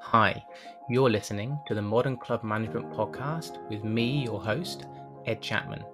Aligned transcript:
Hi, 0.00 0.44
you're 0.88 1.10
listening 1.10 1.58
to 1.66 1.74
the 1.74 1.82
Modern 1.82 2.16
Club 2.16 2.44
Management 2.44 2.90
Podcast 2.92 3.58
with 3.68 3.84
me, 3.84 4.24
your 4.24 4.40
host, 4.40 4.86
Ed 5.26 5.40
Chapman. 5.40 5.84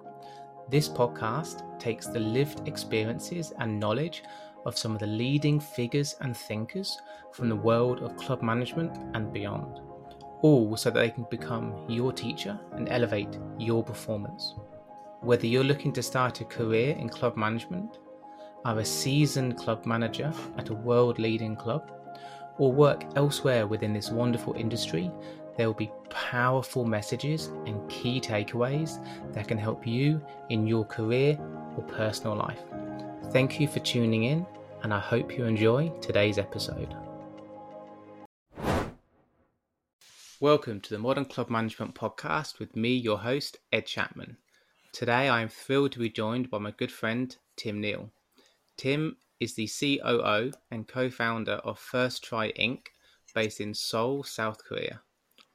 This 0.69 0.89
podcast 0.89 1.79
takes 1.79 2.07
the 2.07 2.19
lived 2.19 2.67
experiences 2.67 3.53
and 3.59 3.79
knowledge 3.79 4.23
of 4.65 4.77
some 4.77 4.93
of 4.93 4.99
the 4.99 5.07
leading 5.07 5.59
figures 5.59 6.15
and 6.21 6.35
thinkers 6.35 6.99
from 7.31 7.49
the 7.49 7.55
world 7.55 8.01
of 8.01 8.17
club 8.17 8.41
management 8.41 8.97
and 9.15 9.31
beyond, 9.31 9.79
all 10.41 10.75
so 10.75 10.89
that 10.89 10.99
they 10.99 11.09
can 11.09 11.25
become 11.31 11.85
your 11.87 12.11
teacher 12.11 12.59
and 12.73 12.89
elevate 12.89 13.39
your 13.57 13.83
performance. 13.83 14.55
Whether 15.21 15.47
you're 15.47 15.63
looking 15.63 15.93
to 15.93 16.03
start 16.03 16.41
a 16.41 16.45
career 16.45 16.95
in 16.95 17.07
club 17.07 17.37
management, 17.37 17.99
are 18.65 18.79
a 18.79 18.85
seasoned 18.85 19.57
club 19.57 19.85
manager 19.85 20.33
at 20.57 20.69
a 20.69 20.75
world 20.75 21.17
leading 21.17 21.55
club, 21.55 21.91
or 22.57 22.71
work 22.71 23.03
elsewhere 23.15 23.67
within 23.67 23.93
this 23.93 24.09
wonderful 24.09 24.53
industry, 24.53 25.11
there 25.57 25.67
will 25.67 25.73
be 25.73 25.91
powerful 26.09 26.85
messages 26.85 27.47
and 27.65 27.89
key 27.89 28.21
takeaways 28.21 29.03
that 29.33 29.47
can 29.47 29.57
help 29.57 29.85
you 29.85 30.21
in 30.49 30.65
your 30.65 30.85
career 30.85 31.37
or 31.77 31.83
personal 31.83 32.35
life. 32.35 32.61
Thank 33.31 33.59
you 33.59 33.67
for 33.67 33.79
tuning 33.79 34.23
in, 34.23 34.45
and 34.83 34.93
I 34.93 34.99
hope 34.99 35.37
you 35.37 35.45
enjoy 35.45 35.89
today's 36.01 36.37
episode. 36.37 36.95
Welcome 40.39 40.81
to 40.81 40.89
the 40.89 40.97
Modern 40.97 41.25
Club 41.25 41.49
Management 41.51 41.93
Podcast 41.93 42.57
with 42.57 42.75
me, 42.75 42.95
your 42.95 43.19
host, 43.19 43.57
Ed 43.71 43.85
Chapman. 43.85 44.37
Today 44.91 45.29
I 45.29 45.41
am 45.41 45.49
thrilled 45.49 45.91
to 45.91 45.99
be 45.99 46.09
joined 46.09 46.49
by 46.49 46.57
my 46.57 46.71
good 46.71 46.91
friend 46.91 47.35
Tim 47.55 47.79
Neil. 47.79 48.09
Tim 48.75 49.17
is 49.41 49.55
the 49.55 49.67
COO 49.67 50.51
and 50.69 50.87
co 50.87 51.09
founder 51.09 51.53
of 51.63 51.79
Firstry 51.79 52.55
Inc., 52.57 52.89
based 53.33 53.59
in 53.59 53.73
Seoul, 53.73 54.23
South 54.23 54.63
Korea. 54.63 55.01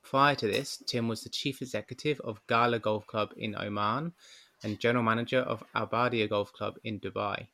Prior 0.02 0.34
to 0.34 0.46
this, 0.48 0.82
Tim 0.86 1.06
was 1.06 1.22
the 1.22 1.28
chief 1.28 1.62
executive 1.62 2.20
of 2.20 2.44
Ghala 2.48 2.82
Golf 2.82 3.06
Club 3.06 3.32
in 3.36 3.54
Oman 3.56 4.12
and 4.64 4.80
general 4.80 5.04
manager 5.04 5.38
of 5.38 5.62
Al 5.74 5.86
Badia 5.86 6.26
Golf 6.26 6.52
Club 6.52 6.74
in 6.82 6.98
Dubai. 6.98 7.46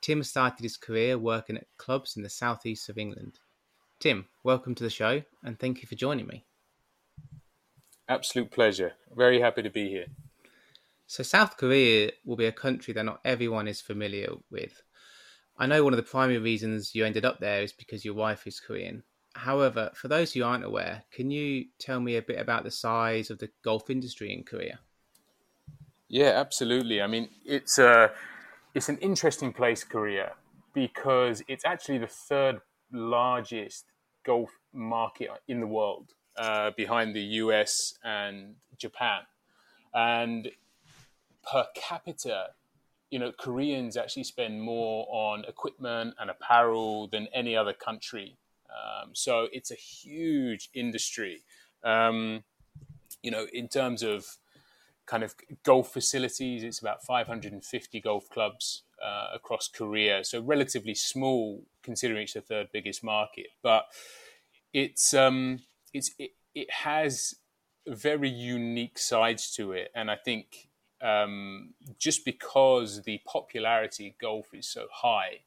Tim 0.00 0.22
started 0.22 0.62
his 0.62 0.78
career 0.78 1.18
working 1.18 1.58
at 1.58 1.66
clubs 1.76 2.16
in 2.16 2.22
the 2.22 2.30
southeast 2.30 2.88
of 2.88 2.96
England. 2.96 3.38
Tim, 4.00 4.26
welcome 4.44 4.74
to 4.76 4.84
the 4.84 4.90
show 4.90 5.22
and 5.42 5.58
thank 5.58 5.82
you 5.82 5.88
for 5.88 5.94
joining 5.94 6.26
me. 6.26 6.44
Absolute 8.08 8.50
pleasure. 8.50 8.92
Very 9.14 9.40
happy 9.40 9.62
to 9.62 9.70
be 9.70 9.88
here. 9.90 10.06
So, 11.06 11.22
South 11.22 11.56
Korea 11.56 12.12
will 12.24 12.36
be 12.36 12.46
a 12.46 12.52
country 12.52 12.94
that 12.94 13.04
not 13.04 13.20
everyone 13.24 13.68
is 13.68 13.80
familiar 13.80 14.32
with. 14.50 14.82
I 15.58 15.66
know 15.66 15.82
one 15.84 15.92
of 15.92 15.96
the 15.96 16.02
primary 16.02 16.38
reasons 16.38 16.94
you 16.94 17.04
ended 17.04 17.24
up 17.24 17.40
there 17.40 17.62
is 17.62 17.72
because 17.72 18.04
your 18.04 18.14
wife 18.14 18.46
is 18.46 18.60
Korean. 18.60 19.02
However, 19.34 19.90
for 19.94 20.08
those 20.08 20.32
who 20.32 20.42
aren't 20.42 20.64
aware, 20.64 21.04
can 21.12 21.30
you 21.30 21.66
tell 21.78 22.00
me 22.00 22.16
a 22.16 22.22
bit 22.22 22.38
about 22.38 22.64
the 22.64 22.70
size 22.70 23.30
of 23.30 23.38
the 23.38 23.50
golf 23.62 23.90
industry 23.90 24.32
in 24.32 24.44
Korea? 24.44 24.80
Yeah, 26.08 26.32
absolutely. 26.36 27.02
I 27.02 27.06
mean, 27.06 27.28
it's 27.44 27.78
a 27.78 28.12
it's 28.74 28.88
an 28.88 28.98
interesting 28.98 29.52
place, 29.52 29.84
Korea, 29.84 30.32
because 30.74 31.42
it's 31.48 31.64
actually 31.64 31.98
the 31.98 32.06
third 32.06 32.60
largest 32.92 33.86
golf 34.24 34.50
market 34.72 35.30
in 35.48 35.60
the 35.60 35.66
world, 35.66 36.12
uh, 36.36 36.70
behind 36.76 37.14
the 37.14 37.22
US 37.42 37.94
and 38.04 38.56
Japan. 38.78 39.22
And 39.94 40.50
per 41.50 41.66
capita, 41.74 42.50
you 43.10 43.18
know, 43.18 43.32
Koreans 43.32 43.96
actually 43.96 44.24
spend 44.24 44.60
more 44.60 45.06
on 45.10 45.44
equipment 45.44 46.14
and 46.18 46.30
apparel 46.30 47.08
than 47.08 47.28
any 47.32 47.56
other 47.56 47.72
country. 47.72 48.36
Um, 48.68 49.10
so 49.12 49.48
it's 49.52 49.70
a 49.70 49.76
huge 49.76 50.70
industry. 50.74 51.42
Um, 51.84 52.44
you 53.22 53.30
know, 53.30 53.46
in 53.52 53.68
terms 53.68 54.02
of 54.02 54.26
kind 55.06 55.22
of 55.22 55.34
golf 55.62 55.92
facilities, 55.92 56.64
it's 56.64 56.80
about 56.80 57.04
550 57.04 58.00
golf 58.00 58.28
clubs 58.28 58.82
uh, 59.02 59.28
across 59.34 59.68
Korea. 59.68 60.24
So 60.24 60.40
relatively 60.40 60.94
small 60.94 61.64
considering 61.82 62.24
it's 62.24 62.34
the 62.34 62.40
third 62.40 62.68
biggest 62.72 63.04
market, 63.04 63.46
but 63.62 63.86
it's 64.72 65.14
um, 65.14 65.60
it's 65.94 66.10
it, 66.18 66.32
it 66.54 66.70
has 66.70 67.36
very 67.86 68.28
unique 68.28 68.98
sides 68.98 69.54
to 69.54 69.72
it, 69.72 69.90
and 69.94 70.10
I 70.10 70.16
think 70.16 70.65
um, 71.02 71.74
just 71.98 72.24
because 72.24 73.02
the 73.02 73.20
popularity 73.26 74.08
of 74.08 74.18
golf 74.18 74.54
is 74.54 74.66
so 74.68 74.86
high 74.92 75.40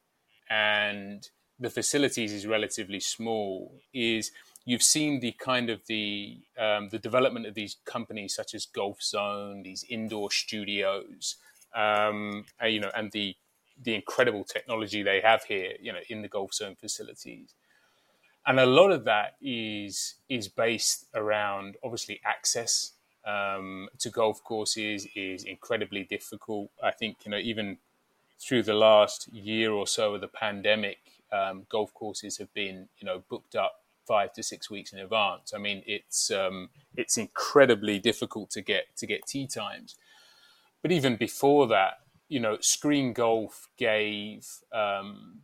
and 0.49 1.29
the 1.59 1.69
facilities 1.69 2.31
is 2.31 2.47
relatively 2.47 2.99
small, 2.99 3.81
is 3.93 4.31
you've 4.65 4.83
seen 4.83 5.19
the 5.19 5.33
kind 5.33 5.69
of 5.69 5.85
the 5.87 6.37
um, 6.57 6.89
the 6.89 6.99
development 6.99 7.45
of 7.45 7.53
these 7.53 7.77
companies 7.85 8.35
such 8.35 8.53
as 8.53 8.65
GolfZon, 8.65 9.63
these 9.63 9.83
indoor 9.89 10.31
studios, 10.31 11.35
um, 11.75 12.45
and, 12.59 12.63
uh, 12.63 12.67
you 12.67 12.79
know, 12.79 12.91
and 12.95 13.11
the 13.11 13.35
the 13.81 13.95
incredible 13.95 14.43
technology 14.43 15.03
they 15.03 15.21
have 15.21 15.43
here, 15.43 15.73
you 15.81 15.91
know, 15.93 15.99
in 16.09 16.21
the 16.21 16.29
GolfZon 16.29 16.77
facilities. 16.77 17.53
And 18.45 18.59
a 18.59 18.65
lot 18.65 18.91
of 18.91 19.03
that 19.05 19.35
is 19.41 20.15
is 20.29 20.47
based 20.47 21.05
around 21.13 21.77
obviously 21.83 22.21
access 22.25 22.93
um, 23.25 23.89
to 23.99 24.09
golf 24.09 24.43
courses 24.43 25.07
is 25.15 25.43
incredibly 25.43 26.03
difficult. 26.03 26.69
I 26.83 26.91
think 26.91 27.17
you 27.25 27.31
know 27.31 27.37
even 27.37 27.77
through 28.39 28.63
the 28.63 28.73
last 28.73 29.31
year 29.33 29.71
or 29.71 29.85
so 29.85 30.15
of 30.15 30.21
the 30.21 30.27
pandemic, 30.27 30.99
um, 31.31 31.65
golf 31.69 31.93
courses 31.93 32.37
have 32.37 32.53
been 32.53 32.87
you 32.99 33.05
know 33.05 33.23
booked 33.29 33.55
up 33.55 33.81
five 34.07 34.33
to 34.33 34.43
six 34.43 34.69
weeks 34.69 34.93
in 34.93 34.99
advance. 34.99 35.53
I 35.53 35.59
mean 35.59 35.83
it's 35.85 36.31
um, 36.31 36.69
it's 36.95 37.17
incredibly 37.17 37.99
difficult 37.99 38.49
to 38.51 38.61
get 38.61 38.95
to 38.97 39.05
get 39.05 39.25
tee 39.27 39.47
times. 39.47 39.95
But 40.81 40.91
even 40.91 41.17
before 41.17 41.67
that, 41.67 41.99
you 42.29 42.39
know, 42.39 42.57
Screen 42.61 43.11
Golf 43.11 43.67
gave 43.77 44.47
um, 44.71 45.41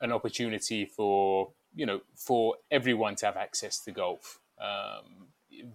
an 0.00 0.12
opportunity 0.12 0.84
for 0.84 1.50
you 1.74 1.86
know 1.86 2.00
for 2.14 2.56
everyone 2.70 3.14
to 3.16 3.26
have 3.26 3.36
access 3.36 3.78
to 3.84 3.92
golf. 3.92 4.40
Um, 4.60 5.28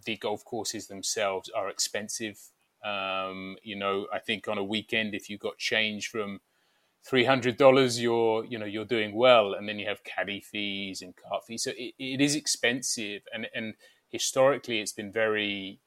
the 0.05 0.17
golf 0.17 0.43
courses 0.45 0.87
themselves 0.87 1.49
are 1.49 1.69
expensive. 1.69 2.39
Um, 2.83 3.57
you 3.63 3.75
know, 3.75 4.07
I 4.13 4.19
think 4.19 4.47
on 4.47 4.57
a 4.57 4.63
weekend, 4.63 5.15
if 5.15 5.29
you 5.29 5.37
got 5.37 5.57
change 5.57 6.07
from 6.09 6.41
three 7.03 7.25
hundred 7.25 7.57
dollars, 7.57 8.01
you're 8.01 8.45
you 8.45 8.59
know 8.59 8.65
you're 8.65 8.85
doing 8.85 9.15
well, 9.15 9.53
and 9.53 9.67
then 9.67 9.79
you 9.79 9.87
have 9.87 10.03
caddy 10.03 10.41
fees 10.41 11.01
and 11.01 11.15
cart 11.15 11.45
fees, 11.45 11.63
so 11.63 11.71
it, 11.71 11.93
it 11.97 12.21
is 12.21 12.35
expensive, 12.35 13.23
and 13.33 13.47
and 13.55 13.75
historically, 14.09 14.79
it's 14.79 14.93
been 14.93 15.11
very 15.11 15.79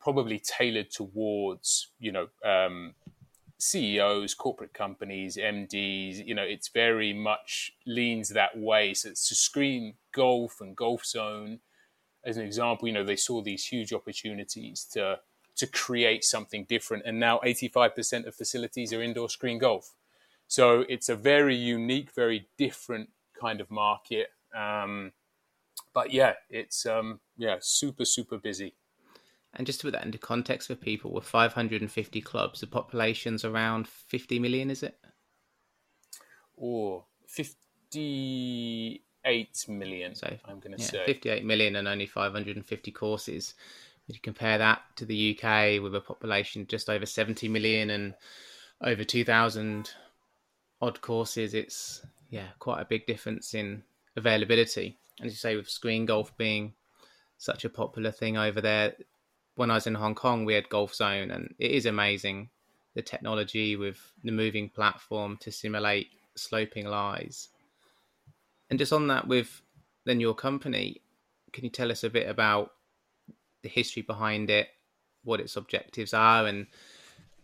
probably 0.00 0.38
tailored 0.38 0.90
towards 0.90 1.90
you 1.98 2.12
know 2.12 2.28
um, 2.44 2.94
CEOs, 3.58 4.34
corporate 4.34 4.74
companies, 4.74 5.36
MDs. 5.36 6.24
You 6.26 6.34
know, 6.34 6.42
it's 6.42 6.68
very 6.68 7.12
much 7.12 7.72
leans 7.86 8.28
that 8.30 8.58
way. 8.58 8.94
So 8.94 9.08
it's 9.08 9.28
to 9.28 9.34
screen 9.34 9.94
golf 10.12 10.60
and 10.60 10.76
golf 10.76 11.06
zone 11.06 11.60
as 12.24 12.36
an 12.36 12.44
example, 12.44 12.88
you 12.88 12.94
know, 12.94 13.04
they 13.04 13.16
saw 13.16 13.42
these 13.42 13.66
huge 13.66 13.92
opportunities 13.92 14.84
to 14.92 15.20
to 15.56 15.66
create 15.66 16.24
something 16.24 16.64
different. 16.64 17.04
And 17.06 17.20
now 17.20 17.38
85% 17.44 18.26
of 18.26 18.34
facilities 18.34 18.92
are 18.92 19.00
indoor 19.02 19.28
screen 19.28 19.58
golf. 19.58 19.94
So 20.48 20.84
it's 20.88 21.08
a 21.08 21.14
very 21.14 21.54
unique, 21.54 22.10
very 22.10 22.48
different 22.58 23.10
kind 23.40 23.60
of 23.60 23.70
market. 23.70 24.28
Um, 24.54 25.12
but 25.92 26.12
yeah, 26.12 26.34
it's 26.50 26.86
um, 26.86 27.20
yeah, 27.36 27.56
super, 27.60 28.04
super 28.04 28.36
busy. 28.36 28.74
And 29.54 29.66
just 29.66 29.80
to 29.80 29.86
put 29.86 29.92
that 29.92 30.04
into 30.04 30.18
context 30.18 30.66
for 30.66 30.74
people, 30.74 31.12
with 31.12 31.24
550 31.24 32.20
clubs, 32.22 32.60
the 32.60 32.66
population's 32.66 33.44
around 33.44 33.86
50 33.86 34.40
million, 34.40 34.68
is 34.70 34.82
it? 34.82 34.98
Or 36.56 37.04
50, 37.28 39.03
58 39.24 39.68
million. 39.68 40.14
So 40.14 40.28
I'm 40.44 40.60
going 40.60 40.76
to 40.76 40.82
yeah, 40.82 40.88
say 40.88 41.06
58 41.06 41.44
million 41.44 41.76
and 41.76 41.88
only 41.88 42.06
550 42.06 42.90
courses. 42.92 43.54
If 44.08 44.16
you 44.16 44.20
compare 44.20 44.58
that 44.58 44.82
to 44.96 45.06
the 45.06 45.38
UK 45.38 45.82
with 45.82 45.94
a 45.94 46.00
population 46.00 46.66
just 46.66 46.90
over 46.90 47.06
70 47.06 47.48
million 47.48 47.90
and 47.90 48.14
over 48.82 49.02
2,000 49.02 49.90
odd 50.82 51.00
courses, 51.00 51.54
it's 51.54 52.02
yeah 52.30 52.48
quite 52.58 52.80
a 52.80 52.84
big 52.84 53.06
difference 53.06 53.54
in 53.54 53.82
availability. 54.16 54.98
And 55.18 55.26
as 55.26 55.32
you 55.32 55.38
say, 55.38 55.56
with 55.56 55.70
screen 55.70 56.06
golf 56.06 56.36
being 56.36 56.74
such 57.38 57.64
a 57.64 57.70
popular 57.70 58.10
thing 58.10 58.36
over 58.36 58.60
there, 58.60 58.94
when 59.56 59.70
I 59.70 59.74
was 59.74 59.86
in 59.86 59.94
Hong 59.94 60.14
Kong, 60.14 60.44
we 60.44 60.54
had 60.54 60.68
GolfZon, 60.68 61.34
and 61.34 61.54
it 61.58 61.70
is 61.70 61.86
amazing 61.86 62.50
the 62.94 63.02
technology 63.02 63.76
with 63.76 63.98
the 64.22 64.32
moving 64.32 64.68
platform 64.68 65.36
to 65.38 65.50
simulate 65.50 66.08
sloping 66.34 66.86
lies 66.86 67.48
and 68.74 68.78
just 68.80 68.92
on 68.92 69.06
that, 69.06 69.28
with 69.28 69.62
then 70.04 70.18
your 70.18 70.34
company, 70.34 71.00
can 71.52 71.62
you 71.62 71.70
tell 71.70 71.92
us 71.92 72.02
a 72.02 72.10
bit 72.10 72.28
about 72.28 72.72
the 73.62 73.68
history 73.68 74.02
behind 74.02 74.50
it, 74.50 74.66
what 75.22 75.38
its 75.38 75.54
objectives 75.54 76.12
are, 76.12 76.44
and 76.44 76.66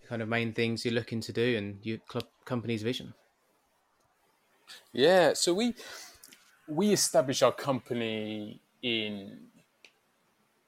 kind 0.08 0.22
of 0.22 0.28
main 0.28 0.52
things 0.52 0.84
you're 0.84 0.92
looking 0.92 1.20
to 1.20 1.32
do, 1.32 1.56
and 1.56 1.86
your 1.86 1.98
club 1.98 2.24
company's 2.44 2.82
vision? 2.82 3.14
Yeah, 4.92 5.34
so 5.34 5.54
we 5.54 5.74
we 6.66 6.92
established 6.92 7.44
our 7.44 7.52
company 7.52 8.60
in 8.82 9.38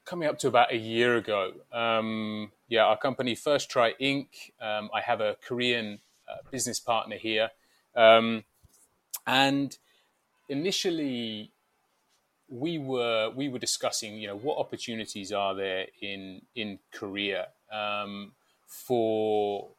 coming 0.05 0.29
up 0.29 0.39
to 0.39 0.47
about 0.47 0.73
a 0.73 0.77
year 0.77 1.17
ago. 1.17 1.55
Um, 1.73 2.53
yeah, 2.69 2.85
our 2.85 2.97
company 2.97 3.35
Firstry 3.35 3.95
Inc. 4.01 4.29
Um, 4.61 4.91
I 4.95 5.01
have 5.01 5.21
a 5.21 5.35
Korean 5.45 5.99
uh, 6.29 6.37
business 6.53 6.79
partner 6.79 7.17
here, 7.17 7.51
um, 7.97 8.45
and 9.27 9.77
initially 10.53 11.51
we 12.49 12.79
were 12.79 13.31
we 13.35 13.49
were 13.49 13.59
discussing, 13.59 14.19
you 14.19 14.29
know, 14.29 14.37
what 14.37 14.59
opportunities 14.59 15.33
are 15.33 15.55
there 15.55 15.87
in 16.01 16.43
in 16.55 16.79
Korea 16.93 17.49
um, 17.73 18.33
for 18.67 19.71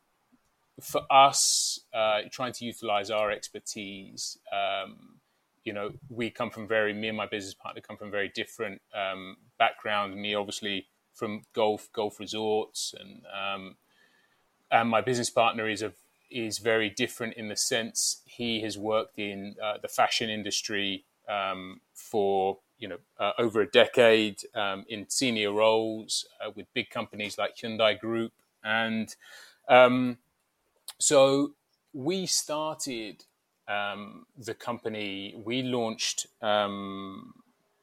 for 0.81 1.02
us 1.12 1.80
uh, 1.94 2.22
trying 2.31 2.54
to 2.54 2.66
utilize 2.66 3.12
our 3.12 3.30
expertise. 3.31 4.40
Um, 4.52 5.20
you 5.64 5.72
know, 5.72 5.92
we 6.10 6.30
come 6.30 6.50
from 6.50 6.68
very 6.68 6.94
me 6.94 7.08
and 7.10 7.18
my 7.18 7.28
business 7.28 7.54
partner 7.54 7.81
come 7.81 7.96
from 7.96 8.12
very 8.12 8.30
different 8.30 8.81
um. 8.96 9.38
Me, 10.16 10.36
obviously, 10.36 10.88
from 11.14 11.44
golf 11.54 11.90
golf 11.94 12.19
resorts, 12.19 12.94
and 13.00 13.22
um, 13.42 13.76
and 14.72 14.90
my 14.90 15.02
business 15.02 15.30
partner 15.30 15.69
is 15.69 15.84
a 15.84 15.94
is 16.33 16.57
very 16.57 16.89
different 16.89 17.35
in 17.35 17.47
the 17.47 17.56
sense 17.56 18.21
he 18.25 18.62
has 18.62 18.77
worked 18.77 19.18
in 19.18 19.56
uh, 19.63 19.75
the 19.81 19.88
fashion 19.88 20.30
industry 20.30 21.06
um, 21.30 21.80
for 21.94 22.57
you 22.80 22.88
know 22.88 22.97
uh, 23.19 23.31
over 23.38 23.62
a 23.62 23.68
decade 23.68 24.41
um, 24.56 24.85
in 24.89 25.09
senior 25.09 25.53
roles 25.53 26.25
uh, 26.41 26.51
with 26.56 26.65
big 26.74 26.89
companies 26.89 27.38
like 27.38 27.56
Hyundai 27.56 27.97
Group, 27.97 28.33
and 28.63 29.15
um, 29.69 30.18
so 31.00 31.53
we 31.94 32.25
started 32.25 33.24
um, 33.68 34.25
the 34.38 34.53
company. 34.53 35.33
We 35.45 35.62
launched 35.62 36.27
um, 36.41 37.33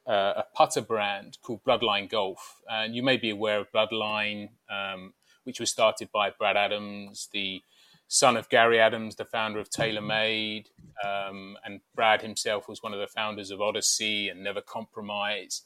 a 0.06 0.44
putter 0.54 0.80
brand 0.82 1.38
called 1.42 1.64
Bloodline 1.64 2.10
Golf, 2.10 2.60
and 2.68 2.94
you 2.94 3.02
may 3.02 3.16
be 3.16 3.30
aware 3.30 3.60
of 3.60 3.72
Bloodline, 3.72 4.50
um, 4.68 5.14
which 5.44 5.60
was 5.60 5.70
started 5.70 6.10
by 6.12 6.30
Brad 6.30 6.56
Adams, 6.56 7.28
the 7.32 7.62
son 8.10 8.36
of 8.36 8.48
Gary 8.48 8.80
Adams, 8.80 9.14
the 9.14 9.24
founder 9.24 9.60
of 9.60 9.70
TaylorMade, 9.70 10.66
um, 11.04 11.56
and 11.64 11.80
Brad 11.94 12.22
himself 12.22 12.68
was 12.68 12.82
one 12.82 12.92
of 12.92 12.98
the 12.98 13.06
founders 13.06 13.52
of 13.52 13.60
Odyssey 13.60 14.28
and 14.28 14.42
Never 14.42 14.60
Compromise. 14.60 15.62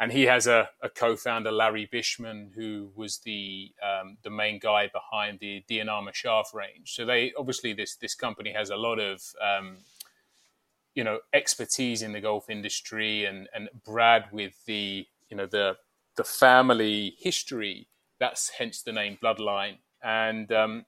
And 0.00 0.10
he 0.10 0.24
has 0.24 0.48
a, 0.48 0.68
a 0.82 0.88
co-founder, 0.88 1.52
Larry 1.52 1.88
Bishman, 1.90 2.52
who 2.52 2.90
was 2.96 3.18
the 3.18 3.70
um, 3.80 4.16
the 4.22 4.30
main 4.30 4.58
guy 4.58 4.90
behind 4.92 5.38
the 5.38 5.62
D&R 5.68 6.12
Shaft 6.12 6.52
range. 6.52 6.94
So 6.94 7.06
they 7.06 7.32
obviously 7.38 7.72
this 7.74 7.94
this 7.94 8.14
company 8.14 8.52
has 8.52 8.70
a 8.70 8.76
lot 8.76 8.98
of 8.98 9.22
um, 9.40 9.76
you 10.96 11.04
know 11.04 11.20
expertise 11.32 12.02
in 12.02 12.12
the 12.12 12.20
golf 12.20 12.50
industry, 12.50 13.24
and 13.24 13.48
and 13.54 13.68
Brad 13.84 14.26
with 14.32 14.64
the 14.66 15.06
you 15.30 15.36
know 15.36 15.46
the 15.46 15.76
the 16.16 16.24
family 16.24 17.14
history. 17.18 17.88
That's 18.18 18.50
hence 18.50 18.82
the 18.82 18.92
name 18.92 19.16
Bloodline. 19.22 19.78
And 20.02 20.52
um, 20.52 20.84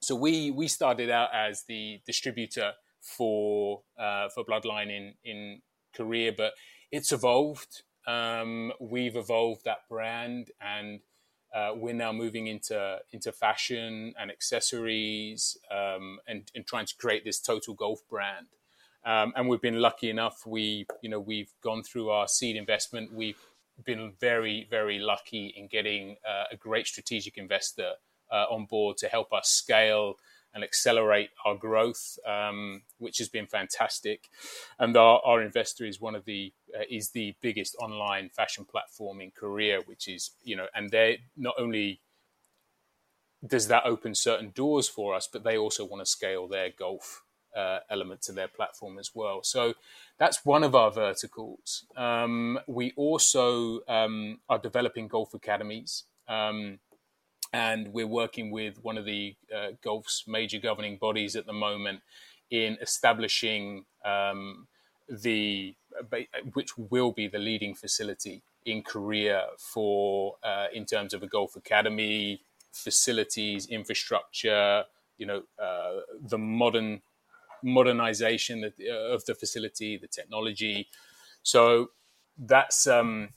so 0.00 0.14
we 0.14 0.50
we 0.50 0.68
started 0.68 1.10
out 1.10 1.30
as 1.34 1.64
the 1.64 2.00
distributor 2.06 2.72
for 3.00 3.82
uh, 3.98 4.28
for 4.28 4.44
Bloodline 4.44 4.90
in 4.90 5.14
in 5.24 5.62
Korea, 5.94 6.32
but 6.32 6.52
it's 6.90 7.12
evolved. 7.12 7.82
Um, 8.06 8.72
we've 8.80 9.16
evolved 9.16 9.64
that 9.64 9.88
brand, 9.88 10.50
and 10.60 11.00
uh, 11.54 11.72
we're 11.74 11.94
now 11.94 12.12
moving 12.12 12.46
into 12.46 12.98
into 13.12 13.32
fashion 13.32 14.14
and 14.18 14.30
accessories, 14.30 15.56
um, 15.70 16.18
and, 16.26 16.50
and 16.54 16.66
trying 16.66 16.86
to 16.86 16.96
create 16.96 17.24
this 17.24 17.40
total 17.40 17.74
golf 17.74 18.00
brand. 18.08 18.46
Um, 19.04 19.32
and 19.36 19.48
we've 19.48 19.60
been 19.60 19.80
lucky 19.80 20.10
enough. 20.10 20.46
We 20.46 20.86
you 21.02 21.10
know 21.10 21.20
we've 21.20 21.52
gone 21.62 21.82
through 21.82 22.10
our 22.10 22.28
seed 22.28 22.56
investment. 22.56 23.12
We've 23.12 23.40
been 23.84 24.12
very 24.20 24.66
very 24.70 24.98
lucky 24.98 25.54
in 25.56 25.68
getting 25.68 26.16
uh, 26.28 26.44
a 26.52 26.56
great 26.56 26.86
strategic 26.86 27.36
investor 27.36 27.92
uh, 28.30 28.46
on 28.50 28.66
board 28.66 28.96
to 28.98 29.08
help 29.08 29.32
us 29.32 29.48
scale 29.48 30.16
and 30.54 30.64
accelerate 30.64 31.30
our 31.44 31.54
growth, 31.54 32.18
um, 32.26 32.82
which 32.98 33.18
has 33.18 33.28
been 33.28 33.46
fantastic. 33.46 34.28
And 34.78 34.96
our, 34.96 35.20
our 35.24 35.42
investor 35.42 35.84
is 35.84 36.00
one 36.00 36.14
of 36.14 36.24
the 36.24 36.52
uh, 36.74 36.84
is 36.90 37.10
the 37.10 37.36
biggest 37.40 37.76
online 37.80 38.30
fashion 38.30 38.64
platform 38.64 39.20
in 39.20 39.30
Korea, 39.30 39.80
which 39.86 40.08
is 40.08 40.30
you 40.42 40.56
know, 40.56 40.66
and 40.74 40.90
they 40.90 41.20
not 41.36 41.54
only 41.58 42.00
does 43.46 43.68
that 43.68 43.84
open 43.84 44.14
certain 44.14 44.50
doors 44.54 44.88
for 44.88 45.14
us, 45.14 45.28
but 45.32 45.44
they 45.44 45.56
also 45.56 45.84
want 45.84 46.02
to 46.02 46.06
scale 46.06 46.48
their 46.48 46.70
golf 46.76 47.22
uh, 47.56 47.78
element 47.90 48.22
to 48.22 48.32
their 48.32 48.48
platform 48.48 48.98
as 48.98 49.12
well. 49.14 49.42
So 49.42 49.74
that's 50.18 50.44
one 50.44 50.64
of 50.64 50.74
our 50.74 50.90
verticals. 50.90 51.84
Um, 51.96 52.58
we 52.66 52.92
also 52.96 53.80
um, 53.86 54.40
are 54.48 54.58
developing 54.58 55.08
golf 55.08 55.34
academies. 55.34 56.04
Um, 56.26 56.80
and 57.52 57.92
we're 57.92 58.06
working 58.06 58.50
with 58.50 58.82
one 58.82 58.98
of 58.98 59.04
the 59.04 59.34
uh, 59.54 59.68
golf's 59.82 60.24
major 60.26 60.58
governing 60.58 60.96
bodies 60.96 61.36
at 61.36 61.46
the 61.46 61.52
moment 61.52 62.00
in 62.50 62.78
establishing 62.80 63.84
um, 64.04 64.66
the 65.08 65.74
which 66.52 66.76
will 66.76 67.12
be 67.12 67.26
the 67.26 67.38
leading 67.38 67.74
facility 67.74 68.42
in 68.64 68.82
Korea 68.82 69.46
for 69.58 70.36
uh, 70.42 70.66
in 70.72 70.84
terms 70.84 71.14
of 71.14 71.22
a 71.22 71.26
golf 71.26 71.56
academy 71.56 72.40
facilities 72.72 73.66
infrastructure 73.66 74.84
you 75.16 75.26
know 75.26 75.42
uh, 75.62 76.00
the 76.20 76.38
modern 76.38 77.00
modernization 77.62 78.64
of 78.64 79.24
the 79.24 79.34
facility 79.34 79.96
the 79.96 80.06
technology. 80.06 80.88
So 81.42 81.90
that's 82.38 82.86
um, 82.86 83.30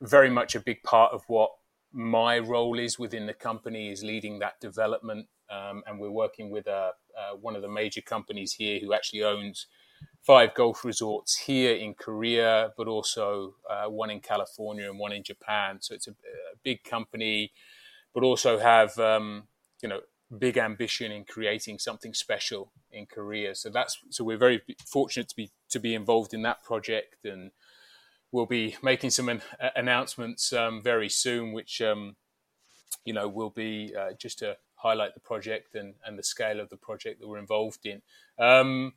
very 0.00 0.30
much 0.30 0.54
a 0.54 0.60
big 0.60 0.82
part 0.82 1.12
of 1.12 1.22
what 1.28 1.52
my 1.92 2.38
role 2.38 2.78
is 2.78 2.98
within 2.98 3.26
the 3.26 3.34
company 3.34 3.90
is 3.90 4.02
leading 4.02 4.38
that 4.40 4.60
development, 4.60 5.26
um, 5.50 5.82
and 5.86 5.98
we're 5.98 6.10
working 6.10 6.50
with 6.50 6.66
a, 6.66 6.92
uh, 7.18 7.36
one 7.40 7.56
of 7.56 7.62
the 7.62 7.68
major 7.68 8.00
companies 8.00 8.52
here 8.52 8.78
who 8.80 8.92
actually 8.92 9.22
owns 9.22 9.66
five 10.22 10.54
golf 10.54 10.84
resorts 10.84 11.36
here 11.36 11.74
in 11.74 11.94
Korea, 11.94 12.72
but 12.76 12.86
also 12.86 13.54
uh, 13.68 13.86
one 13.86 14.10
in 14.10 14.20
California 14.20 14.88
and 14.88 14.98
one 14.98 15.12
in 15.12 15.22
Japan. 15.22 15.78
So 15.80 15.94
it's 15.94 16.06
a, 16.06 16.12
a 16.12 16.56
big 16.62 16.84
company, 16.84 17.52
but 18.12 18.22
also 18.22 18.58
have 18.58 18.98
um, 18.98 19.44
you 19.82 19.88
know 19.88 20.00
big 20.38 20.58
ambition 20.58 21.10
in 21.10 21.24
creating 21.24 21.78
something 21.78 22.12
special 22.12 22.72
in 22.92 23.06
Korea. 23.06 23.54
So 23.54 23.70
that's 23.70 23.98
so 24.10 24.24
we're 24.24 24.36
very 24.36 24.60
fortunate 24.86 25.28
to 25.30 25.36
be 25.36 25.50
to 25.70 25.80
be 25.80 25.94
involved 25.94 26.34
in 26.34 26.42
that 26.42 26.62
project 26.62 27.24
and 27.24 27.50
we'll 28.32 28.46
be 28.46 28.76
making 28.82 29.10
some 29.10 29.28
an- 29.28 29.42
announcements 29.76 30.52
um, 30.52 30.82
very 30.82 31.08
soon, 31.08 31.52
which 31.52 31.80
um, 31.80 32.16
you 33.04 33.12
know 33.12 33.28
will 33.28 33.50
be 33.50 33.94
uh, 33.98 34.12
just 34.18 34.38
to 34.40 34.56
highlight 34.74 35.14
the 35.14 35.20
project 35.20 35.74
and, 35.74 35.94
and 36.04 36.18
the 36.18 36.22
scale 36.22 36.60
of 36.60 36.68
the 36.68 36.76
project 36.76 37.20
that 37.20 37.28
we're 37.28 37.38
involved 37.38 37.84
in. 37.84 38.00
Um, 38.38 38.94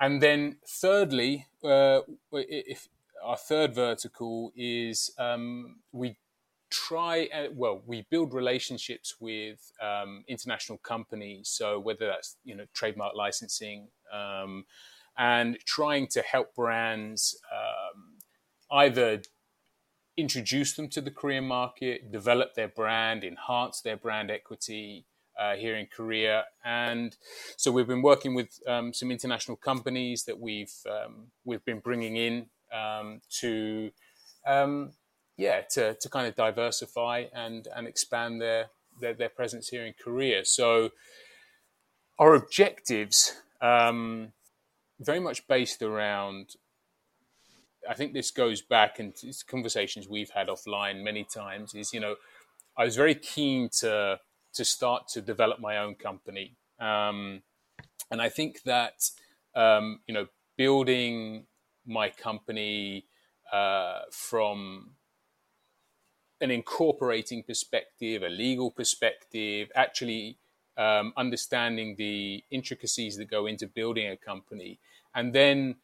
and 0.00 0.20
then, 0.20 0.56
thirdly, 0.66 1.46
uh, 1.62 2.00
if 2.32 2.88
our 3.22 3.36
third 3.36 3.74
vertical 3.74 4.52
is 4.54 5.10
um, 5.18 5.76
we 5.92 6.16
try 6.70 7.28
uh, 7.32 7.46
well 7.54 7.82
we 7.86 8.04
build 8.10 8.34
relationships 8.34 9.16
with 9.20 9.70
um, 9.80 10.24
international 10.26 10.78
companies 10.78 11.48
so 11.48 11.78
whether 11.78 12.06
that's 12.06 12.36
you 12.44 12.54
know 12.54 12.64
trademark 12.72 13.14
licensing 13.14 13.86
um, 14.12 14.64
and 15.16 15.56
trying 15.64 16.06
to 16.06 16.20
help 16.22 16.54
brands 16.54 17.40
um, 17.52 18.13
either 18.70 19.22
introduce 20.16 20.74
them 20.74 20.88
to 20.88 21.00
the 21.00 21.10
Korean 21.10 21.44
market, 21.44 22.12
develop 22.12 22.54
their 22.54 22.68
brand, 22.68 23.24
enhance 23.24 23.80
their 23.80 23.96
brand 23.96 24.30
equity 24.30 25.06
uh, 25.38 25.54
here 25.56 25.76
in 25.76 25.86
Korea. 25.86 26.44
And 26.64 27.16
so 27.56 27.72
we've 27.72 27.86
been 27.86 28.02
working 28.02 28.34
with 28.34 28.60
um, 28.66 28.92
some 28.92 29.10
international 29.10 29.56
companies 29.56 30.24
that 30.24 30.38
we've 30.38 30.72
um, 30.88 31.28
we've 31.44 31.64
been 31.64 31.80
bringing 31.80 32.16
in 32.16 32.46
um, 32.72 33.20
to 33.40 33.90
um, 34.46 34.92
yeah 35.36 35.62
to, 35.70 35.94
to 35.94 36.08
kind 36.08 36.26
of 36.26 36.36
diversify 36.36 37.24
and 37.34 37.66
and 37.74 37.86
expand 37.88 38.40
their, 38.40 38.66
their, 39.00 39.14
their 39.14 39.28
presence 39.28 39.68
here 39.68 39.84
in 39.84 39.94
Korea. 40.02 40.44
So 40.44 40.90
our 42.18 42.34
objectives 42.34 43.32
um, 43.60 44.32
very 45.00 45.20
much 45.20 45.48
based 45.48 45.82
around 45.82 46.54
I 47.88 47.94
think 47.94 48.12
this 48.12 48.30
goes 48.30 48.62
back 48.62 48.98
and 48.98 49.14
conversations 49.46 50.08
we've 50.08 50.30
had 50.30 50.48
offline 50.48 51.02
many 51.02 51.24
times. 51.24 51.74
Is 51.74 51.92
you 51.92 52.00
know, 52.00 52.16
I 52.76 52.84
was 52.84 52.96
very 52.96 53.14
keen 53.14 53.68
to 53.80 54.20
to 54.54 54.64
start 54.64 55.08
to 55.08 55.20
develop 55.20 55.60
my 55.60 55.78
own 55.78 55.94
company, 55.94 56.56
um, 56.78 57.42
and 58.10 58.20
I 58.20 58.28
think 58.28 58.62
that 58.62 59.10
um, 59.54 60.00
you 60.06 60.14
know, 60.14 60.26
building 60.56 61.46
my 61.86 62.08
company 62.08 63.04
uh, 63.52 64.00
from 64.10 64.90
an 66.40 66.50
incorporating 66.50 67.42
perspective, 67.42 68.22
a 68.22 68.28
legal 68.28 68.70
perspective, 68.70 69.70
actually 69.74 70.36
um, 70.76 71.12
understanding 71.16 71.94
the 71.96 72.42
intricacies 72.50 73.16
that 73.16 73.30
go 73.30 73.46
into 73.46 73.66
building 73.66 74.08
a 74.08 74.16
company, 74.16 74.78
and 75.14 75.32
then 75.32 75.76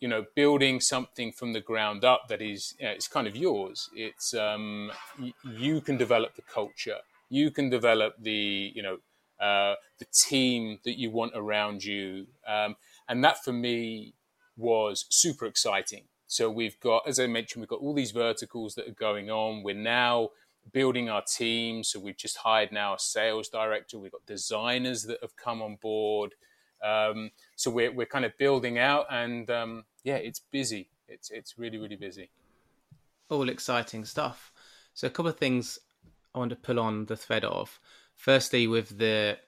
you 0.00 0.08
know, 0.08 0.24
building 0.34 0.80
something 0.80 1.32
from 1.32 1.52
the 1.52 1.60
ground 1.60 2.04
up 2.04 2.28
that 2.28 2.40
is, 2.40 2.74
you 2.78 2.86
know, 2.86 2.92
it's 2.92 3.08
kind 3.08 3.26
of 3.26 3.36
yours. 3.36 3.90
It's 3.94 4.34
um, 4.34 4.90
y- 5.18 5.32
you 5.44 5.80
can 5.80 5.96
develop 5.96 6.36
the 6.36 6.42
culture, 6.42 6.98
you 7.28 7.50
can 7.50 7.68
develop 7.68 8.14
the, 8.20 8.72
you 8.74 8.82
know, 8.82 8.98
uh, 9.40 9.74
the 9.98 10.06
team 10.28 10.78
that 10.84 10.98
you 10.98 11.10
want 11.10 11.32
around 11.34 11.84
you, 11.84 12.26
um, 12.46 12.76
and 13.08 13.22
that 13.24 13.42
for 13.44 13.52
me 13.52 14.14
was 14.56 15.06
super 15.10 15.46
exciting. 15.46 16.04
So 16.26 16.50
we've 16.50 16.78
got, 16.80 17.04
as 17.06 17.18
I 17.18 17.26
mentioned, 17.26 17.62
we've 17.62 17.68
got 17.68 17.80
all 17.80 17.94
these 17.94 18.10
verticals 18.10 18.74
that 18.74 18.86
are 18.86 18.92
going 18.92 19.30
on. 19.30 19.62
We're 19.62 19.74
now 19.74 20.30
building 20.72 21.08
our 21.08 21.22
team. 21.22 21.82
So 21.82 21.98
we've 21.98 22.16
just 22.16 22.38
hired 22.38 22.70
now 22.70 22.94
a 22.94 22.98
sales 22.98 23.48
director. 23.48 23.98
We've 23.98 24.12
got 24.12 24.26
designers 24.26 25.04
that 25.04 25.18
have 25.22 25.36
come 25.36 25.62
on 25.62 25.76
board. 25.76 26.34
Um, 26.84 27.30
so 27.56 27.70
we're, 27.70 27.92
we're 27.92 28.06
kind 28.06 28.24
of 28.24 28.36
building 28.38 28.78
out 28.78 29.06
and 29.10 29.50
um, 29.50 29.84
yeah, 30.04 30.16
it's 30.16 30.40
busy. 30.40 30.90
It's, 31.08 31.30
it's 31.30 31.58
really, 31.58 31.78
really 31.78 31.96
busy. 31.96 32.30
All 33.30 33.48
exciting 33.48 34.04
stuff. 34.04 34.52
So 34.94 35.06
a 35.06 35.10
couple 35.10 35.30
of 35.30 35.38
things 35.38 35.78
I 36.34 36.38
want 36.38 36.50
to 36.50 36.56
pull 36.56 36.80
on 36.80 37.06
the 37.06 37.16
thread 37.16 37.44
of. 37.44 37.78
Firstly, 38.14 38.66
with 38.66 38.98
the 38.98 39.38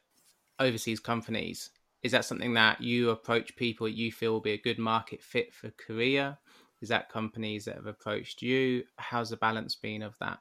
overseas 0.58 1.00
companies, 1.00 1.70
is 2.02 2.12
that 2.12 2.24
something 2.24 2.54
that 2.54 2.80
you 2.80 3.10
approach 3.10 3.56
people 3.56 3.88
you 3.88 4.10
feel 4.10 4.32
will 4.32 4.40
be 4.40 4.52
a 4.52 4.58
good 4.58 4.78
market 4.78 5.22
fit 5.22 5.52
for 5.52 5.70
Korea? 5.70 6.38
Is 6.80 6.88
that 6.88 7.10
companies 7.10 7.66
that 7.66 7.76
have 7.76 7.86
approached 7.86 8.42
you? 8.42 8.84
How's 8.96 9.30
the 9.30 9.36
balance 9.36 9.74
been 9.74 10.02
of 10.02 10.16
that? 10.18 10.38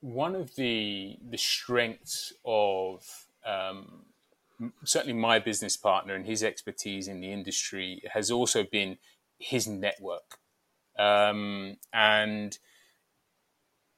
One 0.00 0.34
of 0.34 0.54
the 0.56 1.16
the 1.30 1.38
strengths 1.38 2.32
of 2.44 3.04
um, 3.46 4.06
certainly 4.84 5.14
my 5.14 5.38
business 5.38 5.76
partner 5.76 6.14
and 6.14 6.26
his 6.26 6.42
expertise 6.42 7.08
in 7.08 7.20
the 7.20 7.32
industry 7.32 8.02
has 8.12 8.30
also 8.30 8.64
been 8.64 8.98
his 9.38 9.66
network. 9.66 10.38
Um, 10.98 11.76
and 11.92 12.56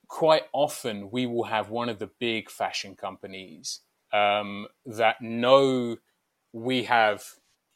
quite 0.08 0.44
often 0.52 1.10
we 1.10 1.26
will 1.26 1.44
have 1.44 1.70
one 1.70 1.88
of 1.88 1.98
the 1.98 2.10
big 2.18 2.50
fashion 2.50 2.96
companies 2.96 3.80
um, 4.12 4.66
that 4.84 5.20
know 5.20 5.98
we 6.52 6.84
have 6.84 7.22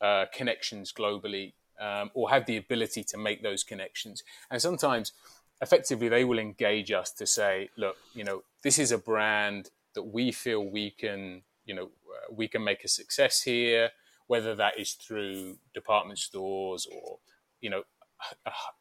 uh, 0.01 0.25
connections 0.35 0.93
globally 0.93 1.53
um, 1.81 2.11
or 2.15 2.31
have 2.31 2.47
the 2.47 2.57
ability 2.57 3.05
to 3.05 3.19
make 3.19 3.43
those 3.43 3.63
connections. 3.63 4.23
And 4.51 4.61
sometimes, 4.61 5.13
effectively, 5.61 6.09
they 6.09 6.25
will 6.25 6.39
engage 6.39 6.91
us 6.91 7.11
to 7.13 7.27
say, 7.27 7.71
look, 7.77 7.97
you 8.15 8.25
know, 8.25 8.43
this 8.63 8.79
is 8.79 8.93
a 8.93 8.99
brand 8.99 9.71
that 9.95 10.03
we 10.03 10.33
feel 10.33 10.65
we 10.65 10.91
can, 10.91 11.43
you 11.65 11.75
know, 11.75 11.85
uh, 11.85 12.33
we 12.33 12.49
can 12.49 12.65
make 12.65 12.85
a 12.85 12.89
success 12.89 13.43
here, 13.43 13.91
whether 14.27 14.55
that 14.55 14.79
is 14.79 14.93
through 14.93 15.59
department 15.75 16.19
stores 16.19 16.87
or, 16.93 17.19
you 17.61 17.71
know, 17.71 17.83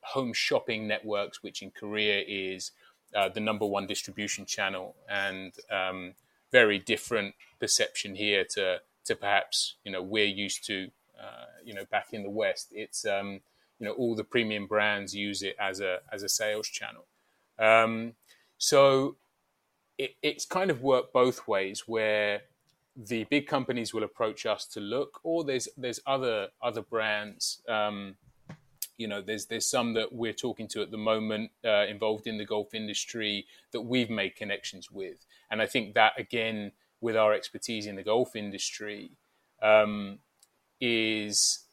home 0.02 0.34
shopping 0.34 0.88
networks, 0.88 1.44
which 1.44 1.62
in 1.62 1.72
Korea 1.72 2.24
is 2.28 2.72
uh, 3.16 3.30
the 3.30 3.40
number 3.40 3.66
one 3.66 3.88
distribution 3.88 4.46
channel, 4.46 4.96
and 5.10 5.54
um, 5.70 6.14
very 6.52 6.80
different 6.80 7.36
perception 7.60 8.16
here 8.16 8.46
to 8.52 8.80
to 9.06 9.16
perhaps 9.16 9.76
you 9.84 9.92
know 9.92 10.02
we're 10.02 10.26
used 10.26 10.66
to 10.68 10.90
uh, 11.20 11.46
you 11.64 11.74
know 11.74 11.86
back 11.86 12.14
in 12.14 12.24
the 12.24 12.30
West. 12.30 12.68
It's 12.72 13.06
um, 13.06 13.42
you 13.80 13.86
know 13.86 13.94
all 13.94 14.16
the 14.16 14.24
premium 14.24 14.68
brands 14.68 15.16
use 15.16 15.42
it 15.42 15.56
as 15.60 15.80
a 15.82 16.00
as 16.12 16.24
a 16.24 16.30
sales 16.30 16.68
channel. 16.68 17.06
Um, 17.60 18.14
so 18.58 19.18
it, 19.98 20.12
it's 20.22 20.46
kind 20.46 20.72
of 20.72 20.82
worked 20.82 21.14
both 21.14 21.48
ways 21.48 21.84
where 21.88 22.44
the 22.95 23.24
big 23.25 23.48
companies 23.48 23.93
will 23.93 24.03
approach 24.03 24.45
us 24.45 24.65
to 24.67 24.79
look, 24.79 25.19
or 25.24 25.43
there's 25.43 25.67
there's 25.77 26.00
other 26.05 26.50
other 26.62 26.81
brands. 26.81 27.62
Um, 27.67 28.15
you 28.98 29.07
know, 29.07 29.21
there's 29.21 29.45
there's 29.45 29.67
some 29.67 29.93
that 29.93 30.13
we're 30.13 30.33
talking 30.33 30.67
to 30.69 30.81
at 30.81 30.91
the 30.91 30.98
moment 30.98 31.51
uh, 31.65 31.86
involved 31.88 32.27
in 32.27 32.38
the 32.38 32.45
golf 32.45 32.74
industry 32.74 33.45
that 33.71 33.81
we've 33.81 34.10
made 34.10 34.36
connections 34.36 34.91
with, 34.91 35.25
and 35.50 35.62
I 35.62 35.67
think 35.67 35.93
that 35.95 36.13
again, 36.17 36.71
with 37.00 37.15
our 37.15 37.33
expertise 37.33 37.86
in 37.86 37.95
the 37.95 38.03
golf 38.03 38.36
industry, 38.36 39.12
um, 39.62 40.19
is 40.79 41.65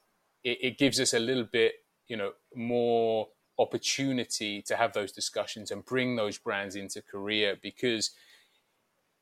it, 0.45 0.59
it 0.61 0.79
gives 0.79 1.01
us 1.01 1.15
a 1.15 1.19
little 1.19 1.45
bit, 1.51 1.75
you 2.07 2.17
know, 2.17 2.33
more 2.55 3.29
opportunity 3.59 4.63
to 4.63 4.77
have 4.77 4.93
those 4.93 5.11
discussions 5.11 5.71
and 5.71 5.85
bring 5.85 6.15
those 6.17 6.39
brands 6.39 6.77
into 6.77 7.03
Korea 7.03 7.57
because 7.61 8.13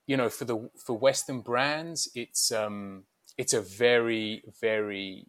you 0.07 0.17
know 0.17 0.29
for 0.29 0.45
the 0.45 0.71
for 0.77 0.97
western 0.97 1.41
brands 1.41 2.09
it's 2.15 2.53
um 2.53 3.05
it's 3.37 3.53
a 3.53 3.61
very 3.61 4.43
very 4.61 5.27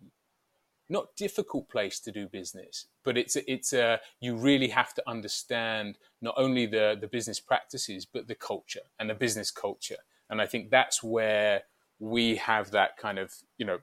not 0.90 1.16
difficult 1.18 1.68
place 1.68 2.00
to 2.00 2.12
do 2.12 2.28
business 2.28 2.88
but 3.04 3.18
it's 3.18 3.36
it's 3.48 3.74
a 3.74 4.00
you 4.22 4.36
really 4.36 4.70
have 4.70 4.94
to 4.94 5.04
understand 5.08 5.98
not 6.22 6.34
only 6.38 6.66
the 6.66 6.98
the 7.00 7.08
business 7.08 7.40
practices 7.40 8.06
but 8.06 8.28
the 8.28 8.36
culture 8.36 8.88
and 9.00 9.10
the 9.10 9.16
business 9.16 9.52
culture 9.52 9.98
and 10.30 10.42
i 10.42 10.46
think 10.46 10.70
that's 10.70 11.04
where 11.04 11.64
we 12.00 12.36
have 12.36 12.72
that 12.72 12.96
kind 12.98 13.20
of 13.20 13.34
you 13.58 13.66
know 13.66 13.80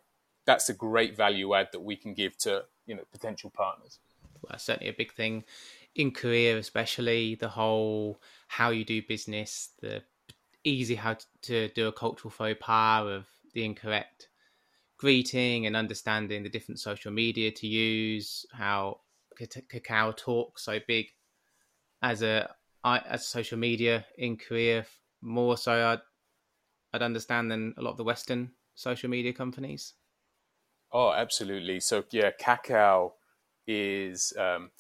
that's 0.46 0.68
a 0.68 0.74
great 0.74 1.16
value 1.16 1.54
add 1.54 1.68
that 1.72 1.80
we 1.80 1.96
can 1.96 2.14
give 2.14 2.36
to 2.38 2.64
you 2.86 2.94
know 2.94 3.02
potential 3.12 3.50
partners. 3.50 3.98
Well, 4.42 4.50
that's 4.50 4.64
certainly 4.64 4.90
a 4.90 4.94
big 4.94 5.12
thing 5.12 5.44
in 5.94 6.10
Korea, 6.10 6.58
especially 6.58 7.34
the 7.34 7.48
whole 7.48 8.20
how 8.48 8.70
you 8.70 8.84
do 8.84 9.00
business, 9.02 9.70
the 9.80 10.02
easy 10.64 10.94
how 10.94 11.16
to 11.42 11.68
do 11.68 11.88
a 11.88 11.92
cultural 11.92 12.30
faux 12.30 12.56
pas 12.61 13.06
of 13.06 13.26
the 13.52 13.64
incorrect 13.64 14.28
greeting 14.97 15.66
and 15.66 15.76
understanding 15.76 16.42
the 16.42 16.49
different 16.49 16.80
social 16.80 17.12
media 17.12 17.50
to 17.50 17.66
use, 17.66 18.47
how 18.52 19.00
Kakao 19.38 20.16
Talk 20.16 20.59
so 20.59 20.78
big 20.87 21.06
as 22.02 22.23
a 22.23 22.54
as 22.85 23.26
social 23.26 23.59
media 23.59 24.04
in 24.18 24.37
Korea 24.37 24.85
more 25.23 25.56
so 25.56 25.73
I'd, 25.73 26.00
I'd 26.92 27.02
understand 27.02 27.50
than 27.50 27.75
a 27.76 27.83
lot 27.83 27.92
of 27.92 27.97
the 27.97 28.04
Western 28.04 28.52
social 28.75 29.09
media 29.09 29.33
companies. 29.33 29.94
Oh, 30.92 31.12
absolutely. 31.12 31.80
So 31.80 32.04
yeah, 32.11 32.30
Kakao 32.40 33.12
is 33.66 34.33
um, 34.38 34.71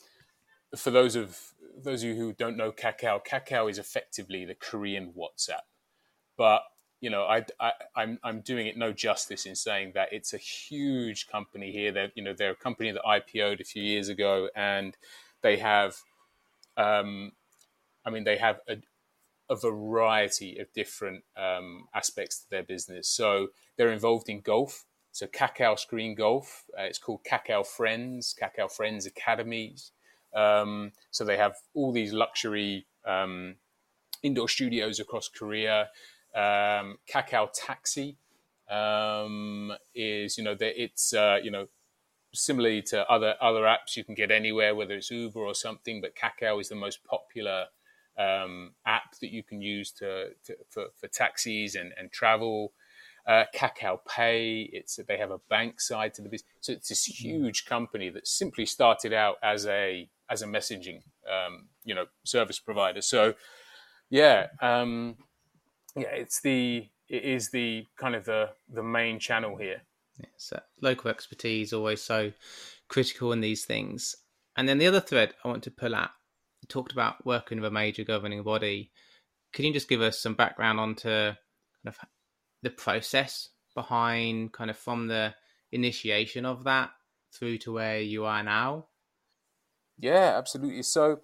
for 0.76 0.90
those 0.90 1.16
of 1.16 1.38
those 1.76 2.02
of 2.02 2.10
you 2.10 2.14
who 2.14 2.32
don't 2.32 2.56
know 2.56 2.72
Kakao. 2.72 3.20
Kakao 3.26 3.70
is 3.70 3.78
effectively 3.78 4.44
the 4.44 4.54
Korean 4.54 5.12
WhatsApp, 5.16 5.66
but 6.36 6.62
you 7.00 7.10
know, 7.10 7.24
I, 7.24 7.44
I, 7.60 7.72
I'm 7.94 8.18
I'm 8.24 8.40
doing 8.40 8.66
it 8.66 8.78
no 8.78 8.90
justice 8.90 9.44
in 9.44 9.54
saying 9.54 9.92
that 9.94 10.08
it's 10.12 10.32
a 10.32 10.38
huge 10.38 11.28
company 11.28 11.70
here. 11.70 11.92
They're 11.92 12.10
you 12.14 12.24
know 12.24 12.32
they're 12.32 12.52
a 12.52 12.56
company 12.56 12.92
that 12.92 13.02
IPO'd 13.02 13.60
a 13.60 13.64
few 13.64 13.82
years 13.82 14.08
ago, 14.08 14.48
and 14.56 14.96
they 15.42 15.58
have, 15.58 15.98
um, 16.78 17.32
I 18.06 18.10
mean, 18.10 18.24
they 18.24 18.38
have 18.38 18.60
a, 18.66 18.76
a 19.50 19.54
variety 19.54 20.58
of 20.58 20.72
different 20.72 21.24
um, 21.36 21.88
aspects 21.94 22.38
to 22.40 22.50
their 22.50 22.62
business. 22.62 23.06
So 23.06 23.48
they're 23.76 23.92
involved 23.92 24.30
in 24.30 24.40
golf. 24.40 24.86
So 25.12 25.26
Kakao 25.26 25.78
Screen 25.78 26.14
Golf, 26.14 26.64
uh, 26.76 26.82
it's 26.84 26.98
called 26.98 27.20
Kakao 27.30 27.64
Friends, 27.64 28.34
Kakao 28.40 28.70
Friends 28.70 29.06
Academies. 29.06 29.92
Um, 30.34 30.92
so 31.10 31.24
they 31.24 31.36
have 31.36 31.56
all 31.74 31.92
these 31.92 32.12
luxury 32.12 32.86
um, 33.06 33.56
indoor 34.22 34.48
studios 34.48 34.98
across 34.98 35.28
Korea. 35.28 35.90
Um, 36.34 36.98
Kakao 37.12 37.48
Taxi 37.54 38.16
um, 38.68 39.72
is, 39.94 40.36
you 40.36 40.44
know, 40.44 40.56
it's, 40.60 41.12
uh, 41.14 41.38
you 41.42 41.50
know, 41.50 41.66
similarly 42.32 42.82
to 42.82 43.08
other 43.08 43.34
other 43.40 43.62
apps 43.62 43.96
you 43.96 44.04
can 44.04 44.14
get 44.14 44.30
anywhere, 44.30 44.74
whether 44.74 44.94
it's 44.94 45.10
Uber 45.10 45.40
or 45.40 45.54
something. 45.54 46.00
But 46.00 46.14
Kakao 46.16 46.60
is 46.60 46.68
the 46.68 46.74
most 46.74 47.04
popular 47.04 47.66
um, 48.18 48.72
app 48.86 49.18
that 49.20 49.30
you 49.30 49.42
can 49.42 49.60
use 49.60 49.90
to, 49.92 50.30
to 50.46 50.56
for, 50.68 50.86
for 50.96 51.08
taxis 51.08 51.74
and, 51.74 51.92
and 51.98 52.10
travel 52.10 52.72
uh, 53.26 53.44
Kakao 53.54 53.98
Pay. 54.06 54.68
It's 54.72 54.98
they 55.08 55.18
have 55.18 55.30
a 55.30 55.40
bank 55.48 55.80
side 55.80 56.14
to 56.14 56.22
the 56.22 56.28
business, 56.28 56.50
so 56.60 56.72
it's 56.72 56.88
this 56.88 57.08
mm-hmm. 57.08 57.28
huge 57.28 57.64
company 57.66 58.10
that 58.10 58.26
simply 58.26 58.66
started 58.66 59.12
out 59.12 59.36
as 59.42 59.66
a 59.66 60.08
as 60.30 60.42
a 60.42 60.46
messaging 60.46 61.02
um, 61.30 61.68
you 61.84 61.94
know 61.94 62.06
service 62.24 62.58
provider. 62.58 63.00
So 63.00 63.34
yeah, 64.10 64.48
um, 64.60 65.16
yeah, 65.96 66.08
it's 66.08 66.40
the 66.40 66.88
it 67.08 67.24
is 67.24 67.50
the 67.50 67.86
kind 67.96 68.14
of 68.14 68.24
the 68.24 68.50
the 68.68 68.82
main 68.82 69.18
channel 69.18 69.56
here. 69.56 69.82
Yeah, 70.18 70.26
so 70.36 70.60
local 70.80 71.10
expertise 71.10 71.72
always 71.72 72.00
so 72.00 72.32
critical 72.88 73.32
in 73.32 73.40
these 73.40 73.64
things. 73.64 74.14
And 74.56 74.68
then 74.68 74.78
the 74.78 74.86
other 74.86 75.00
thread 75.00 75.34
I 75.44 75.48
want 75.48 75.64
to 75.64 75.70
pull 75.70 75.94
out, 75.94 76.10
you 76.60 76.68
talked 76.68 76.92
about 76.92 77.24
working 77.26 77.60
with 77.60 77.68
a 77.68 77.72
major 77.72 78.04
governing 78.04 78.42
body. 78.42 78.92
Can 79.52 79.64
you 79.64 79.72
just 79.72 79.88
give 79.88 80.00
us 80.00 80.18
some 80.18 80.34
background 80.34 80.78
onto 80.78 81.08
kind 81.08 81.34
of 81.86 81.98
the 82.62 82.70
process 82.70 83.50
behind 83.74 84.52
kind 84.52 84.70
of 84.70 84.76
from 84.76 85.08
the 85.08 85.34
initiation 85.72 86.46
of 86.46 86.64
that 86.64 86.90
through 87.32 87.58
to 87.58 87.72
where 87.72 88.00
you 88.00 88.24
are 88.24 88.42
now? 88.42 88.86
Yeah, 89.98 90.36
absolutely. 90.36 90.82
So 90.82 91.20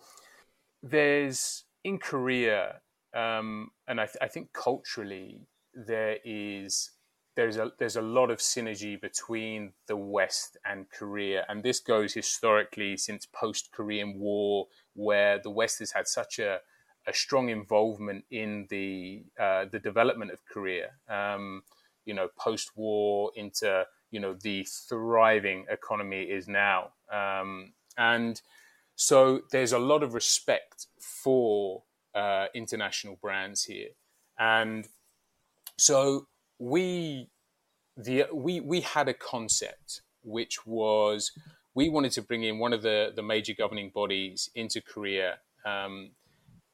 there's 0.83 1.65
in 1.85 1.99
Korea, 1.99 2.81
um, 3.15 3.71
and 3.89 4.01
I, 4.01 4.07
th- 4.07 4.19
I 4.21 4.29
think 4.29 4.53
culturally 4.53 5.47
there 5.75 6.19
is 6.25 6.91
there's 7.37 7.57
a 7.57 7.73
there's 7.79 7.97
a 7.97 8.03
lot 8.03 8.31
of 8.31 8.39
synergy 8.39 9.01
between 9.01 9.73
the 9.87 9.97
West 9.97 10.57
and 10.65 10.91
Korea, 10.91 11.45
and 11.49 11.63
this 11.63 11.81
goes 11.81 12.13
historically 12.13 12.97
since 12.97 13.27
post 13.27 13.71
Korean 13.73 14.19
War, 14.19 14.67
where 14.95 15.39
the 15.39 15.51
West 15.51 15.79
has 15.79 15.93
had 15.93 16.09
such 16.09 16.39
a 16.39 16.61
a 17.07 17.15
strong 17.15 17.49
involvement 17.49 18.25
in 18.31 18.67
the 18.69 19.25
uh, 19.39 19.65
the 19.71 19.79
development 19.79 20.33
of 20.33 20.45
Korea. 20.45 20.91
Um, 21.09 21.63
you 22.05 22.15
know, 22.15 22.29
post 22.37 22.73
war 22.77 23.31
into 23.37 23.85
you 24.11 24.21
know 24.21 24.35
the 24.35 24.67
thriving 24.89 25.67
economy 25.71 26.23
is 26.23 26.49
now, 26.49 26.91
um, 27.13 27.73
and 27.97 28.41
so 28.97 29.43
there's 29.51 29.73
a 29.73 29.79
lot 29.79 30.03
of 30.03 30.15
respect 30.15 30.89
for 30.99 31.85
uh, 32.15 32.47
international 32.55 33.19
brands 33.21 33.65
here, 33.65 33.89
and 34.39 34.87
so 35.79 36.27
we 36.59 37.29
the 37.97 38.25
we 38.33 38.61
we 38.61 38.81
had 38.81 39.09
a 39.09 39.15
concept 39.15 40.03
which 40.23 40.67
was 40.67 41.33
we 41.75 41.89
wanted 41.89 42.13
to 42.13 42.23
bring 42.23 42.43
in 42.45 42.59
one 42.59 42.73
of 42.73 42.83
the 42.83 43.13
the 43.15 43.23
major 43.23 43.55
governing 43.55 43.91
bodies 43.91 44.51
into 44.55 44.81
Korea 44.81 45.39
um, 45.65 46.11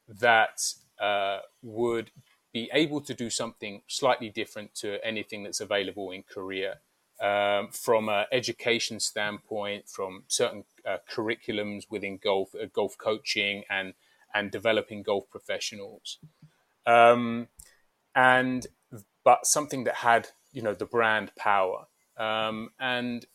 that 0.09 0.61
uh, 1.01 1.39
would 1.63 2.11
be 2.53 2.71
able 2.73 3.01
to 3.03 3.15
do 3.15 3.29
something 3.29 3.83
slightly 3.87 4.31
different 4.31 4.75
to 4.75 5.05
anything 5.05 5.43
that's 5.43 5.61
available 5.61 6.11
in 6.11 6.23
Korea. 6.23 6.79
Um, 7.21 7.69
from 7.71 8.11
an 8.11 8.27
education 8.31 9.01
standpoint, 9.01 9.89
from 9.89 10.25
certain 10.29 10.65
uh, 10.87 10.99
curriculums 11.11 11.85
within 11.91 12.19
golf, 12.23 12.55
uh, 12.55 12.67
golf 12.75 12.99
coaching, 12.99 13.65
and 13.71 13.95
and 14.35 14.51
developing 14.51 15.03
golf 15.03 15.25
professionals, 15.31 16.19
um, 16.87 17.49
and 18.15 18.67
but 19.25 19.47
something 19.47 19.85
that 19.85 19.97
had 19.97 20.29
you 20.53 20.63
know 20.63 20.75
the 20.75 20.87
brand 20.87 21.33
power, 21.37 21.87
um, 22.17 22.71
and 22.79 23.27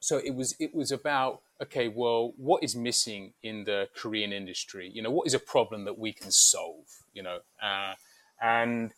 so 0.00 0.18
it 0.18 0.34
was 0.34 0.54
it 0.58 0.74
was 0.74 0.90
about 0.92 1.42
okay, 1.62 1.88
well, 1.88 2.34
what 2.36 2.62
is 2.62 2.76
missing 2.76 3.32
in 3.42 3.64
the 3.64 3.88
Korean 3.96 4.32
industry? 4.32 4.90
You 4.92 5.02
know, 5.02 5.10
what 5.10 5.26
is 5.26 5.34
a 5.34 5.38
problem 5.38 5.84
that 5.84 5.98
we 5.98 6.12
can 6.12 6.30
solve? 6.30 6.86
You 7.12 7.22
know, 7.22 7.38
uh, 7.62 7.94
and 8.40 8.92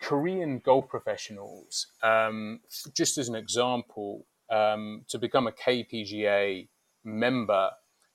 Korean 0.00 0.60
golf 0.60 0.88
professionals, 0.88 1.88
um, 2.02 2.60
just 2.94 3.18
as 3.18 3.28
an 3.28 3.34
example, 3.34 4.26
um, 4.48 5.04
to 5.08 5.18
become 5.18 5.46
a 5.46 5.52
KPGA 5.52 6.68
member, 7.04 7.70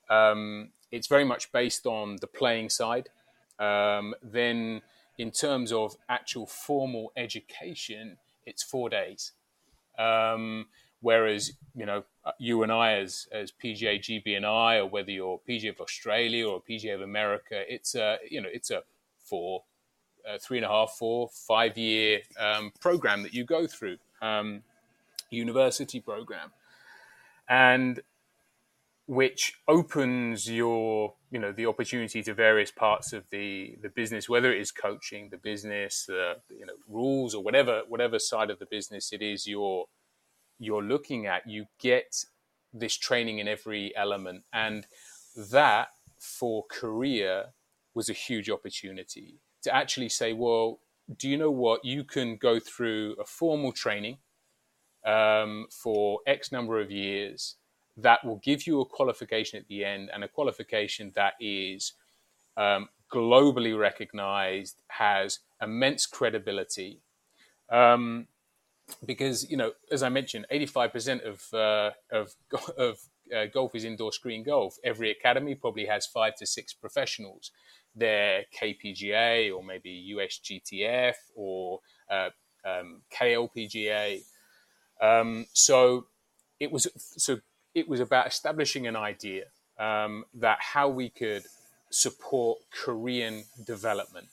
um, 0.10 0.70
it's 0.92 1.08
very 1.08 1.24
much 1.24 1.52
based 1.52 1.86
on 1.86 2.18
the 2.22 2.28
playing 2.28 2.70
side. 2.70 3.10
Um, 3.60 4.16
then, 4.22 4.82
in 5.18 5.32
terms 5.32 5.72
of 5.72 5.96
actual 6.10 6.46
formal 6.46 7.12
education, 7.16 8.18
it's 8.46 8.64
four 8.64 8.90
days. 8.90 9.32
Um, 9.98 10.68
whereas, 11.02 11.54
you 11.74 11.86
know, 11.86 12.04
you 12.38 12.64
and 12.64 12.72
I, 12.72 12.94
as 12.94 13.28
as 13.32 13.52
PGA 13.52 14.00
GBNI, 14.00 14.80
or 14.80 14.88
whether 14.88 15.12
you're 15.12 15.40
PGA 15.48 15.70
of 15.70 15.82
Australia 15.82 16.48
or 16.48 16.62
PGA 16.62 16.96
of 16.96 17.02
America, 17.02 17.64
it's 17.68 17.96
a 17.96 18.18
you 18.30 18.42
know 18.42 18.50
it's 18.52 18.72
a 18.72 18.84
four 19.20 19.64
a 20.28 20.40
three 20.40 20.58
and 20.58 20.66
a 20.66 20.70
half, 20.70 20.92
four, 20.98 21.30
five 21.30 21.78
year 21.78 22.22
um, 22.40 22.72
program 22.80 23.24
that 23.24 23.34
you 23.34 23.44
go 23.44 23.68
through, 23.68 23.98
um, 24.22 24.64
university 25.30 26.00
program, 26.00 26.52
and 27.48 28.02
which 29.08 29.54
opens 29.68 30.50
your 30.50 31.14
you 31.30 31.40
know 31.40 31.52
the 31.52 31.66
opportunity 31.66 32.24
to 32.24 32.34
various 32.34 32.72
parts 32.72 33.14
of 33.14 33.30
the 33.30 33.78
the 33.82 33.90
business, 33.90 34.28
whether 34.28 34.52
it 34.52 34.60
is 34.60 34.72
coaching, 34.72 35.30
the 35.30 35.38
business, 35.38 36.06
the 36.08 36.36
you 36.50 36.66
know 36.66 36.74
rules 36.88 37.36
or 37.36 37.44
whatever 37.44 37.84
whatever 37.88 38.18
side 38.18 38.50
of 38.50 38.60
the 38.60 38.66
business 38.66 39.14
it 39.14 39.22
is 39.22 39.46
you're 39.46 39.86
you're 40.60 40.84
looking 40.84 41.28
at. 41.28 41.48
You 41.48 41.66
get 41.80 42.26
this 42.74 42.98
training 42.98 43.40
in 43.40 43.48
every 43.48 43.96
element, 43.96 44.44
and 44.52 44.88
that 45.36 45.90
for 46.20 46.66
Korea 46.70 47.54
was 47.94 48.10
a 48.10 48.14
huge 48.14 48.50
opportunity 48.50 49.40
to 49.62 49.74
actually 49.74 50.10
say, 50.10 50.34
well, 50.34 50.80
do 51.18 51.30
you 51.30 51.38
know 51.38 51.52
what? 51.52 51.86
You 51.86 52.04
can 52.04 52.38
go 52.38 52.60
through 52.60 53.16
a 53.20 53.26
formal 53.26 53.72
training 53.72 54.18
um, 55.06 55.68
for 55.70 56.20
X 56.26 56.52
number 56.52 56.80
of 56.82 56.92
years 56.92 57.56
that 57.98 58.26
will 58.26 58.42
give 58.44 58.68
you 58.68 58.82
a 58.82 58.86
qualification 58.86 59.60
at 59.60 59.68
the 59.68 59.86
end 59.86 60.10
and 60.14 60.24
a 60.24 60.28
qualification 60.28 61.12
that 61.16 61.34
is 61.40 61.94
um, 62.58 62.90
globally 63.14 63.78
recognized, 63.78 64.82
has 64.88 65.40
immense 65.62 66.06
credibility. 66.06 67.02
Um, 67.70 68.28
because, 69.06 69.50
you 69.50 69.58
know, 69.58 69.72
as 69.92 70.04
I 70.04 70.10
mentioned, 70.10 70.46
85% 70.52 71.26
of, 71.26 71.54
uh, 71.54 71.92
of, 72.12 72.34
of 72.78 72.98
uh, 73.36 73.46
golf 73.52 73.74
is 73.76 73.84
indoor 73.84 74.12
screen 74.12 74.44
golf. 74.44 74.76
Every 74.84 75.12
academy 75.12 75.56
probably 75.56 75.86
has 75.86 76.06
five 76.06 76.36
to 76.36 76.46
six 76.46 76.74
professionals 76.74 77.52
their 77.96 78.44
KPGA 78.62 79.56
or 79.56 79.64
maybe 79.64 80.14
USGTF 80.16 81.14
or 81.34 81.80
uh, 82.12 82.30
um, 82.66 83.02
KLPGA. 83.18 84.20
Um, 85.02 85.46
so 85.54 86.08
it 86.60 86.72
was 86.72 86.88
so 86.96 87.40
it 87.76 87.88
was 87.88 88.00
about 88.00 88.26
establishing 88.28 88.88
an 88.88 88.96
idea 88.96 89.46
um, 89.78 90.26
that 90.34 90.58
how 90.62 90.90
we 90.90 91.10
could 91.10 91.44
support 91.92 92.60
Korean 92.72 93.44
development. 93.66 94.28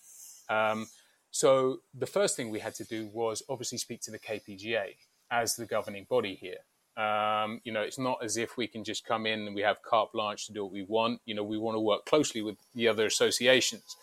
Um, 0.48 0.86
so 1.30 1.80
the 1.94 2.06
first 2.06 2.36
thing 2.36 2.50
we 2.50 2.60
had 2.60 2.74
to 2.76 2.84
do 2.84 3.08
was 3.12 3.42
obviously 3.48 3.78
speak 3.78 4.00
to 4.02 4.10
the 4.10 4.18
KPGA 4.18 4.94
as 5.30 5.56
the 5.56 5.66
governing 5.66 6.06
body 6.08 6.34
here. 6.34 6.58
Um, 6.96 7.60
you 7.64 7.72
know, 7.72 7.80
it's 7.80 7.98
not 7.98 8.22
as 8.22 8.36
if 8.36 8.56
we 8.56 8.66
can 8.66 8.84
just 8.84 9.06
come 9.06 9.26
in 9.26 9.46
and 9.46 9.54
we 9.54 9.62
have 9.62 9.82
carte 9.82 10.12
blanche 10.12 10.46
to 10.46 10.52
do 10.52 10.62
what 10.62 10.72
we 10.72 10.82
want. 10.82 11.20
You 11.24 11.34
know, 11.34 11.42
we 11.42 11.58
want 11.58 11.74
to 11.74 11.80
work 11.80 12.04
closely 12.04 12.42
with 12.42 12.56
the 12.74 12.86
other 12.86 13.06
associations. 13.06 13.96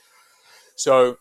So, 0.75 1.17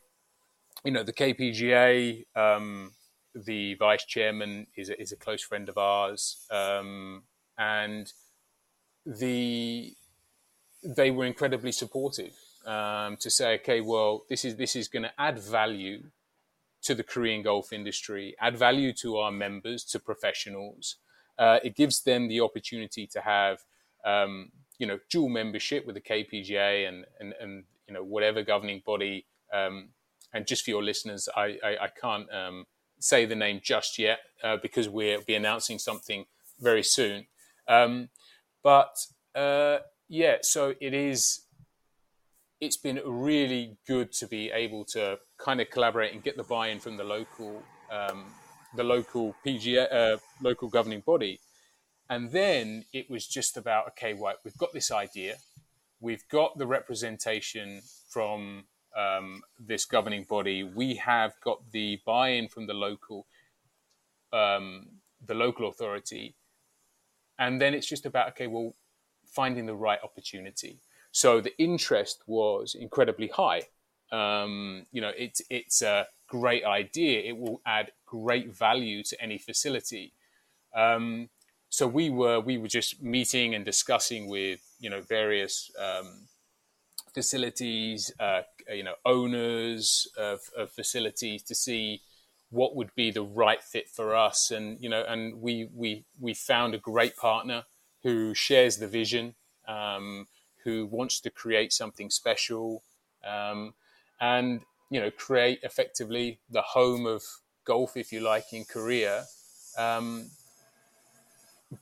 you 0.83 0.92
know, 0.92 1.02
the 1.02 1.12
KPGA, 1.12 2.24
um, 2.35 2.92
the 3.35 3.74
vice 3.74 4.04
chairman 4.04 4.66
is 4.76 4.88
a, 4.88 5.00
is 5.00 5.12
a 5.12 5.16
close 5.16 5.42
friend 5.42 5.68
of 5.68 5.76
ours, 5.76 6.38
um, 6.50 7.24
and 7.59 8.12
the 9.05 9.94
they 10.85 11.11
were 11.11 11.27
incredibly 11.27 11.73
supportive 11.73 12.35
um, 12.64 13.16
to 13.16 13.31
say, 13.31 13.55
okay, 13.55 13.81
well, 13.81 14.25
this 14.29 14.44
is 14.44 14.57
this 14.57 14.77
is 14.77 14.88
going 14.88 15.03
to 15.03 15.12
add 15.18 15.38
value 15.38 16.05
to 16.83 16.94
the 16.94 17.03
Korean 17.03 17.42
golf 17.42 17.73
industry, 17.73 18.37
add 18.40 18.57
value 18.57 18.92
to 18.94 19.16
our 19.16 19.33
members, 19.33 19.85
to 19.85 19.99
professionals 19.99 20.97
uh, 21.38 21.61
it 21.62 21.77
gives 21.77 22.03
them 22.03 22.29
the 22.29 22.40
opportunity 22.40 23.07
to 23.07 23.21
have 23.21 23.61
um, 24.05 24.51
you 24.79 24.87
know 24.87 24.99
dual 25.11 25.29
membership 25.29 25.87
with 25.87 25.94
the 25.94 26.01
KPGA 26.01 26.88
and 26.88 27.05
and, 27.21 27.35
and 27.40 27.64
you 27.87 27.94
know 27.94 28.03
whatever 28.03 28.42
governing 28.42 28.83
body. 28.85 29.27
Um, 29.53 29.90
and 30.35 30.47
just 30.47 30.64
for 30.64 30.71
your 30.71 30.83
listeners, 30.83 31.27
I, 31.35 31.59
I, 31.64 31.77
I 31.83 31.88
can't 31.88 32.31
um, 32.31 32.66
say 32.99 33.25
the 33.25 33.35
name 33.35 33.61
just 33.62 33.99
yet 33.99 34.18
uh, 34.44 34.59
because 34.61 34.87
we'll 34.87 35.23
be 35.23 35.35
announcing 35.35 35.79
something 35.79 36.27
very 36.61 36.83
soon. 36.83 37.27
Um, 37.68 38.09
but 38.62 38.96
uh, 39.35 39.78
yeah, 40.09 40.38
so 40.42 40.74
it 40.81 40.94
is. 40.94 41.42
It's 42.61 42.76
been 42.76 43.00
really 43.04 43.76
good 43.87 44.11
to 44.14 44.26
be 44.26 44.50
able 44.50 44.85
to 44.87 45.18
kind 45.38 45.61
of 45.61 45.70
collaborate 45.70 46.12
and 46.12 46.24
get 46.24 46.37
the 46.37 46.42
buy-in 46.42 46.81
from 46.81 46.96
the 46.96 47.04
local 47.04 47.62
um, 47.92 48.24
the 48.74 48.85
local 48.85 49.35
PGA, 49.46 49.92
uh, 49.92 50.16
local 50.42 50.68
governing 50.68 51.00
body. 51.00 51.40
And 52.11 52.31
then 52.31 52.85
it 52.92 53.11
was 53.11 53.26
just 53.26 53.57
about, 53.57 53.88
okay, 53.88 54.14
right, 54.14 54.37
we've 54.44 54.57
got 54.57 54.72
this 54.72 54.90
idea, 54.90 55.37
we've 56.00 56.26
got 56.28 56.57
the 56.57 56.66
representation 56.66 57.83
from 58.09 58.64
um, 58.96 59.42
this 59.59 59.85
governing 59.85 60.24
body, 60.24 60.64
we 60.64 60.94
have 60.94 61.35
got 61.44 61.59
the 61.72 62.00
buy-in 62.07 62.48
from 62.48 62.66
the 62.66 62.74
local, 62.74 63.26
um, 64.33 64.87
the 65.24 65.35
local 65.35 65.68
authority, 65.68 66.35
and 67.38 67.61
then 67.61 67.74
it's 67.74 67.87
just 67.87 68.07
about, 68.07 68.29
okay, 68.31 68.46
well, 68.46 68.74
finding 69.27 69.66
the 69.66 69.74
right 69.74 69.98
opportunity. 70.03 70.81
So 71.12 71.40
the 71.40 71.57
interest 71.59 72.22
was 72.27 72.74
incredibly 72.74 73.29
high. 73.29 73.62
Um, 74.11 74.87
you 74.92 75.01
know, 75.01 75.12
it's 75.16 75.42
it's 75.51 75.83
a 75.83 76.07
great 76.29 76.64
idea. 76.64 77.20
It 77.22 77.37
will 77.37 77.61
add 77.66 77.92
great 78.07 78.55
value 78.55 79.03
to 79.05 79.22
any 79.22 79.38
facility. 79.38 80.12
Um, 80.74 81.29
so 81.70 81.87
we 81.87 82.11
were 82.11 82.40
we 82.40 82.59
were 82.59 82.68
just 82.68 83.03
meeting 83.03 83.55
and 83.55 83.64
discussing 83.64 84.29
with 84.29 84.61
you 84.81 84.90
know 84.90 85.01
various 85.01 85.70
um, 85.79 86.29
facilities, 87.12 88.12
uh, 88.20 88.42
you 88.72 88.85
know 88.85 88.94
owners 89.05 90.09
of, 90.16 90.40
of, 90.57 90.70
facilities 90.70 91.42
to 91.42 91.55
see 91.55 92.01
what 92.50 92.74
would 92.74 92.94
be 92.94 93.11
the 93.11 93.22
right 93.22 93.62
fit 93.62 93.88
for 93.88 94.14
us, 94.14 94.50
and 94.50 94.80
you 94.80 94.88
know 94.88 95.04
and 95.06 95.40
we 95.40 95.68
we 95.74 96.04
we 96.20 96.34
found 96.34 96.74
a 96.74 96.78
great 96.78 97.16
partner 97.16 97.64
who 98.02 98.34
shares 98.34 98.76
the 98.78 98.88
vision, 98.88 99.34
um, 99.66 100.28
who 100.64 100.87
wants 100.87 101.20
to 101.20 101.30
create 101.30 101.72
something 101.72 102.11
special, 102.11 102.82
um, 103.24 103.74
and 104.20 104.62
you 104.90 105.00
know 105.00 105.11
create 105.11 105.61
effectively 105.62 106.38
the 106.50 106.62
home 106.62 107.06
of 107.06 107.22
golf, 107.64 107.96
if 107.96 108.12
you 108.12 108.20
like, 108.20 108.52
in 108.52 108.64
Korea. 108.64 109.24
Um, 109.76 110.30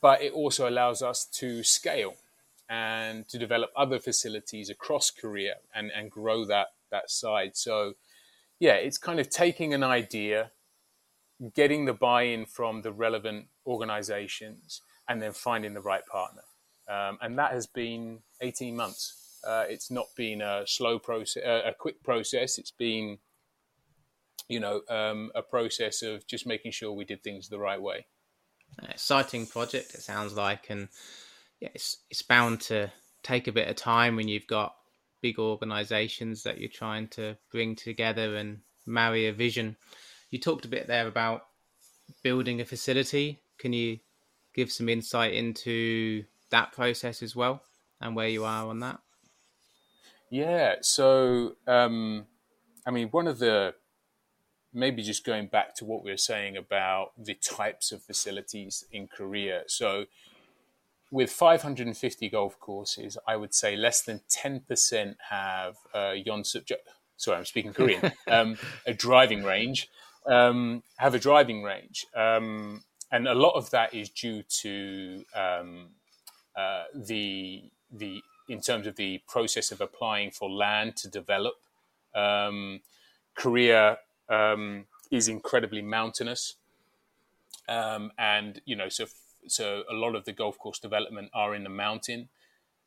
but 0.01 0.21
it 0.21 0.33
also 0.33 0.69
allows 0.69 1.01
us 1.01 1.25
to 1.25 1.63
scale 1.63 2.15
and 2.69 3.29
to 3.29 3.39
develop 3.39 3.71
other 3.77 4.01
facilities 4.01 4.69
across 4.69 5.11
Korea 5.11 5.57
and, 5.73 5.93
and 5.95 6.11
grow 6.11 6.45
that 6.45 6.69
that 6.91 7.11
side. 7.11 7.57
So, 7.57 7.95
yeah, 8.59 8.75
it's 8.75 8.99
kind 8.99 9.21
of 9.21 9.31
taking 9.31 9.75
an 9.75 9.83
idea, 9.83 10.51
getting 11.55 11.85
the 11.85 11.93
buy-in 11.93 12.47
from 12.47 12.83
the 12.83 12.93
relevant 12.93 13.47
organizations, 13.67 14.83
and 15.09 15.21
then 15.23 15.33
finding 15.33 15.75
the 15.75 15.81
right 15.81 16.05
partner. 16.07 16.43
Um, 16.89 17.19
and 17.21 17.39
that 17.39 17.53
has 17.53 17.67
been 17.67 18.21
18 18.41 18.77
months. 18.77 19.41
Uh, 19.47 19.65
it's 19.69 19.91
not 19.91 20.07
been 20.17 20.41
a 20.41 20.67
slow 20.67 20.99
process, 20.99 21.43
uh, 21.45 21.63
a 21.67 21.75
quick 21.75 22.03
process. 22.03 22.59
It's 22.59 22.71
been, 22.71 23.19
you 24.49 24.61
know, 24.61 24.83
um, 24.89 25.31
a 25.35 25.43
process 25.43 26.03
of 26.03 26.27
just 26.27 26.47
making 26.47 26.73
sure 26.73 26.93
we 26.93 27.05
did 27.05 27.23
things 27.23 27.49
the 27.49 27.59
right 27.59 27.81
way. 27.81 28.07
exciting 28.89 29.47
project, 29.47 29.95
it 29.95 30.03
sounds 30.03 30.35
like, 30.35 30.71
and 30.71 30.89
yeah, 31.61 31.69
it's 31.75 31.99
it's 32.11 32.23
bound 32.23 32.61
to 32.63 32.91
take 33.23 33.47
a 33.47 33.53
bit 33.53 33.69
of 33.69 33.77
time 33.77 34.17
when 34.17 34.29
you've 34.29 34.47
got 34.47 34.75
big 35.23 35.39
organizations 35.39 36.43
that 36.43 36.59
you're 36.59 36.69
trying 36.69 37.09
to 37.09 37.37
bring 37.51 37.75
together 37.75 38.37
and 38.37 38.61
marry 38.85 39.27
a 39.27 39.33
vision. 39.33 39.77
You 40.31 40.39
talked 40.39 40.65
a 40.65 40.69
bit 40.69 40.87
there 40.87 41.07
about 41.07 41.47
building 42.23 42.61
a 42.61 42.65
facility. 42.65 43.41
Can 43.59 43.73
you 43.73 43.99
give 44.55 44.73
some 44.73 44.89
insight 44.89 45.35
into 45.35 46.25
that 46.51 46.73
process 46.73 47.23
as 47.23 47.37
well 47.37 47.63
and 48.01 48.17
where 48.17 48.29
you 48.29 48.45
are 48.45 48.67
on 48.67 48.81
that? 48.81 49.01
Yeah. 50.31 50.77
So, 50.81 51.57
um, 51.67 52.27
I 52.87 52.91
mean, 52.91 53.09
one 53.09 53.27
of 53.27 53.39
the 53.39 53.75
maybe 54.73 55.03
just 55.03 55.25
going 55.25 55.47
back 55.47 55.75
to 55.75 55.85
what 55.85 56.05
we 56.05 56.11
were 56.11 56.17
saying 56.17 56.57
about 56.57 57.13
the 57.17 57.35
types 57.35 57.93
of 57.93 58.03
facilities 58.03 58.85
in 58.93 59.09
Korea. 59.09 59.63
So, 59.67 60.05
with 61.11 61.31
550 61.31 62.29
golf 62.29 62.59
courses, 62.59 63.17
I 63.27 63.37
would 63.37 63.55
say 63.55 63.77
less 63.77 64.03
than 64.03 64.21
10% 64.29 65.17
have 65.31 65.77
uh, 65.95 66.15
yonsuk. 66.15 66.71
Sorry, 67.17 67.39
I'm 67.39 67.45
speaking 67.45 67.73
Korean. 67.73 68.13
um, 68.27 68.59
a 68.85 68.93
driving 68.93 69.45
range 69.45 69.89
um, 70.29 70.83
have 70.97 71.15
a 71.15 71.19
driving 71.19 71.63
range, 71.63 72.07
um, 72.15 72.83
and 73.13 73.29
a 73.29 73.35
lot 73.35 73.53
of 73.55 73.71
that 73.71 73.95
is 73.95 74.11
due 74.11 74.43
to 74.63 75.25
um, 75.35 75.89
uh, 76.57 76.85
the 76.95 77.71
the 77.93 78.23
in 78.49 78.61
terms 78.61 78.87
of 78.87 78.97
the 78.97 79.21
process 79.29 79.73
of 79.73 79.81
applying 79.81 80.31
for 80.31 80.49
land 80.51 80.97
to 80.97 81.09
develop. 81.09 81.55
Um, 82.15 82.81
Korea 83.35 83.99
um, 84.29 84.87
is 85.11 85.29
incredibly 85.29 85.83
mountainous, 85.83 86.55
and 87.69 88.61
you 88.65 88.77
know 88.77 88.89
so 88.89 89.07
so 89.49 89.85
a 89.91 89.95
lot 89.95 90.15
of 90.15 90.25
the 90.25 90.33
golf 90.33 90.59
course 90.59 90.79
development 90.79 91.31
are 91.35 91.55
in 91.55 91.63
the 91.65 91.71
mountain, 91.71 92.29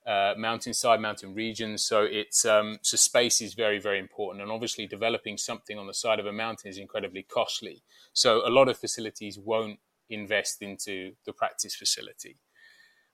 uh, 0.07 0.33
mountainside, 0.37 0.99
mountain 0.99 1.33
regions. 1.33 1.85
So 1.85 2.03
it's 2.03 2.45
um, 2.45 2.79
so 2.81 2.97
space 2.97 3.41
is 3.41 3.53
very 3.53 3.79
very 3.79 3.99
important, 3.99 4.41
and 4.41 4.51
obviously 4.51 4.87
developing 4.87 5.37
something 5.37 5.77
on 5.77 5.87
the 5.87 5.93
side 5.93 6.19
of 6.19 6.25
a 6.25 6.33
mountain 6.33 6.69
is 6.69 6.77
incredibly 6.77 7.23
costly. 7.23 7.83
So 8.13 8.47
a 8.47 8.49
lot 8.49 8.69
of 8.69 8.77
facilities 8.77 9.37
won't 9.37 9.79
invest 10.09 10.61
into 10.61 11.13
the 11.25 11.33
practice 11.33 11.75
facility. 11.75 12.37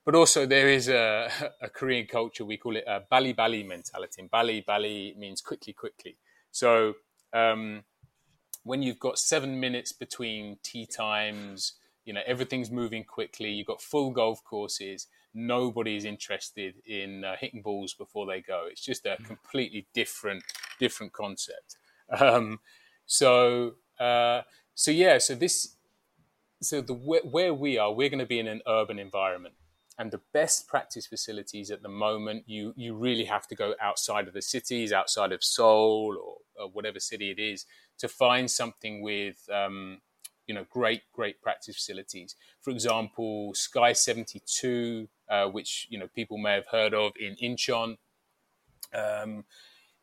But 0.06 0.16
also 0.16 0.46
there 0.46 0.70
is 0.70 0.88
a, 0.88 1.30
a 1.62 1.70
Korean 1.70 2.08
culture 2.08 2.46
we 2.46 2.58
call 2.58 2.76
it 2.76 2.84
a 2.88 3.02
bali 3.10 3.34
bali 3.34 3.64
mentality. 3.64 4.22
And 4.22 4.32
bali 4.32 4.64
bali 4.66 5.16
means 5.18 5.42
quickly 5.42 5.74
quickly. 5.74 6.18
So 6.52 6.94
um, 7.34 7.84
when 8.64 8.82
you've 8.82 9.00
got 9.00 9.18
seven 9.18 9.60
minutes 9.60 9.92
between 9.92 10.58
tee 10.64 10.86
times 10.86 11.74
you 12.06 12.14
know 12.14 12.22
everything's 12.26 12.72
moving 12.72 13.04
quickly 13.04 13.50
you've 13.50 13.68
got 13.68 13.82
full 13.82 14.12
golf 14.12 14.44
courses 14.44 15.08
nobody's 15.36 16.06
interested 16.06 16.76
in 16.88 17.24
uh, 17.24 17.36
hitting 17.40 17.62
balls 17.62 17.94
before 17.94 18.26
they 18.26 18.42
go. 18.42 18.66
It's 18.70 18.82
just 18.82 19.06
a 19.06 19.18
mm. 19.22 19.26
completely 19.26 19.86
different 19.94 20.44
different 20.80 21.14
concept. 21.14 21.78
Um, 22.10 22.60
so 23.06 23.76
uh, 24.00 24.42
so 24.74 24.92
yeah 24.92 25.18
so 25.18 25.36
this 25.36 25.76
so 26.62 26.82
the 26.82 26.94
where 26.94 27.54
we 27.54 27.78
are 27.78 27.92
we're 27.94 28.10
going 28.10 28.20
to 28.20 28.26
be 28.26 28.40
in 28.40 28.48
an 28.48 28.62
urban 28.68 28.98
environment. 28.98 29.56
And 29.98 30.12
the 30.12 30.20
best 30.34 30.68
practice 30.68 31.08
facilities 31.08 31.72
at 31.72 31.82
the 31.82 31.90
moment 31.90 32.44
you 32.48 32.74
you 32.76 32.96
really 32.96 33.26
have 33.26 33.48
to 33.48 33.56
go 33.56 33.76
outside 33.82 34.28
of 34.28 34.34
the 34.34 34.42
cities 34.42 34.92
outside 34.92 35.32
of 35.32 35.44
seoul 35.44 36.18
or, 36.22 36.64
or 36.64 36.70
whatever 36.70 37.00
city 37.00 37.32
it 37.32 37.40
is 37.40 37.66
to 38.00 38.08
find 38.08 38.52
something 38.52 39.02
with 39.02 39.48
um, 39.50 40.02
you 40.48 40.54
know 40.54 40.66
great 40.70 41.02
great 41.14 41.42
practice 41.42 41.76
facilities. 41.76 42.36
For 42.62 42.72
example 42.72 43.54
sky 43.54 43.94
72 43.94 45.08
uh, 45.30 45.48
which 45.48 45.88
you 45.90 45.98
know 46.00 46.08
people 46.14 46.38
may 46.38 46.54
have 46.54 46.68
heard 46.68 46.94
of 46.94 47.14
in 47.20 47.36
incheon. 47.36 47.98
Um, 48.94 49.46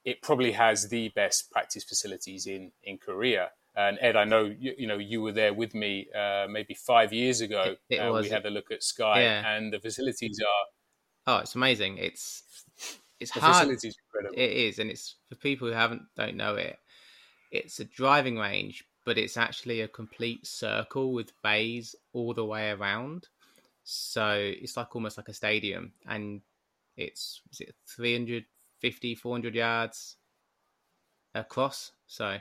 it 0.05 0.21
probably 0.21 0.53
has 0.53 0.89
the 0.89 1.11
best 1.11 1.51
practice 1.51 1.85
facilities 1.85 2.47
in 2.47 2.73
in 2.83 2.99
korea. 2.99 3.51
And 3.75 3.99
ed 4.03 4.17
i 4.17 4.25
know 4.25 4.45
you, 4.45 4.75
you 4.77 4.87
know 4.87 4.99
you 4.99 5.23
were 5.23 5.33
there 5.33 5.55
with 5.55 5.75
me 5.75 6.09
uh, 6.15 6.47
maybe 6.51 6.75
five 6.75 7.13
years 7.13 7.41
ago 7.41 7.77
it, 7.89 7.97
it 8.01 8.13
we 8.13 8.29
had 8.29 8.45
a 8.45 8.51
look 8.51 8.71
at 8.71 8.83
sky 8.83 9.23
yeah. 9.23 9.55
and 9.55 9.73
the 9.73 9.81
facilities 9.81 10.41
are 10.41 11.35
oh 11.35 11.41
it's 11.41 11.55
amazing. 11.55 11.97
It's 11.97 12.43
it's 13.19 13.31
the 13.31 13.41
hard. 13.41 13.55
facilities 13.55 13.97
incredible. 14.05 14.43
it 14.43 14.51
is 14.51 14.79
and 14.79 14.91
it's 14.91 15.17
for 15.29 15.37
people 15.37 15.69
who 15.69 15.75
haven't 15.75 16.03
don't 16.17 16.37
know 16.37 16.57
it 16.57 16.77
it's 17.51 17.81
a 17.81 17.85
driving 17.85 18.37
range 18.37 18.85
but 19.05 19.19
it's 19.19 19.37
actually 19.37 19.81
a 19.81 19.89
complete 19.89 20.47
circle 20.47 21.13
with 21.13 21.33
bays 21.43 21.95
all 22.13 22.35
the 22.35 22.45
way 22.45 22.71
around. 22.71 23.29
So 23.85 24.37
it's 24.39 24.77
like 24.77 24.95
almost 24.95 25.17
like 25.17 25.29
a 25.29 25.35
stadium, 25.35 25.93
and 26.07 26.41
it's 26.97 27.41
is 27.51 27.61
it 27.61 27.75
350, 27.89 29.15
400 29.15 29.55
yards 29.55 30.17
across. 31.35 31.93
So 32.07 32.39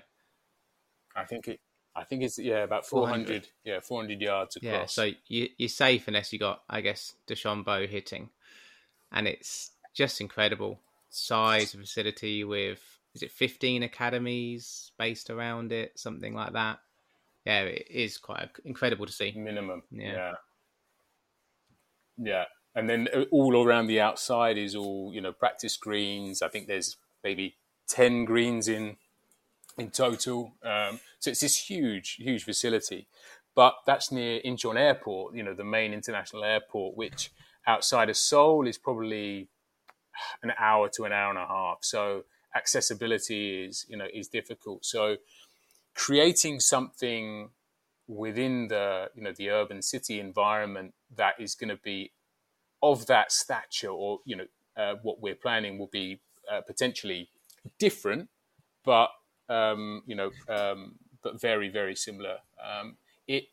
I 1.16 1.24
think 1.26 1.48
it. 1.48 1.60
I 1.94 2.06
think 2.06 2.24
it's 2.24 2.40
yeah 2.40 2.64
about 2.64 2.86
400, 2.86 3.28
400. 3.28 3.48
yeah 3.66 3.80
400 3.82 4.22
yards 4.22 4.56
across. 4.56 4.72
Yeah, 4.72 4.86
so 4.86 5.12
you, 5.28 5.50
you're 5.58 5.68
safe 5.68 6.08
unless 6.08 6.32
you 6.32 6.40
got 6.40 6.62
I 6.70 6.82
guess 6.82 7.16
DeChambeau 7.28 7.90
hitting, 7.90 8.30
and 9.12 9.28
it's 9.28 9.72
just 9.94 10.22
incredible 10.22 10.80
size 11.10 11.74
facility 11.74 12.44
with 12.44 13.01
is 13.14 13.24
it 13.24 13.32
15 13.32 13.84
academies 13.84 14.92
based 14.98 15.30
around 15.30 15.72
it, 15.72 15.98
something 16.00 16.34
like 16.34 16.54
that. 16.54 16.80
Yeah, 17.46 17.62
it 17.64 17.88
is 17.90 18.18
quite 18.18 18.50
incredible 18.64 19.06
to 19.06 19.12
see. 19.12 19.34
Minimum. 19.36 19.84
Yeah. 19.92 20.14
Yeah. 20.14 20.34
yeah. 22.18 22.44
And 22.76 22.90
then 22.90 23.08
uh, 23.14 23.24
all 23.32 23.66
around 23.66 23.88
the 23.88 24.00
outside 24.00 24.58
is 24.58 24.76
all, 24.76 25.12
you 25.14 25.22
know, 25.22 25.34
practice 25.34 25.76
greens. 25.76 26.42
I 26.42 26.48
think 26.48 26.68
there's 26.68 26.98
maybe 27.24 27.56
10 27.88 28.26
greens 28.26 28.68
in 28.68 28.98
in 29.78 29.90
total. 29.90 30.54
Um, 30.64 31.00
so 31.20 31.32
it's 31.32 31.40
this 31.40 31.70
huge, 31.70 32.18
huge 32.20 32.44
facility. 32.44 33.08
But 33.56 33.76
that's 33.86 34.12
near 34.12 34.40
Incheon 34.46 34.78
Airport, 34.78 35.36
you 35.36 35.44
know, 35.44 35.54
the 35.54 35.64
main 35.64 35.94
international 35.94 36.44
airport, 36.44 36.96
which 36.96 37.32
outside 37.68 38.10
of 38.10 38.18
Seoul 38.18 38.68
is 38.68 38.78
probably 38.78 39.50
an 40.44 40.52
hour 40.58 40.90
to 40.90 41.04
an 41.04 41.12
hour 41.12 41.30
and 41.30 41.40
a 41.40 41.48
half. 41.48 41.80
So 41.82 42.24
accessibility 42.56 43.66
is 43.66 43.86
you 43.90 43.98
know 43.98 44.08
is 44.14 44.28
difficult. 44.28 44.86
So 44.86 45.18
creating 45.94 46.60
something 46.60 47.50
within 48.08 48.68
the 48.68 49.10
you 49.16 49.24
know 49.24 49.34
the 49.36 49.50
urban 49.50 49.82
city 49.82 50.20
environment 50.20 50.94
that 51.16 51.36
is 51.40 51.56
going 51.56 51.70
to 51.70 51.82
be 51.82 52.12
of 52.84 53.06
that 53.08 53.32
stature, 53.32 53.90
or 53.90 54.20
you 54.26 54.36
know 54.36 54.46
uh, 54.78 54.96
what 55.02 55.22
we're 55.22 55.36
planning 55.36 55.78
will 55.78 55.90
be 55.92 56.20
uh, 56.52 56.62
potentially 56.62 57.30
different, 57.80 58.30
but 58.84 59.10
um, 59.50 60.04
you 60.06 60.16
know 60.16 60.32
um, 60.50 60.96
but 61.22 61.40
very 61.40 61.70
very 61.70 61.96
similar. 61.96 62.38
Um, 62.64 62.98
it 63.28 63.46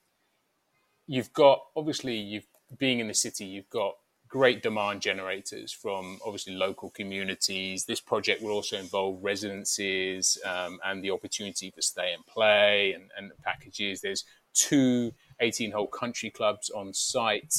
you've 1.06 1.32
got 1.32 1.61
obviously 1.76 2.16
you've 2.16 2.46
being 2.78 3.00
in 3.00 3.08
the 3.08 3.14
city, 3.14 3.44
you've 3.46 3.70
got 3.70 3.96
great 4.29 4.62
demand 4.62 5.01
generators 5.01 5.73
from 5.73 6.19
obviously 6.25 6.55
local 6.55 6.91
communities. 6.91 7.85
This 7.85 8.01
project 8.01 8.43
will 8.43 8.53
also 8.53 8.77
involve 8.77 9.23
residences 9.23 10.38
um, 10.45 10.79
and 10.85 11.03
the 11.03 11.11
opportunity 11.11 11.71
for 11.71 11.81
stay 11.81 12.12
and 12.12 12.25
play 12.27 12.93
and, 12.93 13.11
and 13.17 13.33
packages. 13.43 14.01
There's 14.01 14.25
two 14.55 15.12
18 15.41 15.73
hole 15.73 15.87
country 15.87 16.31
clubs 16.31 16.71
on 16.71 16.93
site 16.93 17.55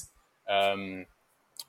um, 0.49 1.05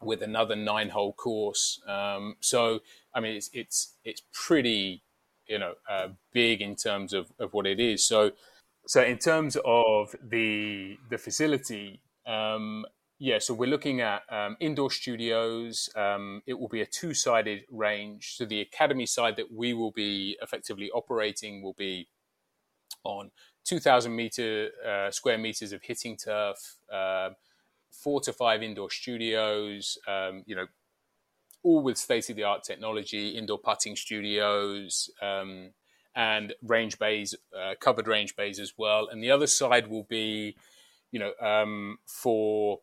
with 0.03 0.23
another 0.23 0.57
nine 0.57 0.91
hole 0.91 1.13
course. 1.13 1.81
Um, 1.87 2.37
so, 2.41 2.81
I 3.15 3.21
mean, 3.21 3.37
it's, 3.37 3.51
it's, 3.53 3.95
it's 4.05 4.23
pretty, 4.33 5.03
you 5.47 5.59
know, 5.59 5.75
uh, 5.89 6.09
big 6.33 6.61
in 6.61 6.77
terms 6.77 7.13
of, 7.13 7.33
of 7.39 7.53
what 7.53 7.67
it 7.67 7.81
is. 7.81 8.05
So, 8.05 8.33
so 8.87 9.03
in 9.03 9.19
terms 9.19 9.57
of 9.65 10.15
the, 10.23 10.99
the 11.11 11.19
facility, 11.19 12.01
um, 12.27 12.85
yeah, 13.23 13.39
so 13.39 13.53
we're 13.53 13.69
looking 13.69 14.01
at 14.01 14.23
um, 14.31 14.57
indoor 14.61 14.91
studios. 14.91 15.91
Um, 15.95 16.41
it 16.47 16.59
will 16.59 16.69
be 16.69 16.81
a 16.81 16.87
two 16.87 17.13
sided 17.13 17.65
range. 17.71 18.37
So 18.37 18.47
the 18.47 18.63
academy 18.63 19.05
side 19.05 19.37
that 19.37 19.53
we 19.53 19.75
will 19.75 19.91
be 19.91 20.39
effectively 20.41 20.91
operating 20.91 21.63
will 21.63 21.75
be 21.75 22.09
on 23.05 23.31
2,000 23.67 24.17
meter 24.17 24.71
uh, 24.89 25.11
square 25.11 25.37
meters 25.37 25.73
of 25.73 25.83
hitting 25.83 26.17
turf, 26.17 26.77
uh, 26.91 27.29
four 27.91 28.23
to 28.23 28.33
five 28.33 28.63
indoor 28.63 28.89
studios, 28.89 29.99
um, 30.09 30.43
you 30.47 30.57
know, 30.57 30.67
all 31.63 31.83
with 31.83 31.99
state 31.99 32.31
of 32.31 32.37
the 32.37 32.45
art 32.45 32.65
technology, 32.65 33.37
indoor 33.37 33.59
putting 33.59 33.97
studios, 33.97 35.11
um, 35.21 35.73
and 36.17 36.55
range 36.63 36.99
bays, 36.99 37.35
uh, 37.55 37.75
covered 37.81 38.09
range 38.09 38.35
bays 38.35 38.59
as 38.59 38.73
well. 38.79 39.09
And 39.13 39.23
the 39.23 39.31
other 39.31 39.47
side 39.47 39.89
will 39.89 40.05
be, 40.05 40.57
you 41.13 41.21
know, 41.21 41.33
um, 41.47 41.99
for 42.07 42.81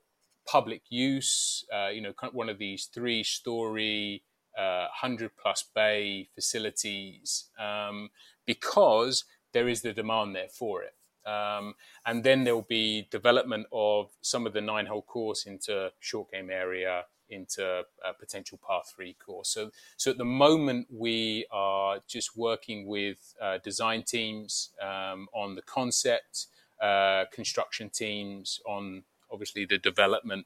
public 0.48 0.82
use, 0.90 1.66
uh, 1.74 1.90
you 1.90 2.02
know, 2.02 2.14
one 2.32 2.50
of 2.50 2.58
these 2.58 2.86
three 2.86 3.24
story, 3.24 4.24
uh, 4.58 4.88
100 5.02 5.32
plus 5.38 5.64
bay 5.76 6.30
facilities, 6.34 7.46
um, 7.60 8.10
because 8.46 9.26
there 9.54 9.68
is 9.68 9.82
the 9.82 9.94
demand 9.94 10.36
there 10.36 10.50
for 10.50 10.82
it. 10.84 10.96
Um, 11.30 11.76
and 12.06 12.24
then 12.24 12.44
there'll 12.44 12.62
be 12.62 13.08
development 13.12 13.68
of 13.72 14.12
some 14.22 14.48
of 14.48 14.54
the 14.54 14.62
nine 14.62 14.86
hole 14.86 15.02
course 15.02 15.46
into 15.46 15.92
short 16.00 16.32
game 16.32 16.50
area, 16.50 17.04
into 17.30 17.84
a 18.06 18.14
potential 18.14 18.58
par 18.66 18.82
three 18.96 19.14
course. 19.14 19.50
So, 19.50 19.72
so 19.98 20.12
at 20.12 20.18
the 20.18 20.26
moment, 20.26 20.88
we 20.90 21.46
are 21.52 22.00
just 22.08 22.38
working 22.38 22.88
with 22.88 23.36
uh, 23.42 23.58
design 23.64 24.04
teams 24.04 24.70
um, 24.82 25.28
on 25.34 25.56
the 25.56 25.62
concept, 25.62 26.48
uh, 26.82 27.26
construction 27.32 27.90
teams 27.90 28.62
on 28.66 29.04
obviously 29.32 29.66
the 29.66 29.78
development, 29.78 30.46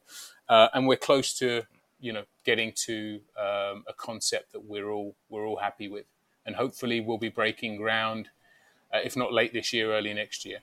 uh, 0.50 0.68
and 0.74 0.88
we're 0.88 0.98
close 0.98 1.34
to 1.40 1.64
you 2.00 2.12
know 2.14 2.24
getting 2.44 2.74
to 2.74 3.22
um, 3.38 3.84
a 3.88 3.94
concept 3.96 4.52
that 4.54 4.64
we're 4.64 4.90
all 4.90 5.16
we're 5.30 5.46
all 5.46 5.58
happy 5.58 5.88
with, 5.88 6.06
and 6.46 6.56
hopefully 6.56 7.00
we'll 7.00 7.18
be 7.18 7.30
breaking 7.30 7.78
ground, 7.78 8.30
uh, 8.94 9.00
if 9.04 9.16
not 9.16 9.34
late 9.34 9.54
this 9.54 9.74
year, 9.74 9.94
early 9.94 10.14
next 10.14 10.46
year. 10.46 10.60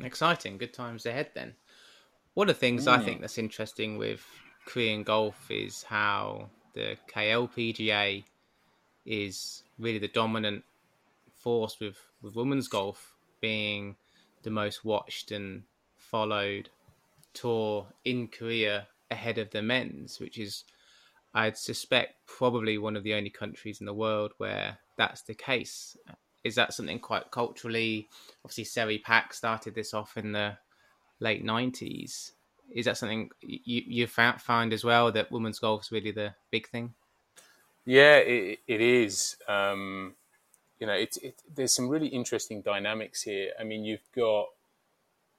Exciting, 0.00 0.58
good 0.58 0.74
times 0.74 1.06
ahead 1.06 1.30
then. 1.34 1.54
One 2.34 2.50
of 2.50 2.56
the 2.56 2.60
things 2.60 2.86
mm. 2.86 2.92
I 2.92 2.98
think 2.98 3.22
that's 3.22 3.38
interesting 3.38 3.96
with 3.96 4.22
Korean 4.66 5.02
golf 5.02 5.50
is 5.50 5.82
how 5.84 6.50
the 6.74 6.98
KLPGA 7.10 8.24
is 9.06 9.62
really 9.78 9.98
the 9.98 10.08
dominant 10.08 10.64
force 11.34 11.80
with, 11.80 11.96
with 12.20 12.36
women's 12.36 12.68
golf 12.68 13.14
being 13.40 13.96
the 14.42 14.50
most 14.50 14.84
watched 14.84 15.30
and 15.30 15.62
followed 15.96 16.68
tour 17.36 17.86
in 18.04 18.28
Korea 18.28 18.88
ahead 19.10 19.38
of 19.38 19.50
the 19.50 19.62
men's, 19.62 20.18
which 20.18 20.38
is, 20.38 20.64
I'd 21.34 21.56
suspect, 21.56 22.26
probably 22.26 22.78
one 22.78 22.96
of 22.96 23.04
the 23.04 23.14
only 23.14 23.30
countries 23.30 23.80
in 23.80 23.86
the 23.86 23.94
world 23.94 24.32
where 24.38 24.78
that's 24.96 25.22
the 25.22 25.34
case. 25.34 25.96
Is 26.44 26.54
that 26.54 26.74
something 26.74 26.98
quite 26.98 27.30
culturally? 27.30 28.08
Obviously, 28.44 28.64
Seri 28.64 28.98
Pak 28.98 29.34
started 29.34 29.74
this 29.74 29.94
off 29.94 30.16
in 30.16 30.32
the 30.32 30.56
late 31.20 31.44
90s 31.44 32.32
is 32.72 32.84
that 32.86 32.96
something 32.96 33.30
you 33.40 33.82
you 33.86 34.06
found 34.06 34.40
find 34.40 34.72
as 34.72 34.84
well 34.84 35.12
that 35.12 35.30
women's 35.30 35.58
golf 35.58 35.82
is 35.82 35.92
really 35.92 36.10
the 36.10 36.34
big 36.50 36.68
thing? 36.68 36.94
Yeah, 37.84 38.16
it, 38.16 38.58
it 38.66 38.80
is. 38.80 39.36
Um, 39.46 40.14
you 40.80 40.86
know, 40.86 40.92
it's 40.92 41.16
it, 41.18 41.42
there's 41.54 41.72
some 41.72 41.88
really 41.88 42.08
interesting 42.08 42.62
dynamics 42.62 43.22
here. 43.22 43.52
I 43.58 43.64
mean, 43.64 43.84
you've 43.84 44.10
got 44.14 44.48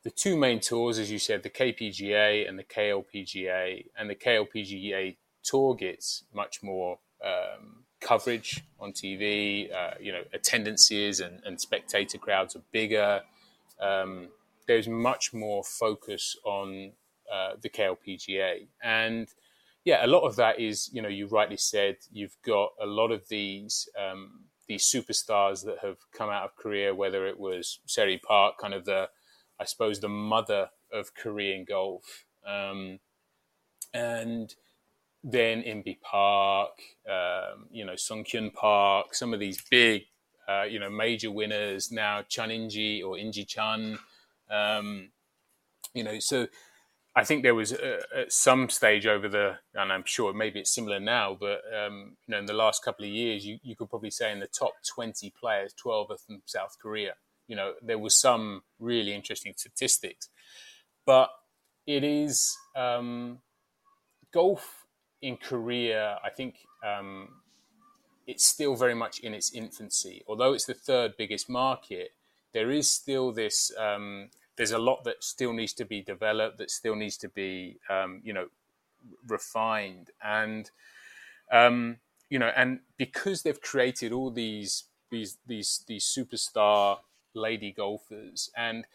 the 0.08 0.12
two 0.12 0.38
main 0.38 0.62
tours, 0.62 1.00
as 1.00 1.12
you 1.12 1.20
said, 1.20 1.44
the 1.44 1.50
KPGA 1.50 2.48
and 2.48 2.58
the 2.58 2.64
KLPGA, 2.64 3.88
and 4.00 4.10
the 4.10 4.16
KLPGA 4.16 5.18
tour 5.44 5.76
gets 5.76 6.24
much 6.34 6.64
more 6.64 6.98
um, 7.22 7.84
coverage 8.00 8.64
on 8.80 8.94
TV. 8.94 9.70
Uh, 9.70 9.96
you 10.00 10.14
know, 10.14 10.22
attendances 10.32 11.20
and, 11.20 11.42
and, 11.44 11.60
spectator 11.60 12.18
crowds 12.18 12.56
are 12.56 12.62
bigger. 12.72 13.20
Um, 13.82 14.30
there's 14.66 14.88
much 14.88 15.34
more 15.34 15.62
focus 15.66 16.38
on 16.46 16.94
uh, 17.30 17.56
the 17.62 17.68
KLPGA. 17.68 18.66
And 18.82 19.28
yeah, 19.84 20.06
a 20.06 20.08
lot 20.08 20.22
of 20.22 20.38
that 20.38 20.58
is, 20.58 20.90
you 20.94 21.02
know, 21.02 21.10
you 21.10 21.28
rightly 21.28 21.58
said, 21.58 21.98
you've 22.14 22.38
got 22.46 22.70
a 22.82 22.86
lot 22.86 23.12
of 23.12 23.28
these 23.28 23.90
um, 24.00 24.46
these 24.70 24.86
superstars 24.86 25.66
that 25.66 25.80
have 25.82 25.98
come 26.14 26.30
out 26.30 26.46
of 26.46 26.56
Korea, 26.56 26.96
whether 26.96 27.28
it 27.28 27.38
was 27.38 27.80
Seri 27.86 28.18
Park, 28.18 28.58
kind 28.58 28.74
of 28.74 28.86
the, 28.86 29.10
I 29.60 29.66
suppose, 29.66 30.00
the 30.00 30.10
mother 30.10 30.70
of 30.92 31.14
Korean 31.16 31.66
golf, 31.66 32.26
um, 32.46 33.00
and 33.94 34.54
then 35.24 35.62
Inbee 35.64 36.00
Park, 36.02 36.80
um, 37.10 37.68
you 37.72 37.86
know, 37.86 37.96
Sung 37.96 38.24
Hyun 38.24 38.54
Park, 38.54 39.14
some 39.16 39.34
of 39.34 39.40
these 39.40 39.62
big, 39.70 40.04
uh, 40.48 40.64
you 40.64 40.80
know, 40.80 40.90
major 40.90 41.32
winners 41.32 41.92
now, 41.92 42.22
Chan 42.22 42.50
Inji 42.50 43.04
or 43.04 43.16
Inji 43.16 43.46
Chan. 43.48 44.00
um, 44.50 45.10
you 45.94 46.04
know, 46.04 46.20
so 46.20 46.48
I 47.16 47.24
think 47.24 47.42
there 47.42 47.56
was 47.56 47.74
uh, 47.74 48.02
at 48.16 48.32
some 48.32 48.70
stage 48.70 49.08
over 49.08 49.28
the, 49.28 49.58
and 49.74 49.92
I'm 49.92 50.04
sure 50.06 50.34
maybe 50.34 50.60
it's 50.60 50.74
similar 50.74 51.00
now, 51.00 51.36
but 51.40 51.62
um, 51.76 52.16
you 52.28 52.32
know, 52.32 52.38
in 52.38 52.46
the 52.46 52.54
last 52.54 52.86
couple 52.86 53.06
of 53.06 53.12
years, 53.12 53.46
you, 53.46 53.58
you 53.64 53.76
could 53.76 53.90
probably 53.90 54.12
say 54.12 54.32
in 54.32 54.40
the 54.40 54.48
top 54.48 54.74
20 54.88 55.34
players, 55.40 55.74
12 55.74 56.12
of 56.12 56.20
them 56.28 56.44
South 56.46 56.78
Korea. 56.80 57.14
You 57.48 57.56
know, 57.56 57.74
there 57.82 57.98
was 57.98 58.16
some 58.16 58.64
really 58.80 59.14
interesting 59.14 59.54
statistics, 59.56 60.30
but 61.06 61.30
it 61.86 62.04
is 62.04 62.58
um, 62.76 63.40
golf 64.34 64.86
in 65.22 65.38
Korea. 65.38 66.20
I 66.24 66.30
think 66.30 66.56
um, 66.86 67.30
it's 68.28 68.46
still 68.46 68.76
very 68.76 68.94
much 68.94 69.20
in 69.20 69.34
its 69.34 69.54
infancy. 69.54 70.24
Although 70.28 70.54
it's 70.54 70.66
the 70.66 70.74
third 70.74 71.16
biggest 71.18 71.50
market, 71.50 72.12
there 72.54 72.70
is 72.72 72.90
still 72.90 73.32
this 73.32 73.72
um, 73.78 74.30
there's 74.58 74.72
a 74.72 74.80
lot 74.80 75.04
that 75.06 75.24
still 75.24 75.54
needs 75.54 75.74
to 75.74 75.86
be 75.86 76.02
developed, 76.02 76.58
that 76.58 76.72
still 76.72 76.96
needs 76.96 77.16
to 77.18 77.30
be, 77.30 77.78
um, 77.90 78.22
you 78.24 78.34
know, 78.34 78.48
refined, 79.28 80.10
and 80.24 80.72
um, 81.52 81.98
you 82.30 82.40
know, 82.40 82.52
and 82.56 82.80
because 82.98 83.44
they've 83.44 83.62
created 83.62 84.12
all 84.12 84.32
these 84.32 84.86
these 85.10 85.38
these 85.46 85.84
these 85.88 86.04
superstar 86.04 86.98
lady 87.38 87.72
golfers, 87.72 88.50
and 88.58 88.86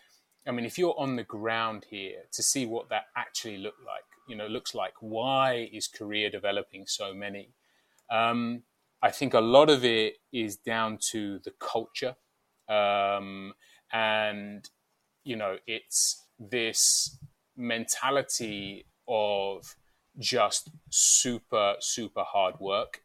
I 0.46 0.50
mean, 0.50 0.64
if 0.64 0.76
you're 0.76 0.98
on 0.98 1.16
the 1.16 1.22
ground 1.22 1.86
here 1.88 2.22
to 2.32 2.42
see 2.42 2.66
what 2.66 2.88
that 2.88 3.04
actually 3.16 3.58
look 3.58 3.76
like, 3.86 4.04
you 4.28 4.34
know, 4.34 4.46
looks 4.46 4.74
like, 4.74 4.94
why 5.00 5.68
is 5.72 5.86
Korea 5.86 6.30
developing 6.30 6.86
so 6.86 7.14
many? 7.14 7.50
Um, 8.10 8.64
I 9.00 9.10
think 9.10 9.34
a 9.34 9.40
lot 9.40 9.70
of 9.70 9.84
it 9.84 10.16
is 10.32 10.56
down 10.56 10.98
to 11.10 11.38
the 11.40 11.52
culture. 11.58 12.16
Um, 12.68 13.54
and 13.92 14.68
you 15.24 15.36
know, 15.36 15.58
it's 15.66 16.26
this 16.38 17.18
mentality 17.56 18.86
of 19.06 19.76
just 20.18 20.70
super, 20.90 21.76
super 21.80 22.22
hard 22.22 22.58
work. 22.60 23.02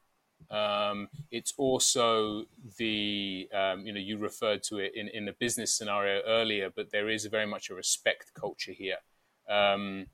Um, 0.50 1.10
it's 1.32 1.54
also 1.58 2.46
the, 2.78 3.50
um, 3.54 3.86
you 3.86 3.94
know, 3.94 4.00
you 4.00 4.18
referred 4.18 4.64
to 4.64 4.78
it 4.80 4.94
in, 4.96 5.10
in 5.10 5.26
the 5.26 5.34
business 5.34 5.74
scenario 5.74 6.22
earlier, 6.26 6.70
but 6.74 6.92
there 6.92 7.10
is 7.10 7.26
very 7.26 7.48
much 7.48 7.70
a 7.70 7.76
respect 7.76 8.34
culture 8.34 8.72
here. 8.72 8.98
Um, 9.50 10.08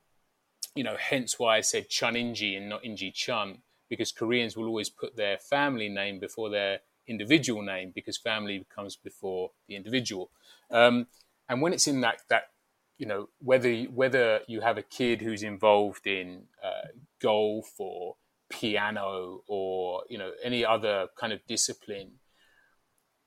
you 0.74 0.82
know, 0.82 0.96
hence 0.98 1.38
why 1.38 1.58
I 1.58 1.60
said 1.60 1.88
Chun 1.88 2.14
Inji 2.14 2.56
and 2.56 2.68
not 2.68 2.82
Inji 2.82 3.12
Chun, 3.12 3.58
because 3.88 4.10
Koreans 4.10 4.56
will 4.56 4.66
always 4.66 4.90
put 4.90 5.16
their 5.16 5.38
family 5.38 5.88
name 5.88 6.18
before 6.18 6.50
their 6.50 6.80
individual 7.06 7.62
name 7.62 7.92
because 7.94 8.16
family 8.16 8.64
comes 8.74 8.96
before 8.96 9.50
the 9.68 9.76
individual. 9.76 10.30
Um, 10.70 11.06
and 11.48 11.60
when 11.60 11.72
it's 11.72 11.86
in 11.86 12.00
that 12.00 12.20
that 12.28 12.50
you 12.98 13.06
know 13.06 13.28
whether 13.38 13.72
whether 13.84 14.40
you 14.46 14.60
have 14.60 14.78
a 14.78 14.82
kid 14.82 15.20
who's 15.20 15.42
involved 15.42 16.06
in 16.06 16.44
uh, 16.62 16.88
golf 17.20 17.72
or 17.78 18.16
piano 18.50 19.40
or 19.48 20.02
you 20.08 20.18
know 20.18 20.30
any 20.42 20.64
other 20.64 21.08
kind 21.18 21.32
of 21.32 21.40
discipline 21.46 22.12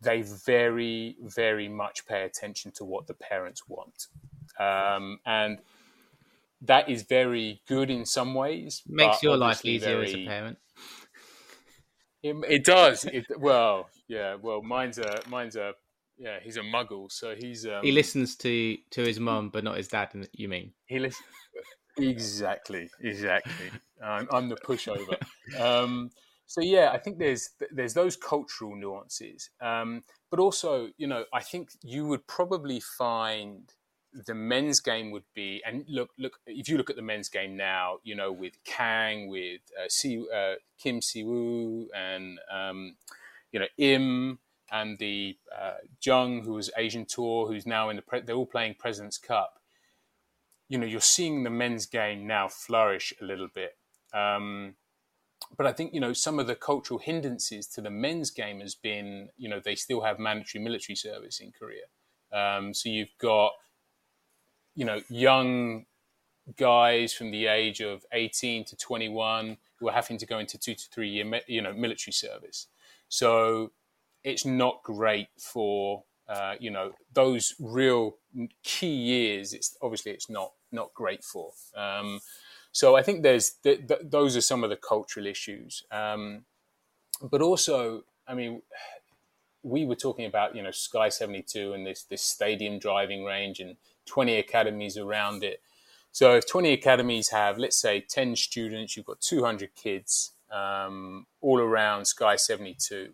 they 0.02 0.22
very 0.22 1.16
very 1.22 1.68
much 1.68 2.06
pay 2.06 2.24
attention 2.24 2.72
to 2.72 2.86
what 2.86 3.08
the 3.08 3.14
parents 3.14 3.64
want. 3.68 4.08
Um, 4.60 5.20
and 5.26 5.60
that 6.62 6.90
is 6.90 7.04
very 7.04 7.62
good 7.68 7.90
in 7.90 8.06
some 8.06 8.34
ways 8.34 8.84
makes 8.88 9.22
your 9.22 9.38
life 9.38 9.64
easier 9.66 9.96
very, 9.96 10.06
as 10.06 10.14
a 10.14 10.26
parent. 10.26 10.58
It, 12.24 12.36
it 12.48 12.64
does. 12.64 13.06
It, 13.06 13.26
well 13.38 13.90
yeah 14.08 14.36
well 14.42 14.62
mine's 14.62 14.98
a 14.98 15.20
mine's 15.28 15.56
a 15.56 15.74
yeah, 16.18 16.40
he's 16.42 16.58
a 16.58 16.62
muggle, 16.62 17.12
so 17.12 17.36
he's 17.36 17.66
um, 17.66 17.84
he 17.84 17.92
listens 17.92 18.36
to 18.38 18.78
to 18.92 19.02
his 19.02 19.20
mum, 19.20 19.50
but 19.50 19.64
not 19.64 19.78
his 19.78 19.88
dad. 19.88 20.10
And 20.14 20.28
you 20.34 20.48
mean? 20.48 20.74
He 20.88 21.00
listens 21.00 21.28
exactly, 21.98 22.90
exactly. 23.02 23.72
I'm, 24.04 24.28
I'm 24.32 24.50
the 24.50 24.56
pushover. 24.56 25.18
Um, 25.60 26.12
so 26.46 26.62
yeah, 26.62 26.92
I 26.94 26.98
think 26.98 27.20
there's 27.20 27.50
there's 27.72 27.94
those 27.94 28.16
cultural 28.16 28.76
nuances, 28.76 29.50
um, 29.62 30.04
but 30.32 30.40
also 30.40 30.90
you 30.98 31.08
know 31.08 31.26
I 31.34 31.42
think 31.42 31.72
you 31.84 32.06
would 32.08 32.26
probably 32.28 32.80
find 32.80 33.72
the 34.26 34.34
men's 34.34 34.80
game 34.80 35.12
would 35.12 35.26
be 35.36 35.62
and 35.66 35.86
look 35.88 36.10
look 36.18 36.40
if 36.48 36.70
you 36.70 36.78
look 36.78 36.90
at 36.90 36.96
the 36.96 37.02
men's 37.02 37.30
game 37.30 37.58
now, 37.58 37.98
you 38.04 38.16
know 38.16 38.32
with 38.32 38.54
Kang, 38.64 39.28
with 39.28 39.62
uh, 39.78 39.88
si, 39.90 40.26
uh, 40.34 40.54
Kim 40.78 41.02
Si 41.02 41.24
Woo, 41.24 41.90
and 41.96 42.40
um, 42.52 42.96
you 43.52 43.60
know 43.60 43.68
Im 43.78 44.40
and 44.72 44.98
the 45.00 45.38
uh, 45.58 45.76
Jung, 46.02 46.44
who 46.44 46.54
was 46.54 46.70
Asian 46.78 47.06
Tour, 47.06 47.48
who's 47.48 47.66
now 47.66 47.90
in 47.90 47.96
the 47.96 48.02
pre- 48.02 48.22
they're 48.22 48.36
all 48.36 48.46
playing 48.46 48.76
Presidents 48.80 49.18
Cup. 49.18 49.57
You 50.70 50.78
know, 50.78 50.86
you're 50.86 51.02
seeing 51.02 51.44
the 51.44 51.50
men's 51.50 51.86
game 51.86 52.28
now 52.28 52.48
flourish 52.48 53.14
a 53.22 53.26
little 53.26 53.48
bit. 53.54 53.78
Um, 54.14 54.76
but 55.56 55.66
I 55.66 55.72
think 55.72 55.94
you 55.94 56.00
know 56.00 56.14
some 56.14 56.40
of 56.40 56.48
the 56.48 56.56
cultural 56.56 57.00
hindrances 57.00 57.68
to 57.68 57.82
the 57.82 57.90
men's 57.90 58.32
game 58.32 58.60
has 58.60 58.76
been 58.76 59.30
you 59.38 59.48
know 59.48 59.62
they 59.64 59.76
still 59.76 60.02
have 60.02 60.20
mandatory 60.20 60.64
military 60.64 60.96
service 60.96 61.40
in 61.40 61.52
Korea. 61.52 61.86
Um, 62.34 62.74
so 62.74 62.90
you've 62.90 63.16
got 63.20 63.52
you 64.76 64.86
know 64.86 65.02
young 65.10 65.86
guys 66.56 67.14
from 67.14 67.32
the 67.32 67.48
age 67.48 67.82
of 67.82 68.06
18 68.14 68.64
to 68.66 68.76
21 68.78 69.58
who 69.80 69.90
are 69.90 69.94
having 69.94 70.18
to 70.18 70.26
go 70.26 70.40
into 70.40 70.58
two 70.58 70.74
to 70.76 70.84
three 70.94 71.10
year 71.10 71.42
you 71.48 71.62
know 71.62 71.74
military 71.74 72.14
service. 72.14 72.68
So 73.10 73.72
it's 74.24 74.46
not 74.46 74.84
great 74.84 75.30
for 75.38 76.04
uh, 76.28 76.56
you 76.60 76.72
know 76.72 76.92
those 77.14 77.56
real 77.60 78.18
key 78.64 78.94
years. 78.94 79.54
It's 79.54 79.78
obviously 79.82 80.12
it's 80.12 80.30
not 80.30 80.52
not 80.72 80.94
great 80.94 81.24
for. 81.24 81.52
Um, 81.76 82.20
so 82.72 82.96
I 82.96 83.02
think 83.02 83.24
there's 83.24 83.52
th- 83.64 83.88
th- 83.88 84.02
those 84.04 84.36
are 84.38 84.42
some 84.42 84.64
of 84.64 84.70
the 84.70 84.76
cultural 84.76 85.26
issues, 85.26 85.84
um, 85.92 86.46
but 87.22 87.42
also 87.42 88.04
I 88.28 88.34
mean 88.34 88.62
we 89.64 89.86
were 89.86 89.96
talking 89.96 90.26
about 90.26 90.56
you 90.56 90.62
know 90.62 90.72
Sky 90.72 91.10
seventy 91.10 91.42
two 91.42 91.74
and 91.74 91.86
this 91.86 92.04
this 92.04 92.22
stadium 92.22 92.80
driving 92.80 93.24
range 93.24 93.60
and 93.60 93.78
twenty 94.06 94.38
academies 94.38 94.98
around 94.98 95.44
it. 95.44 95.62
So 96.18 96.34
if 96.34 96.48
20 96.48 96.74
academies 96.74 97.30
have, 97.30 97.60
let's 97.60 97.80
say, 97.80 98.02
10 98.02 98.36
students, 98.38 98.98
you've 98.98 99.06
got 99.06 99.22
200 99.22 99.76
kids 99.76 100.32
um, 100.52 101.28
all 101.42 101.60
around 101.60 102.06
Sky 102.06 102.36
72. 102.36 103.10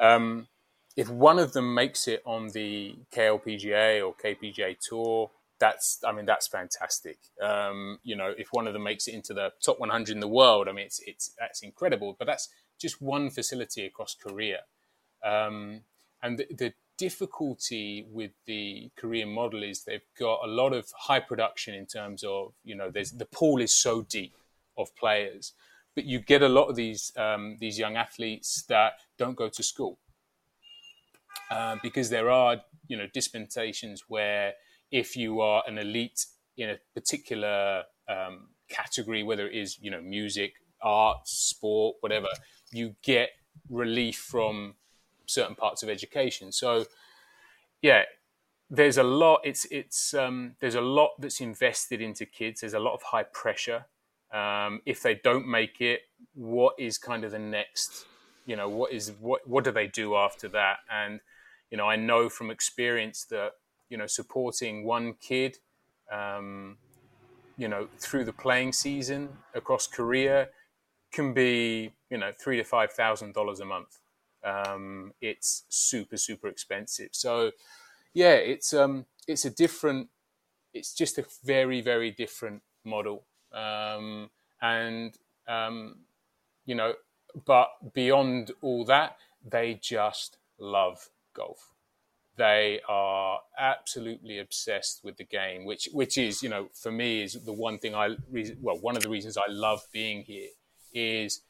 Um, 0.00 0.48
if 0.96 1.08
one 1.08 1.38
of 1.38 1.52
them 1.52 1.72
makes 1.72 2.08
it 2.08 2.22
on 2.26 2.48
the 2.48 2.96
KLPGA 3.14 4.04
or 4.04 4.12
KPGA 4.12 4.76
tour, 4.80 5.30
that's 5.58 6.00
I 6.06 6.12
mean 6.12 6.26
that's 6.26 6.46
fantastic. 6.46 7.18
Um, 7.42 7.98
you 8.02 8.16
know, 8.16 8.32
if 8.36 8.48
one 8.52 8.66
of 8.66 8.72
them 8.72 8.82
makes 8.82 9.06
it 9.08 9.14
into 9.14 9.34
the 9.34 9.52
top 9.62 9.80
100 9.80 10.12
in 10.12 10.20
the 10.20 10.28
world, 10.28 10.68
I 10.68 10.72
mean 10.72 10.86
it's 10.86 11.00
it's 11.06 11.34
that's 11.38 11.62
incredible. 11.62 12.16
But 12.18 12.26
that's 12.26 12.48
just 12.78 13.00
one 13.00 13.30
facility 13.30 13.86
across 13.86 14.14
Korea, 14.14 14.60
um, 15.24 15.80
and 16.22 16.38
the, 16.38 16.46
the 16.50 16.74
difficulty 16.98 18.06
with 18.10 18.32
the 18.46 18.90
Korean 18.96 19.28
model 19.28 19.62
is 19.62 19.84
they've 19.84 20.00
got 20.18 20.40
a 20.44 20.46
lot 20.46 20.72
of 20.72 20.90
high 20.96 21.20
production 21.20 21.74
in 21.74 21.86
terms 21.86 22.24
of 22.24 22.52
you 22.64 22.74
know 22.74 22.90
there's 22.90 23.12
the 23.12 23.26
pool 23.26 23.60
is 23.60 23.72
so 23.72 24.02
deep 24.02 24.36
of 24.76 24.94
players, 24.96 25.52
but 25.94 26.04
you 26.04 26.18
get 26.18 26.42
a 26.42 26.48
lot 26.48 26.68
of 26.68 26.76
these 26.76 27.12
um, 27.16 27.56
these 27.60 27.78
young 27.78 27.96
athletes 27.96 28.64
that 28.68 28.94
don't 29.18 29.36
go 29.36 29.48
to 29.48 29.62
school 29.62 29.98
uh, 31.50 31.76
because 31.82 32.10
there 32.10 32.30
are 32.30 32.58
you 32.88 32.96
know 32.96 33.06
dispensations 33.12 34.04
where 34.08 34.54
if 34.90 35.16
you 35.16 35.40
are 35.40 35.62
an 35.66 35.78
elite 35.78 36.26
in 36.56 36.70
a 36.70 36.78
particular 36.94 37.84
um, 38.08 38.48
category, 38.68 39.22
whether 39.22 39.46
it 39.46 39.54
is 39.54 39.78
you 39.80 39.90
know 39.90 40.00
music, 40.00 40.54
art, 40.82 41.26
sport, 41.26 41.96
whatever, 42.00 42.28
you 42.72 42.94
get 43.02 43.30
relief 43.68 44.16
from 44.16 44.74
certain 45.26 45.54
parts 45.54 45.82
of 45.82 45.88
education. 45.88 46.52
So, 46.52 46.86
yeah, 47.82 48.02
there's 48.70 48.98
a 48.98 49.02
lot. 49.02 49.40
It's 49.44 49.66
it's 49.70 50.14
um, 50.14 50.54
there's 50.60 50.74
a 50.74 50.80
lot 50.80 51.10
that's 51.18 51.40
invested 51.40 52.00
into 52.00 52.26
kids. 52.26 52.60
There's 52.60 52.74
a 52.74 52.80
lot 52.80 52.94
of 52.94 53.02
high 53.02 53.24
pressure. 53.24 53.86
Um, 54.32 54.80
if 54.84 55.02
they 55.02 55.20
don't 55.22 55.46
make 55.46 55.80
it, 55.80 56.00
what 56.34 56.74
is 56.78 56.98
kind 56.98 57.24
of 57.24 57.30
the 57.30 57.38
next? 57.38 58.06
You 58.44 58.56
know, 58.56 58.68
what 58.68 58.92
is 58.92 59.12
what 59.20 59.46
what 59.46 59.64
do 59.64 59.70
they 59.70 59.86
do 59.86 60.16
after 60.16 60.48
that? 60.48 60.78
And 60.90 61.20
you 61.70 61.76
know, 61.76 61.88
I 61.88 61.96
know 61.96 62.28
from 62.28 62.50
experience 62.50 63.24
that 63.30 63.52
you 63.88 63.96
know 63.96 64.06
supporting 64.06 64.84
one 64.84 65.14
kid, 65.14 65.58
um, 66.10 66.78
you 67.56 67.68
know, 67.68 67.88
through 67.98 68.24
the 68.24 68.32
playing 68.32 68.72
season 68.72 69.28
across 69.54 69.86
Korea 69.86 70.48
can 71.12 71.32
be 71.32 71.92
you 72.10 72.18
know 72.18 72.32
three 72.38 72.56
to 72.56 72.64
five 72.64 72.92
thousand 72.92 73.34
dollars 73.34 73.60
a 73.60 73.64
month. 73.64 73.98
Um, 74.44 75.12
it's 75.20 75.64
super 75.68 76.16
super 76.16 76.48
expensive. 76.48 77.10
So 77.12 77.52
yeah, 78.14 78.34
it's 78.34 78.72
um, 78.72 79.06
it's 79.26 79.44
a 79.44 79.50
different. 79.50 80.08
It's 80.72 80.94
just 80.94 81.18
a 81.18 81.24
very 81.44 81.80
very 81.80 82.10
different 82.10 82.62
model, 82.84 83.24
um, 83.52 84.30
and 84.60 85.16
um, 85.48 86.00
you 86.66 86.74
know, 86.74 86.94
but 87.46 87.68
beyond 87.94 88.52
all 88.60 88.84
that, 88.86 89.16
they 89.44 89.74
just 89.74 90.38
love 90.58 91.08
golf. 91.34 91.72
They 92.36 92.80
are 92.88 93.40
absolutely 93.58 94.38
obsessed 94.38 95.00
with 95.02 95.16
the 95.16 95.24
game, 95.24 95.64
which 95.64 95.88
which 95.92 96.18
is 96.18 96.42
you 96.42 96.48
know 96.48 96.68
for 96.74 96.92
me 96.92 97.22
is 97.22 97.32
the 97.44 97.52
one 97.52 97.78
thing 97.78 97.94
I 97.94 98.16
well 98.60 98.78
one 98.78 98.96
of 98.96 99.02
the 99.02 99.08
reasons 99.08 99.36
I 99.36 99.50
love 99.50 99.80
being 99.92 100.22
here 100.22 100.48
is 100.92 101.40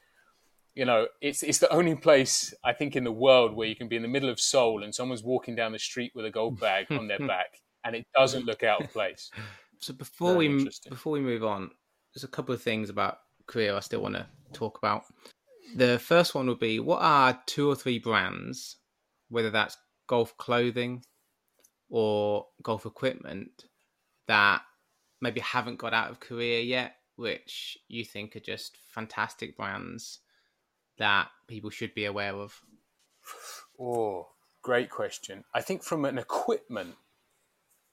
you 0.77 0.85
know, 0.85 1.07
it's 1.21 1.41
it's 1.41 1.57
the 1.57 1.73
only 1.73 1.95
place 1.95 2.53
I 2.63 2.71
think 2.71 2.95
in 2.95 3.03
the 3.03 3.11
world 3.11 3.55
where 3.55 3.67
you 3.67 3.75
can 3.75 3.87
be 3.87 3.95
in 3.95 4.03
the 4.03 4.07
middle 4.07 4.29
of 4.29 4.39
Seoul 4.39 4.83
and 4.83 4.93
someone's 4.93 5.23
walking 5.23 5.55
down 5.55 5.71
the 5.71 5.79
street 5.79 6.11
with 6.13 6.23
a 6.23 6.29
golf 6.29 6.59
bag 6.59 6.85
on 6.91 7.07
their 7.07 7.17
back, 7.27 7.47
and 7.83 7.95
it 7.95 8.05
doesn't 8.15 8.45
look 8.45 8.61
out 8.61 8.83
of 8.83 8.91
place. 8.91 9.31
So 9.79 9.93
before 9.93 10.33
Very 10.33 10.49
we 10.49 10.69
before 10.87 11.13
we 11.13 11.19
move 11.19 11.43
on, 11.43 11.71
there's 12.13 12.23
a 12.23 12.27
couple 12.27 12.53
of 12.53 12.61
things 12.61 12.91
about 12.91 13.17
Korea 13.47 13.75
I 13.75 13.79
still 13.79 14.01
want 14.01 14.15
to 14.15 14.27
talk 14.53 14.77
about. 14.77 15.05
The 15.75 15.97
first 15.97 16.35
one 16.35 16.45
would 16.45 16.59
be 16.59 16.79
what 16.79 17.01
are 17.01 17.41
two 17.47 17.67
or 17.67 17.75
three 17.75 17.97
brands, 17.97 18.77
whether 19.29 19.49
that's 19.49 19.77
golf 20.07 20.35
clothing 20.37 21.03
or 21.89 22.47
golf 22.63 22.85
equipment, 22.85 23.65
that 24.27 24.61
maybe 25.21 25.39
haven't 25.39 25.77
got 25.77 25.93
out 25.93 26.11
of 26.11 26.19
Korea 26.19 26.61
yet, 26.61 26.97
which 27.15 27.77
you 27.87 28.03
think 28.03 28.35
are 28.35 28.41
just 28.41 28.77
fantastic 28.93 29.55
brands 29.55 30.19
that 30.97 31.29
people 31.47 31.69
should 31.69 31.93
be 31.93 32.05
aware 32.05 32.33
of? 32.33 32.61
Oh, 33.79 34.29
great 34.61 34.89
question. 34.89 35.43
I 35.53 35.61
think 35.61 35.83
from 35.83 36.05
an 36.05 36.17
equipment 36.17 36.95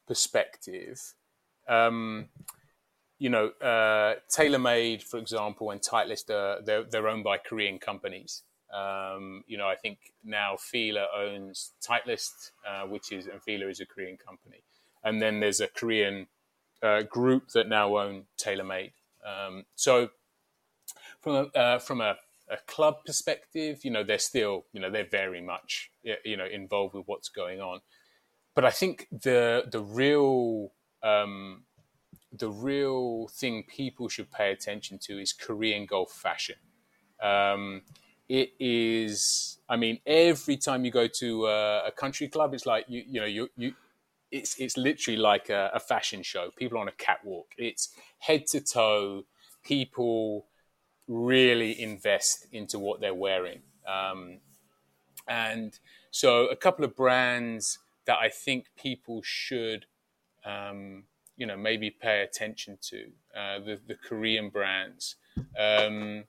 perspective, 0.06 1.14
um, 1.68 2.28
you 3.18 3.30
know, 3.30 3.48
uh, 3.60 4.16
TaylorMade, 4.30 5.02
for 5.02 5.18
example, 5.18 5.70
and 5.70 5.80
Titleist, 5.80 6.30
are, 6.30 6.62
they're, 6.62 6.84
they're 6.84 7.08
owned 7.08 7.24
by 7.24 7.38
Korean 7.38 7.78
companies. 7.78 8.42
Um, 8.74 9.44
you 9.46 9.56
know, 9.56 9.68
I 9.68 9.76
think 9.76 9.98
now 10.24 10.56
Fila 10.56 11.06
owns 11.16 11.72
Titleist, 11.80 12.50
uh, 12.68 12.86
which 12.86 13.12
is, 13.12 13.26
and 13.26 13.40
Fila 13.42 13.68
is 13.68 13.80
a 13.80 13.86
Korean 13.86 14.16
company. 14.16 14.62
And 15.04 15.22
then 15.22 15.40
there's 15.40 15.60
a 15.60 15.68
Korean 15.68 16.26
uh, 16.82 17.02
group 17.02 17.50
that 17.50 17.68
now 17.68 17.96
own 17.96 18.24
TaylorMade. 18.36 18.92
Um, 19.24 19.64
so 19.76 20.08
from 21.20 21.50
a, 21.54 21.58
uh, 21.58 21.78
from 21.78 22.00
a 22.00 22.16
a 22.48 22.58
club 22.66 23.04
perspective, 23.06 23.84
you 23.84 23.90
know, 23.90 24.04
they're 24.04 24.18
still, 24.18 24.66
you 24.72 24.80
know, 24.80 24.90
they're 24.90 25.08
very 25.10 25.40
much, 25.40 25.90
you 26.24 26.36
know, 26.36 26.44
involved 26.44 26.94
with 26.94 27.06
what's 27.06 27.28
going 27.28 27.60
on. 27.60 27.80
But 28.54 28.64
I 28.64 28.70
think 28.70 29.08
the 29.10 29.64
the 29.70 29.80
real 29.80 30.72
um, 31.02 31.64
the 32.32 32.50
real 32.50 33.28
thing 33.28 33.64
people 33.64 34.08
should 34.08 34.30
pay 34.30 34.52
attention 34.52 34.98
to 34.98 35.18
is 35.18 35.32
Korean 35.32 35.86
golf 35.86 36.12
fashion. 36.12 36.56
Um, 37.22 37.82
it 38.28 38.52
is, 38.58 39.58
I 39.68 39.76
mean, 39.76 40.00
every 40.06 40.56
time 40.56 40.84
you 40.84 40.90
go 40.90 41.06
to 41.06 41.46
a, 41.46 41.86
a 41.86 41.92
country 41.92 42.28
club, 42.28 42.54
it's 42.54 42.66
like 42.66 42.86
you, 42.88 43.04
you 43.06 43.20
know, 43.20 43.26
you, 43.26 43.48
you, 43.56 43.74
it's 44.30 44.58
it's 44.58 44.76
literally 44.76 45.18
like 45.18 45.48
a, 45.50 45.70
a 45.74 45.80
fashion 45.80 46.22
show. 46.22 46.50
People 46.56 46.78
on 46.78 46.88
a 46.88 46.92
catwalk. 46.92 47.52
It's 47.56 47.94
head 48.18 48.46
to 48.48 48.60
toe. 48.60 49.24
People 49.62 50.46
really 51.06 51.80
invest 51.80 52.46
into 52.52 52.78
what 52.78 53.00
they're 53.00 53.14
wearing. 53.14 53.60
Um, 53.86 54.40
and 55.28 55.78
so, 56.10 56.46
a 56.46 56.56
couple 56.56 56.84
of 56.84 56.96
brands 56.96 57.78
that 58.06 58.18
I 58.18 58.28
think 58.28 58.66
people 58.76 59.20
should, 59.22 59.86
um, 60.44 61.04
you 61.36 61.46
know, 61.46 61.56
maybe 61.56 61.90
pay 61.90 62.22
attention 62.22 62.78
to 62.82 63.06
uh, 63.36 63.58
the, 63.60 63.80
the 63.86 63.94
Korean 63.94 64.48
brands. 64.50 65.16
Um, 65.58 66.24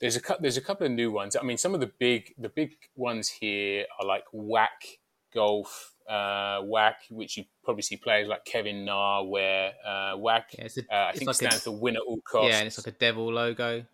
there's 0.00 0.16
a 0.16 0.20
there's 0.40 0.56
a 0.56 0.60
couple 0.60 0.86
of 0.86 0.92
new 0.92 1.10
ones. 1.10 1.36
I 1.40 1.42
mean, 1.44 1.56
some 1.58 1.74
of 1.74 1.80
the 1.80 1.90
big 1.98 2.34
the 2.38 2.48
big 2.48 2.76
ones 2.94 3.28
here 3.28 3.86
are 3.98 4.06
like 4.06 4.24
WAAC 4.34 4.98
Golf, 5.34 5.94
uh, 6.08 6.60
WAAC, 6.62 6.94
which 7.10 7.36
you 7.36 7.44
probably 7.64 7.82
see 7.82 7.96
players 7.96 8.28
like 8.28 8.44
Kevin 8.44 8.84
Na 8.84 9.22
wear. 9.22 9.72
Uh, 9.84 10.16
WAAC, 10.16 10.42
yeah, 10.58 10.64
a, 10.64 10.94
uh, 10.94 11.08
I 11.08 11.12
think 11.12 11.26
like 11.26 11.36
stands 11.36 11.56
a, 11.56 11.60
for 11.60 11.70
win 11.72 11.96
at 11.96 12.02
all 12.02 12.20
costs. 12.20 12.50
Yeah, 12.50 12.58
and 12.58 12.66
it's 12.66 12.78
like 12.78 12.94
a 12.94 12.98
devil 12.98 13.32
logo. 13.32 13.84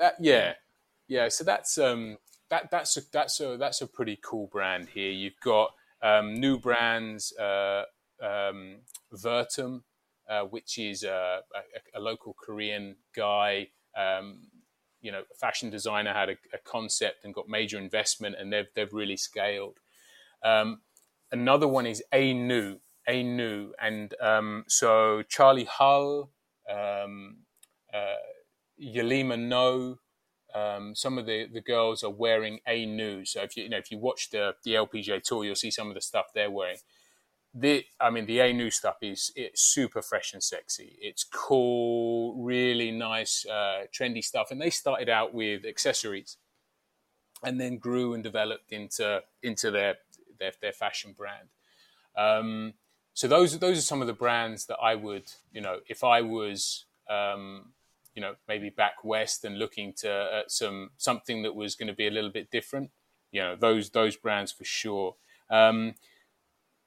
Uh, 0.00 0.10
yeah, 0.20 0.54
yeah. 1.08 1.28
So 1.28 1.44
that's 1.44 1.78
um, 1.78 2.18
that 2.50 2.70
that's 2.70 2.96
a, 2.96 3.00
that's 3.12 3.40
a 3.40 3.56
that's 3.56 3.80
a 3.80 3.86
pretty 3.86 4.18
cool 4.22 4.46
brand 4.46 4.88
here. 4.88 5.10
You've 5.10 5.40
got 5.42 5.72
um, 6.02 6.34
new 6.34 6.58
brands, 6.58 7.36
uh, 7.36 7.84
um, 8.22 8.76
Verutum, 9.12 9.82
uh, 10.28 10.42
which 10.42 10.78
is 10.78 11.02
a, 11.02 11.40
a, 11.54 11.98
a, 11.98 12.00
local 12.00 12.34
Korean 12.34 12.96
guy. 13.16 13.68
Um, 13.96 14.48
you 15.04 15.12
know, 15.12 15.22
a 15.30 15.34
fashion 15.34 15.68
designer 15.68 16.14
had 16.14 16.30
a, 16.30 16.36
a, 16.54 16.58
concept 16.64 17.24
and 17.24 17.34
got 17.34 17.46
major 17.46 17.78
investment, 17.78 18.36
and 18.38 18.50
they've 18.50 18.68
they've 18.74 18.92
really 18.92 19.18
scaled. 19.18 19.78
Um, 20.42 20.80
another 21.30 21.68
one 21.68 21.86
is 21.86 22.02
Anew, 22.10 22.78
A 23.06 23.22
New, 23.22 23.74
and 23.80 24.14
um, 24.18 24.64
so 24.66 25.22
Charley 25.28 25.64
Hull, 25.64 26.30
um, 26.70 27.36
uh, 27.92 28.14
No, 28.78 29.98
um, 30.54 30.94
some 30.94 31.18
of 31.18 31.26
the, 31.26 31.48
the 31.52 31.60
girls 31.60 32.02
are 32.02 32.10
wearing 32.10 32.60
Anew. 32.66 33.26
So 33.26 33.42
if 33.42 33.58
you, 33.58 33.64
you 33.64 33.68
know 33.68 33.78
if 33.78 33.90
you 33.90 33.98
watch 33.98 34.30
the 34.30 34.54
the 34.64 34.72
LPGA 34.72 35.22
tour, 35.22 35.44
you'll 35.44 35.54
see 35.54 35.70
some 35.70 35.88
of 35.88 35.94
the 35.94 36.00
stuff 36.00 36.26
they're 36.34 36.50
wearing 36.50 36.78
the 37.54 37.84
I 38.00 38.10
mean 38.10 38.26
the 38.26 38.40
Anew 38.40 38.70
stuff 38.70 38.96
is 39.00 39.30
it's 39.36 39.62
super 39.62 40.02
fresh 40.02 40.32
and 40.32 40.42
sexy. 40.42 40.98
It's 41.00 41.24
cool, 41.24 42.34
really 42.42 42.90
nice, 42.90 43.46
uh, 43.46 43.84
trendy 43.92 44.24
stuff. 44.24 44.50
And 44.50 44.60
they 44.60 44.70
started 44.70 45.08
out 45.08 45.32
with 45.32 45.64
accessories, 45.64 46.36
and 47.44 47.60
then 47.60 47.78
grew 47.78 48.12
and 48.12 48.24
developed 48.24 48.72
into 48.72 49.22
into 49.42 49.70
their 49.70 49.96
their, 50.38 50.52
their 50.60 50.72
fashion 50.72 51.14
brand. 51.16 51.48
Um, 52.16 52.74
so 53.12 53.28
those 53.28 53.56
those 53.60 53.78
are 53.78 53.82
some 53.82 54.00
of 54.00 54.08
the 54.08 54.12
brands 54.12 54.66
that 54.66 54.78
I 54.82 54.96
would 54.96 55.30
you 55.52 55.60
know 55.60 55.78
if 55.88 56.02
I 56.02 56.22
was 56.22 56.86
um, 57.08 57.72
you 58.16 58.20
know 58.20 58.34
maybe 58.48 58.68
back 58.68 59.04
west 59.04 59.44
and 59.44 59.60
looking 59.60 59.92
to 59.98 60.10
uh, 60.12 60.42
some 60.48 60.90
something 60.96 61.42
that 61.42 61.54
was 61.54 61.76
going 61.76 61.88
to 61.88 61.94
be 61.94 62.08
a 62.08 62.10
little 62.10 62.30
bit 62.30 62.50
different. 62.50 62.90
You 63.30 63.42
know 63.42 63.54
those 63.54 63.90
those 63.90 64.16
brands 64.16 64.50
for 64.50 64.64
sure. 64.64 65.14
Um, 65.50 65.94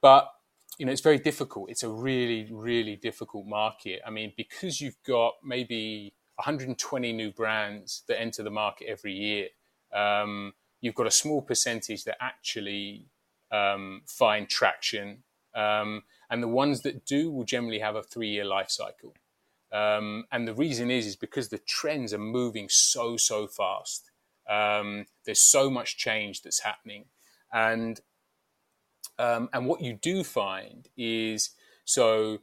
but 0.01 0.29
you 0.77 0.85
know, 0.85 0.91
it's 0.91 1.01
very 1.01 1.17
difficult. 1.17 1.69
It's 1.69 1.83
a 1.83 1.89
really, 1.89 2.47
really 2.51 2.95
difficult 2.95 3.45
market. 3.45 4.01
I 4.05 4.09
mean, 4.09 4.33
because 4.37 4.79
you've 4.79 5.01
got 5.05 5.35
maybe 5.43 6.13
120 6.35 7.13
new 7.13 7.31
brands 7.31 8.03
that 8.07 8.19
enter 8.19 8.43
the 8.43 8.51
market 8.51 8.87
every 8.87 9.13
year, 9.13 9.47
um, 9.93 10.53
you've 10.81 10.95
got 10.95 11.07
a 11.07 11.11
small 11.11 11.41
percentage 11.41 12.03
that 12.03 12.17
actually 12.21 13.05
um, 13.51 14.03
find 14.05 14.47
traction. 14.47 15.23
Um, 15.55 16.03
and 16.29 16.43
the 16.43 16.47
ones 16.47 16.81
that 16.81 17.05
do 17.05 17.31
will 17.31 17.45
generally 17.45 17.79
have 17.79 17.95
a 17.95 18.03
three 18.03 18.29
year 18.29 18.45
life 18.45 18.69
cycle. 18.69 19.15
Um, 19.71 20.25
and 20.31 20.47
the 20.47 20.53
reason 20.53 20.91
is, 20.91 21.07
is 21.07 21.15
because 21.15 21.49
the 21.49 21.57
trends 21.57 22.13
are 22.13 22.19
moving 22.19 22.67
so, 22.69 23.17
so 23.17 23.47
fast. 23.47 24.11
Um, 24.49 25.05
there's 25.25 25.41
so 25.41 25.69
much 25.69 25.97
change 25.97 26.41
that's 26.43 26.61
happening. 26.61 27.05
And 27.51 27.99
um, 29.19 29.49
and 29.53 29.65
what 29.65 29.81
you 29.81 29.93
do 29.93 30.23
find 30.23 30.87
is 30.97 31.51
so, 31.85 32.39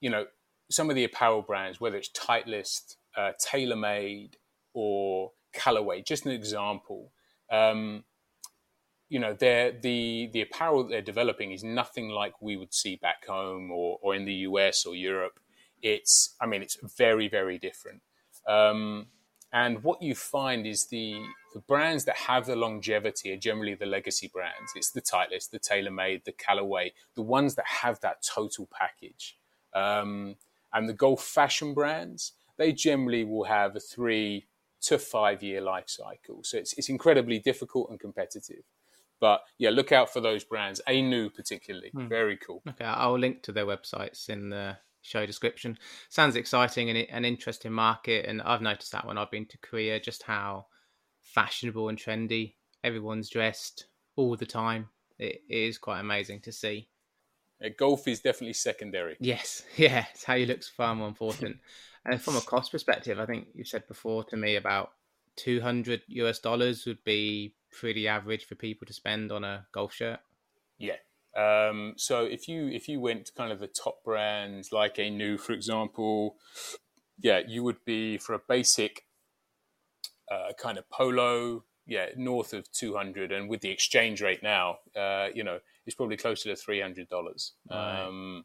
you 0.00 0.10
know, 0.10 0.26
some 0.70 0.88
of 0.88 0.96
the 0.96 1.04
apparel 1.04 1.42
brands, 1.42 1.80
whether 1.80 1.96
it's 1.96 2.10
Titleist, 2.10 2.96
uh, 3.16 3.32
TaylorMade, 3.44 4.34
or 4.74 5.32
Callaway, 5.52 6.02
just 6.02 6.24
an 6.24 6.32
example. 6.32 7.12
Um, 7.50 8.04
you 9.08 9.18
know, 9.18 9.34
the 9.34 9.76
the 10.32 10.40
apparel 10.40 10.84
that 10.84 10.90
they're 10.90 11.02
developing 11.02 11.52
is 11.52 11.62
nothing 11.62 12.08
like 12.08 12.40
we 12.40 12.56
would 12.56 12.72
see 12.72 12.96
back 12.96 13.26
home 13.26 13.70
or, 13.70 13.98
or 14.00 14.14
in 14.14 14.24
the 14.24 14.46
US 14.48 14.86
or 14.86 14.94
Europe. 14.94 15.38
It's, 15.82 16.34
I 16.40 16.46
mean, 16.46 16.62
it's 16.62 16.78
very 16.96 17.28
very 17.28 17.58
different. 17.58 18.00
Um, 18.48 19.08
and 19.52 19.82
what 19.84 20.00
you 20.00 20.14
find 20.14 20.66
is 20.66 20.86
the, 20.86 21.14
the 21.52 21.60
brands 21.60 22.04
that 22.06 22.16
have 22.16 22.46
the 22.46 22.56
longevity 22.56 23.32
are 23.32 23.36
generally 23.36 23.74
the 23.74 23.86
legacy 23.86 24.30
brands. 24.32 24.72
It's 24.74 24.90
the 24.90 25.02
Titleist, 25.02 25.50
the 25.50 25.58
TaylorMade, 25.58 26.24
the 26.24 26.32
Callaway, 26.32 26.92
the 27.14 27.22
ones 27.22 27.54
that 27.56 27.66
have 27.66 28.00
that 28.00 28.22
total 28.22 28.66
package. 28.72 29.36
Um, 29.74 30.36
and 30.72 30.88
the 30.88 30.94
golf 30.94 31.22
fashion 31.22 31.74
brands, 31.74 32.32
they 32.56 32.72
generally 32.72 33.24
will 33.24 33.44
have 33.44 33.76
a 33.76 33.80
three 33.80 34.46
to 34.82 34.98
five 34.98 35.42
year 35.42 35.60
life 35.60 35.88
cycle. 35.88 36.42
So 36.42 36.56
it's, 36.56 36.72
it's 36.74 36.88
incredibly 36.88 37.38
difficult 37.38 37.90
and 37.90 38.00
competitive. 38.00 38.64
But 39.20 39.42
yeah, 39.58 39.70
look 39.70 39.92
out 39.92 40.12
for 40.12 40.20
those 40.20 40.44
brands. 40.44 40.80
Anew 40.86 41.30
particularly, 41.30 41.90
hmm. 41.90 42.08
very 42.08 42.38
cool. 42.38 42.62
Okay, 42.68 42.84
I'll 42.84 43.18
link 43.18 43.42
to 43.42 43.52
their 43.52 43.66
websites 43.66 44.28
in 44.28 44.48
the 44.50 44.78
show 45.02 45.26
description. 45.26 45.78
Sounds 46.08 46.36
exciting 46.36 46.88
and 46.88 46.98
an 46.98 47.24
interesting 47.24 47.72
market, 47.72 48.26
and 48.26 48.40
I've 48.42 48.62
noticed 48.62 48.92
that 48.92 49.06
when 49.06 49.18
I've 49.18 49.30
been 49.30 49.46
to 49.46 49.58
Korea, 49.58 50.00
just 50.00 50.22
how 50.22 50.66
fashionable 51.20 51.88
and 51.88 51.98
trendy 51.98 52.54
everyone's 52.82 53.28
dressed 53.28 53.86
all 54.16 54.36
the 54.36 54.46
time. 54.46 54.88
It 55.18 55.42
is 55.48 55.78
quite 55.78 56.00
amazing 56.00 56.40
to 56.42 56.52
see. 56.52 56.88
Yeah, 57.60 57.68
golf 57.70 58.08
is 58.08 58.20
definitely 58.20 58.54
secondary. 58.54 59.16
Yes, 59.20 59.62
yeah, 59.76 60.06
it's 60.12 60.24
how 60.24 60.34
you 60.34 60.46
look's 60.46 60.68
far 60.68 60.94
more 60.94 61.08
important. 61.08 61.58
and 62.04 62.20
from 62.20 62.36
a 62.36 62.40
cost 62.40 62.72
perspective, 62.72 63.18
I 63.18 63.26
think 63.26 63.48
you 63.54 63.64
said 63.64 63.86
before 63.86 64.24
to 64.24 64.36
me 64.36 64.56
about 64.56 64.92
200 65.36 66.02
US 66.08 66.38
dollars 66.38 66.84
would 66.86 67.02
be 67.04 67.54
pretty 67.70 68.06
average 68.06 68.44
for 68.44 68.54
people 68.54 68.86
to 68.86 68.92
spend 68.92 69.32
on 69.32 69.44
a 69.44 69.66
golf 69.72 69.94
shirt. 69.94 70.20
Yeah, 70.78 70.96
um, 71.36 71.94
so 71.96 72.24
if 72.24 72.46
you 72.46 72.68
if 72.68 72.88
you 72.88 73.00
went 73.00 73.26
to 73.26 73.32
kind 73.32 73.52
of 73.52 73.60
the 73.60 73.66
top 73.66 74.04
brands 74.04 74.70
like 74.72 74.98
Anew, 74.98 75.38
for 75.38 75.52
example, 75.52 76.36
yeah, 77.18 77.40
you 77.46 77.62
would 77.62 77.84
be 77.84 78.18
for 78.18 78.34
a 78.34 78.38
basic 78.38 79.06
uh, 80.30 80.52
kind 80.58 80.76
of 80.76 80.88
polo, 80.90 81.64
yeah, 81.86 82.06
north 82.16 82.52
of 82.52 82.70
two 82.72 82.94
hundred, 82.94 83.32
and 83.32 83.48
with 83.48 83.62
the 83.62 83.70
exchange 83.70 84.20
rate 84.20 84.42
now, 84.42 84.78
uh, 84.94 85.28
you 85.34 85.42
know, 85.42 85.58
it's 85.86 85.96
probably 85.96 86.18
closer 86.18 86.50
to 86.50 86.56
three 86.56 86.80
hundred 86.80 87.08
dollars. 87.08 87.52
Right. 87.70 88.04
Um, 88.04 88.44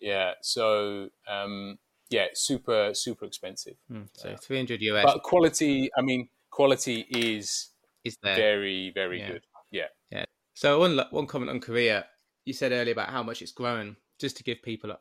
yeah, 0.00 0.32
so 0.42 1.10
um, 1.28 1.78
yeah, 2.10 2.26
super 2.34 2.90
super 2.92 3.24
expensive. 3.24 3.76
Mm, 3.90 4.08
so 4.14 4.30
uh, 4.30 4.36
three 4.36 4.56
hundred 4.56 4.82
US, 4.82 5.04
but 5.04 5.22
quality. 5.22 5.90
I 5.96 6.02
mean, 6.02 6.28
quality 6.50 7.06
is 7.08 7.68
is 8.04 8.18
there. 8.20 8.34
very 8.34 8.90
very 8.92 9.20
yeah. 9.20 9.30
good. 9.30 9.46
Yeah, 9.70 9.86
yeah. 10.10 10.24
So 10.54 10.80
one 10.80 11.00
one 11.10 11.26
comment 11.28 11.50
on 11.50 11.60
Korea 11.60 12.06
you 12.46 12.54
said 12.54 12.72
earlier 12.72 12.92
about 12.92 13.10
how 13.10 13.22
much 13.22 13.42
it's 13.42 13.52
grown, 13.52 13.96
just 14.18 14.36
to 14.38 14.44
give 14.44 14.62
people 14.62 14.96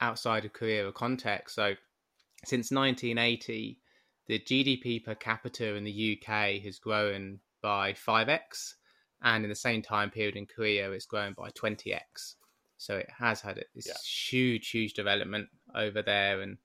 outside 0.00 0.44
of 0.44 0.52
Korea 0.52 0.86
a 0.86 0.92
context. 0.92 1.54
So, 1.54 1.74
since 2.44 2.70
1980, 2.70 3.78
the 4.26 4.40
GDP 4.40 5.02
per 5.02 5.14
capita 5.14 5.74
in 5.74 5.84
the 5.84 6.18
UK 6.20 6.62
has 6.64 6.78
grown 6.78 7.38
by 7.62 7.92
5x, 7.92 8.74
and 9.22 9.44
in 9.44 9.48
the 9.48 9.54
same 9.54 9.80
time 9.80 10.10
period 10.10 10.36
in 10.36 10.46
Korea, 10.46 10.90
it's 10.90 11.06
grown 11.06 11.32
by 11.32 11.50
20x. 11.50 12.34
So 12.78 12.96
it 12.96 13.08
has 13.18 13.40
had 13.40 13.64
this 13.74 13.86
yeah. 13.86 13.94
huge, 14.28 14.68
huge 14.68 14.92
development 14.92 15.48
over 15.74 16.02
there. 16.02 16.42
And 16.42 16.58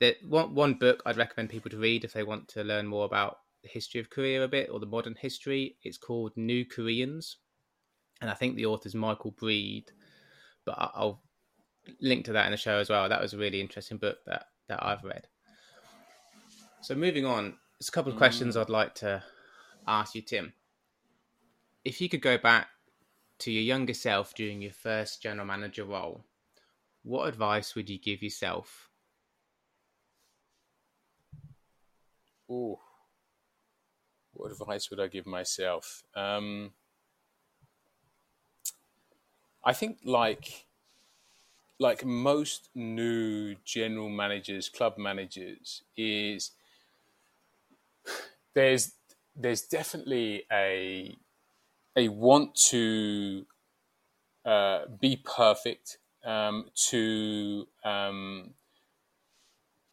that 0.00 0.16
one 0.26 0.54
one 0.54 0.74
book 0.74 1.02
I'd 1.06 1.16
recommend 1.16 1.48
people 1.48 1.70
to 1.70 1.78
read 1.78 2.04
if 2.04 2.12
they 2.12 2.22
want 2.22 2.48
to 2.48 2.64
learn 2.64 2.86
more 2.86 3.06
about 3.06 3.38
the 3.62 3.70
history 3.70 4.00
of 4.00 4.10
Korea 4.10 4.44
a 4.44 4.48
bit 4.48 4.68
or 4.70 4.78
the 4.78 4.86
modern 4.86 5.14
history. 5.18 5.76
It's 5.82 5.96
called 5.96 6.32
New 6.36 6.66
Koreans 6.66 7.36
and 8.20 8.30
I 8.30 8.34
think 8.34 8.56
the 8.56 8.66
author's 8.66 8.94
Michael 8.94 9.32
Breen. 9.32 9.84
But 10.64 10.76
I'll 10.78 11.22
link 12.00 12.26
to 12.26 12.32
that 12.32 12.46
in 12.46 12.50
the 12.52 12.56
show 12.56 12.78
as 12.78 12.90
well. 12.90 13.08
That 13.08 13.20
was 13.20 13.32
a 13.32 13.38
really 13.38 13.60
interesting 13.60 13.98
book 13.98 14.18
that 14.26 14.46
that 14.68 14.84
I've 14.84 15.04
read. 15.04 15.26
So 16.82 16.94
moving 16.94 17.26
on, 17.26 17.54
there's 17.78 17.88
a 17.88 17.92
couple 17.92 18.12
of 18.12 18.18
questions 18.18 18.56
mm. 18.56 18.60
I'd 18.60 18.70
like 18.70 18.94
to 18.96 19.22
ask 19.86 20.14
you, 20.14 20.22
Tim. 20.22 20.52
If 21.84 22.00
you 22.00 22.08
could 22.08 22.22
go 22.22 22.38
back 22.38 22.68
to 23.40 23.50
your 23.50 23.62
younger 23.62 23.94
self 23.94 24.34
during 24.34 24.62
your 24.62 24.72
first 24.72 25.22
general 25.22 25.46
manager 25.46 25.84
role, 25.84 26.24
what 27.02 27.26
advice 27.28 27.74
would 27.74 27.88
you 27.88 27.98
give 27.98 28.22
yourself? 28.22 28.90
Oh, 32.50 32.78
what 34.32 34.52
advice 34.52 34.90
would 34.90 35.00
I 35.00 35.06
give 35.06 35.26
myself? 35.26 36.02
Um, 36.14 36.72
I 39.64 39.72
think 39.72 39.98
like 40.04 40.66
like 41.78 42.04
most 42.04 42.68
new 42.74 43.56
general 43.64 44.10
managers, 44.10 44.68
club 44.68 44.98
managers, 44.98 45.82
is 45.96 46.52
there's 48.54 48.92
there's 49.34 49.62
definitely 49.62 50.44
a 50.52 51.16
a 51.96 52.08
want 52.08 52.54
to 52.54 53.46
uh, 54.44 54.86
be 55.00 55.22
perfect, 55.24 55.98
um, 56.24 56.70
to 56.88 57.66
um, 57.84 58.54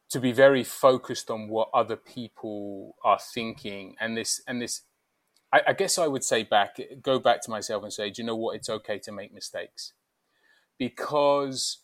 to 0.10 0.20
be 0.20 0.32
very 0.32 0.64
focused 0.64 1.30
on 1.30 1.50
what 1.50 1.70
other 1.74 1.96
people 1.96 2.96
are 3.04 3.20
thinking, 3.20 3.96
and 4.00 4.18
this 4.18 4.42
and 4.48 4.62
this 4.62 4.82
I, 5.54 5.62
I 5.70 5.74
guess 5.74 5.98
I 5.98 6.08
would 6.08 6.24
say 6.24 6.44
back, 6.44 6.78
go 7.02 7.20
back 7.20 7.42
to 7.44 7.52
myself 7.52 7.84
and 7.84 7.94
say, 7.94 8.10
do 8.10 8.22
you 8.22 8.26
know 8.26 8.36
what? 8.36 8.56
It's 8.56 8.70
okay 8.70 9.00
to 9.00 9.12
make 9.12 9.34
mistakes 9.34 9.94
because 10.78 11.80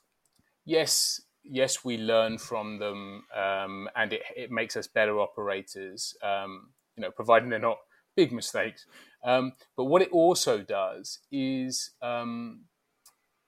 yes, 0.65 1.21
yes, 1.43 1.83
we 1.83 1.97
learn 1.97 2.37
from 2.37 2.79
them, 2.79 3.23
um, 3.35 3.89
and 3.95 4.13
it, 4.13 4.21
it 4.35 4.51
makes 4.51 4.75
us 4.77 4.87
better 4.87 5.19
operators. 5.19 6.15
Um, 6.23 6.69
you 6.95 7.01
know, 7.01 7.11
providing 7.11 7.49
they're 7.49 7.59
not 7.59 7.79
big 8.15 8.31
mistakes. 8.31 8.85
Um, 9.23 9.53
but 9.75 9.85
what 9.85 10.01
it 10.01 10.11
also 10.11 10.61
does 10.61 11.19
is 11.31 11.91
um, 12.01 12.65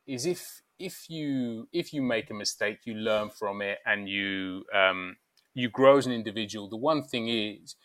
is 0.07 0.25
if 0.25 0.61
if 0.79 1.09
you 1.09 1.67
if 1.73 1.93
you 1.93 2.01
make 2.01 2.29
a 2.29 2.33
mistake, 2.33 2.79
you 2.85 2.95
learn 2.95 3.29
from 3.29 3.61
it 3.61 3.79
and 3.85 4.09
you 4.09 4.65
um, 4.73 5.17
you 5.53 5.69
grow 5.69 5.97
as 5.97 6.05
an 6.05 6.11
individual. 6.13 6.69
The 6.69 6.77
one 6.77 7.03
thing 7.03 7.29
is, 7.29 7.75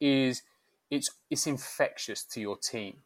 is 0.00 0.42
it's 0.90 1.10
it's 1.30 1.46
infectious 1.46 2.24
to 2.24 2.40
your 2.40 2.56
team. 2.56 2.98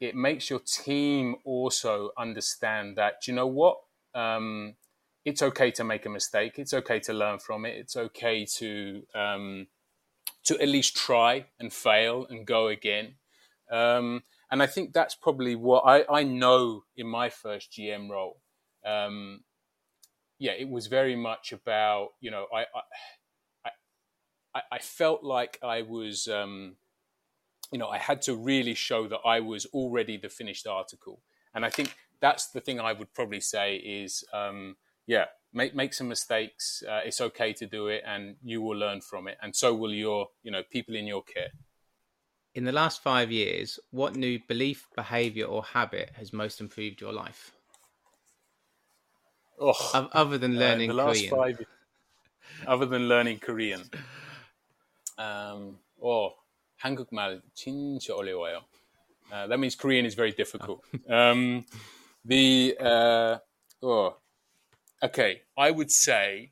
It 0.00 0.14
makes 0.14 0.48
your 0.48 0.60
team 0.60 1.36
also 1.44 2.10
understand 2.16 2.96
that 2.96 3.26
you 3.26 3.34
know 3.34 3.46
what. 3.46 3.78
Um, 4.14 4.74
it's 5.24 5.42
okay 5.42 5.70
to 5.72 5.84
make 5.84 6.06
a 6.06 6.08
mistake. 6.08 6.58
It's 6.58 6.72
okay 6.72 7.00
to 7.00 7.12
learn 7.12 7.38
from 7.38 7.66
it. 7.66 7.76
It's 7.76 7.96
okay 7.96 8.46
to 8.56 9.02
um, 9.14 9.66
to 10.44 10.58
at 10.60 10.68
least 10.68 10.96
try 10.96 11.46
and 11.60 11.72
fail 11.72 12.26
and 12.30 12.46
go 12.46 12.68
again. 12.68 13.16
Um, 13.70 14.22
and 14.50 14.62
I 14.62 14.66
think 14.66 14.94
that's 14.94 15.14
probably 15.14 15.54
what 15.54 15.82
I, 15.86 16.04
I 16.10 16.22
know 16.22 16.84
in 16.96 17.06
my 17.06 17.28
first 17.28 17.70
GM 17.72 18.08
role. 18.08 18.40
Um, 18.86 19.44
yeah, 20.38 20.52
it 20.52 20.68
was 20.68 20.86
very 20.86 21.16
much 21.16 21.52
about 21.52 22.10
you 22.20 22.30
know 22.30 22.46
I 22.54 22.64
I, 24.54 24.62
I, 24.72 24.78
felt 24.78 25.22
like 25.22 25.58
I 25.62 25.82
was 25.82 26.26
um, 26.26 26.76
you 27.70 27.78
know 27.78 27.88
I 27.88 27.98
had 27.98 28.22
to 28.22 28.34
really 28.34 28.74
show 28.74 29.08
that 29.08 29.20
I 29.24 29.40
was 29.40 29.66
already 29.66 30.16
the 30.16 30.28
finished 30.28 30.66
article, 30.66 31.20
and 31.54 31.64
I 31.64 31.70
think 31.70 31.94
that's 32.20 32.48
the 32.50 32.60
thing 32.60 32.80
I 32.80 32.92
would 32.92 33.12
probably 33.14 33.40
say 33.40 33.76
is 33.76 34.24
um, 34.32 34.76
yeah 35.06 35.26
make 35.52 35.74
make 35.74 35.94
some 35.94 36.08
mistakes. 36.08 36.82
Uh, 36.88 37.00
it's 37.04 37.20
okay 37.20 37.52
to 37.54 37.66
do 37.66 37.88
it, 37.88 38.02
and 38.06 38.36
you 38.42 38.62
will 38.62 38.76
learn 38.76 39.00
from 39.00 39.28
it, 39.28 39.38
and 39.42 39.54
so 39.54 39.74
will 39.74 39.92
your 39.92 40.28
you 40.42 40.50
know 40.50 40.62
people 40.62 40.94
in 40.94 41.06
your 41.06 41.22
care. 41.22 41.50
In 42.54 42.64
the 42.64 42.72
last 42.72 43.02
five 43.02 43.30
years, 43.30 43.78
what 43.90 44.16
new 44.16 44.40
belief, 44.48 44.88
behavior, 44.96 45.44
or 45.44 45.62
habit 45.62 46.10
has 46.16 46.32
most 46.32 46.60
improved 46.60 47.00
your 47.00 47.12
life? 47.12 47.52
Oh, 49.60 50.08
other 50.12 50.38
than 50.38 50.56
uh, 50.56 50.60
learning 50.60 50.90
uh, 50.90 50.94
the 50.94 51.02
Korean. 51.02 51.30
Five, 51.30 51.66
other 52.66 52.86
than 52.86 53.08
learning 53.08 53.38
Korean. 53.40 53.82
Um, 55.18 55.78
oh, 56.02 56.34
한국말 56.77 57.41
진짜 57.53 58.13
어려워요. 58.15 58.65
Uh, 59.31 59.47
that 59.47 59.57
means 59.57 59.75
Korean 59.75 60.05
is 60.05 60.15
very 60.15 60.31
difficult. 60.31 60.81
Um, 61.09 61.65
the 62.25 62.75
uh, 62.79 63.37
oh, 63.81 64.17
okay, 65.01 65.41
I 65.57 65.71
would 65.71 65.91
say 65.91 66.51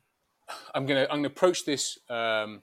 I'm 0.74 0.86
gonna 0.86 1.06
I'm 1.10 1.18
gonna 1.18 1.28
approach 1.28 1.64
this 1.64 1.98
um, 2.08 2.62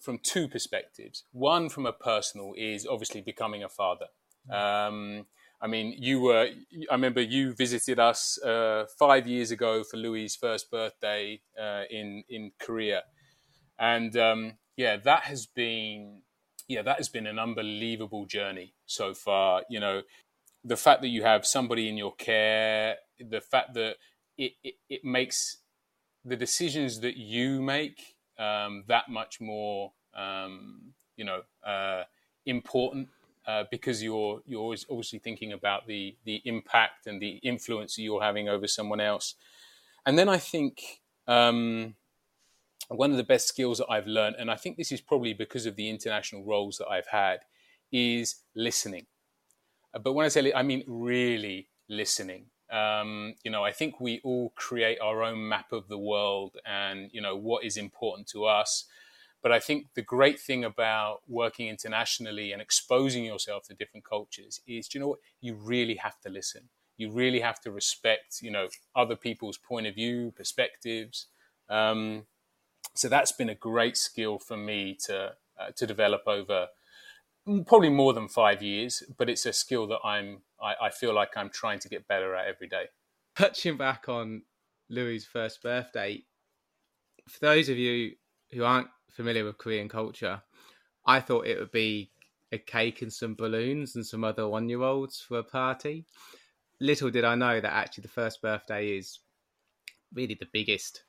from 0.00 0.18
two 0.18 0.48
perspectives. 0.48 1.24
One, 1.32 1.68
from 1.68 1.86
a 1.86 1.92
personal, 1.92 2.54
is 2.56 2.86
obviously 2.86 3.20
becoming 3.20 3.64
a 3.64 3.68
father. 3.68 4.06
Um, 4.50 5.26
I 5.60 5.66
mean, 5.66 5.94
you 5.98 6.20
were. 6.20 6.48
I 6.90 6.94
remember 6.94 7.20
you 7.20 7.54
visited 7.54 7.98
us 7.98 8.38
uh, 8.42 8.86
five 8.98 9.26
years 9.26 9.50
ago 9.50 9.82
for 9.82 9.96
Louis' 9.96 10.36
first 10.36 10.70
birthday 10.70 11.40
uh, 11.60 11.82
in 11.90 12.22
in 12.28 12.52
Korea, 12.60 13.04
and 13.78 14.16
um, 14.16 14.52
yeah, 14.76 14.96
that 14.98 15.24
has 15.24 15.46
been 15.46 16.22
yeah 16.67 16.81
that 16.81 16.97
has 16.97 17.09
been 17.09 17.27
an 17.27 17.39
unbelievable 17.39 18.25
journey 18.25 18.73
so 18.85 19.13
far. 19.13 19.63
You 19.69 19.79
know, 19.79 20.01
the 20.63 20.77
fact 20.77 21.01
that 21.01 21.09
you 21.09 21.23
have 21.23 21.45
somebody 21.45 21.89
in 21.89 21.97
your 21.97 22.13
care, 22.15 22.97
the 23.19 23.41
fact 23.41 23.73
that 23.75 23.97
it, 24.37 24.53
it, 24.63 24.75
it 24.89 25.03
makes 25.03 25.57
the 26.23 26.35
decisions 26.35 26.99
that 26.99 27.17
you 27.17 27.61
make 27.61 28.15
um, 28.37 28.83
that 28.87 29.09
much 29.09 29.41
more, 29.41 29.93
um, 30.15 30.93
you 31.15 31.25
know, 31.25 31.41
uh, 31.65 32.03
important 32.45 33.09
uh, 33.47 33.63
because 33.71 34.03
you're 34.03 34.41
you're 34.45 34.61
always 34.61 34.85
obviously 34.89 35.19
thinking 35.19 35.53
about 35.53 35.87
the 35.87 36.15
the 36.25 36.41
impact 36.45 37.07
and 37.07 37.21
the 37.21 37.39
influence 37.43 37.95
that 37.95 38.03
you're 38.03 38.21
having 38.21 38.49
over 38.49 38.67
someone 38.67 38.99
else. 38.99 39.35
And 40.05 40.17
then 40.17 40.29
I 40.29 40.37
think 40.37 41.01
um, 41.27 41.95
one 42.97 43.11
of 43.11 43.17
the 43.17 43.23
best 43.23 43.47
skills 43.47 43.77
that 43.77 43.89
I've 43.89 44.07
learned, 44.07 44.35
and 44.39 44.51
I 44.51 44.55
think 44.55 44.77
this 44.77 44.91
is 44.91 45.01
probably 45.01 45.33
because 45.33 45.65
of 45.65 45.75
the 45.75 45.89
international 45.89 46.43
roles 46.43 46.77
that 46.77 46.87
I've 46.87 47.07
had, 47.07 47.39
is 47.91 48.35
listening. 48.55 49.05
Uh, 49.93 49.99
but 49.99 50.13
when 50.13 50.25
I 50.25 50.29
say 50.29 50.53
I 50.53 50.63
mean 50.63 50.83
really 50.87 51.69
listening. 51.91 52.45
Um, 52.71 53.35
you 53.43 53.51
know, 53.51 53.65
I 53.65 53.73
think 53.73 53.99
we 53.99 54.21
all 54.23 54.53
create 54.55 54.99
our 55.01 55.23
own 55.23 55.47
map 55.47 55.73
of 55.73 55.89
the 55.89 55.97
world 55.97 56.55
and, 56.65 57.09
you 57.11 57.21
know, 57.21 57.35
what 57.35 57.65
is 57.65 57.75
important 57.75 58.27
to 58.29 58.45
us. 58.45 58.85
But 59.43 59.51
I 59.51 59.59
think 59.59 59.87
the 59.93 60.01
great 60.01 60.39
thing 60.39 60.63
about 60.63 61.19
working 61.27 61.67
internationally 61.67 62.53
and 62.53 62.61
exposing 62.61 63.25
yourself 63.25 63.63
to 63.67 63.73
different 63.73 64.05
cultures 64.05 64.61
is, 64.65 64.87
do 64.87 64.97
you 64.97 65.01
know 65.01 65.09
what? 65.09 65.19
You 65.41 65.55
really 65.55 65.95
have 65.95 66.19
to 66.21 66.29
listen. 66.29 66.69
You 66.97 67.11
really 67.11 67.41
have 67.41 67.59
to 67.61 67.71
respect, 67.71 68.41
you 68.41 68.51
know, 68.51 68.69
other 68.95 69.15
people's 69.15 69.57
point 69.57 69.87
of 69.87 69.95
view, 69.95 70.31
perspectives. 70.37 71.27
Um, 71.69 72.25
so 72.93 73.09
that's 73.09 73.31
been 73.31 73.49
a 73.49 73.55
great 73.55 73.97
skill 73.97 74.39
for 74.39 74.57
me 74.57 74.97
to 75.05 75.33
uh, 75.59 75.71
to 75.75 75.85
develop 75.85 76.23
over 76.27 76.67
probably 77.65 77.89
more 77.89 78.13
than 78.13 78.27
five 78.27 78.61
years, 78.61 79.03
but 79.17 79.29
it's 79.29 79.45
a 79.45 79.53
skill 79.53 79.87
that 79.87 79.99
I'm 80.03 80.41
I, 80.61 80.75
I 80.83 80.89
feel 80.89 81.13
like 81.13 81.35
I'm 81.35 81.49
trying 81.49 81.79
to 81.79 81.89
get 81.89 82.07
better 82.07 82.35
at 82.35 82.47
every 82.47 82.67
day. 82.67 82.85
Touching 83.35 83.77
back 83.77 84.09
on 84.09 84.43
Louis's 84.89 85.27
first 85.27 85.63
birthday, 85.63 86.23
for 87.27 87.39
those 87.39 87.69
of 87.69 87.77
you 87.77 88.13
who 88.51 88.63
aren't 88.63 88.89
familiar 89.09 89.45
with 89.45 89.57
Korean 89.57 89.89
culture, 89.89 90.41
I 91.05 91.19
thought 91.19 91.47
it 91.47 91.59
would 91.59 91.71
be 91.71 92.11
a 92.51 92.57
cake 92.57 93.01
and 93.01 93.11
some 93.11 93.35
balloons 93.35 93.95
and 93.95 94.05
some 94.05 94.23
other 94.23 94.47
one 94.47 94.67
year 94.67 94.81
olds 94.81 95.21
for 95.21 95.39
a 95.39 95.43
party. 95.43 96.05
Little 96.79 97.09
did 97.09 97.23
I 97.23 97.35
know 97.35 97.61
that 97.61 97.71
actually 97.71 98.01
the 98.01 98.09
first 98.09 98.41
birthday 98.41 98.97
is 98.97 99.19
really 100.13 100.35
the 100.39 100.49
biggest 100.51 101.03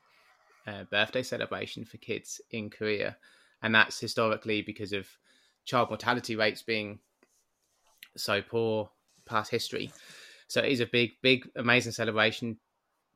uh, 0.67 0.83
birthday 0.85 1.23
celebration 1.23 1.85
for 1.85 1.97
kids 1.97 2.41
in 2.51 2.69
Korea. 2.69 3.17
And 3.61 3.73
that's 3.73 3.99
historically 3.99 4.61
because 4.61 4.93
of 4.93 5.07
child 5.65 5.89
mortality 5.89 6.35
rates 6.35 6.61
being 6.61 6.99
so 8.15 8.41
poor 8.41 8.89
past 9.25 9.51
history. 9.51 9.91
So 10.47 10.61
it 10.61 10.71
is 10.71 10.79
a 10.79 10.85
big, 10.85 11.11
big, 11.21 11.49
amazing 11.55 11.93
celebration 11.93 12.57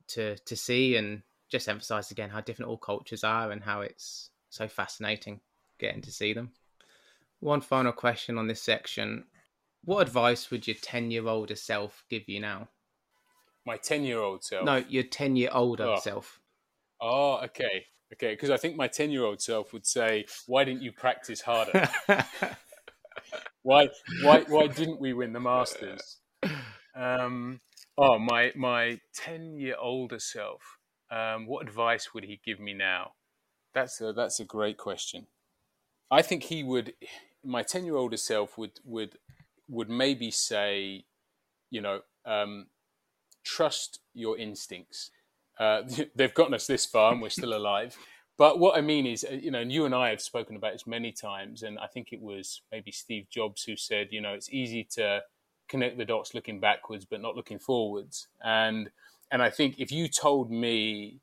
to 0.08 0.36
to 0.36 0.56
see 0.56 0.96
and 0.96 1.22
just 1.48 1.68
emphasize 1.68 2.10
again 2.10 2.30
how 2.30 2.40
different 2.40 2.70
all 2.70 2.78
cultures 2.78 3.24
are 3.24 3.50
and 3.50 3.62
how 3.62 3.80
it's 3.82 4.30
so 4.50 4.68
fascinating 4.68 5.40
getting 5.78 6.02
to 6.02 6.12
see 6.12 6.32
them. 6.32 6.52
One 7.40 7.60
final 7.60 7.92
question 7.92 8.38
on 8.38 8.48
this 8.48 8.62
section. 8.62 9.24
What 9.84 10.06
advice 10.06 10.50
would 10.50 10.66
your 10.66 10.76
10 10.80 11.10
year 11.10 11.26
older 11.26 11.54
self 11.54 12.04
give 12.10 12.28
you 12.28 12.40
now? 12.40 12.68
My 13.64 13.76
10 13.76 14.02
year 14.04 14.18
old 14.18 14.42
self? 14.44 14.64
No, 14.64 14.76
your 14.88 15.04
10 15.04 15.36
year 15.36 15.50
older 15.52 15.84
oh. 15.84 15.98
self. 16.00 16.40
Oh, 17.00 17.40
okay. 17.44 17.86
Okay, 18.14 18.32
because 18.32 18.50
I 18.50 18.56
think 18.56 18.74
my 18.76 18.88
10 18.88 19.10
year 19.10 19.24
old 19.24 19.40
self 19.40 19.72
would 19.72 19.86
say, 19.86 20.24
Why 20.46 20.64
didn't 20.64 20.82
you 20.82 20.92
practice 20.92 21.42
harder? 21.42 21.88
why, 23.62 23.88
why, 24.22 24.40
why 24.48 24.66
didn't 24.66 25.00
we 25.00 25.12
win 25.12 25.32
the 25.32 25.40
Masters? 25.40 26.16
Um, 26.94 27.60
oh, 27.98 28.18
my, 28.18 28.52
my 28.56 29.00
10 29.14 29.58
year 29.58 29.76
older 29.78 30.18
self, 30.18 30.78
um, 31.10 31.46
what 31.46 31.66
advice 31.66 32.14
would 32.14 32.24
he 32.24 32.40
give 32.44 32.58
me 32.58 32.72
now? 32.72 33.12
That's 33.74 34.00
a, 34.00 34.12
that's 34.12 34.40
a 34.40 34.44
great 34.44 34.78
question. 34.78 35.26
I 36.10 36.22
think 36.22 36.44
he 36.44 36.64
would, 36.64 36.94
my 37.44 37.62
10 37.62 37.84
year 37.84 37.96
older 37.96 38.16
self 38.16 38.56
would, 38.56 38.80
would, 38.84 39.18
would 39.68 39.90
maybe 39.90 40.30
say, 40.30 41.04
you 41.70 41.82
know, 41.82 42.00
um, 42.24 42.68
trust 43.44 44.00
your 44.14 44.38
instincts 44.38 45.10
uh, 45.58 45.82
they've 46.14 46.34
gotten 46.34 46.54
us 46.54 46.66
this 46.66 46.86
far 46.86 47.12
and 47.12 47.22
we're 47.22 47.30
still 47.30 47.54
alive. 47.54 47.96
But 48.36 48.60
what 48.60 48.78
I 48.78 48.80
mean 48.80 49.04
is, 49.06 49.24
uh, 49.28 49.34
you 49.34 49.50
know, 49.50 49.60
and 49.60 49.72
you 49.72 49.84
and 49.84 49.94
I 49.94 50.10
have 50.10 50.20
spoken 50.20 50.56
about 50.56 50.72
this 50.72 50.86
many 50.86 51.10
times, 51.10 51.64
and 51.64 51.78
I 51.78 51.88
think 51.88 52.12
it 52.12 52.20
was 52.20 52.62
maybe 52.70 52.92
Steve 52.92 53.26
Jobs 53.28 53.64
who 53.64 53.76
said, 53.76 54.08
you 54.12 54.20
know, 54.20 54.32
it's 54.32 54.50
easy 54.50 54.84
to 54.92 55.22
connect 55.68 55.98
the 55.98 56.04
dots 56.04 56.34
looking 56.34 56.60
backwards 56.60 57.04
but 57.04 57.20
not 57.20 57.36
looking 57.36 57.58
forwards. 57.58 58.28
And 58.42 58.90
and 59.30 59.42
I 59.42 59.50
think 59.50 59.74
if 59.78 59.90
you 59.90 60.08
told 60.08 60.50
me 60.50 61.20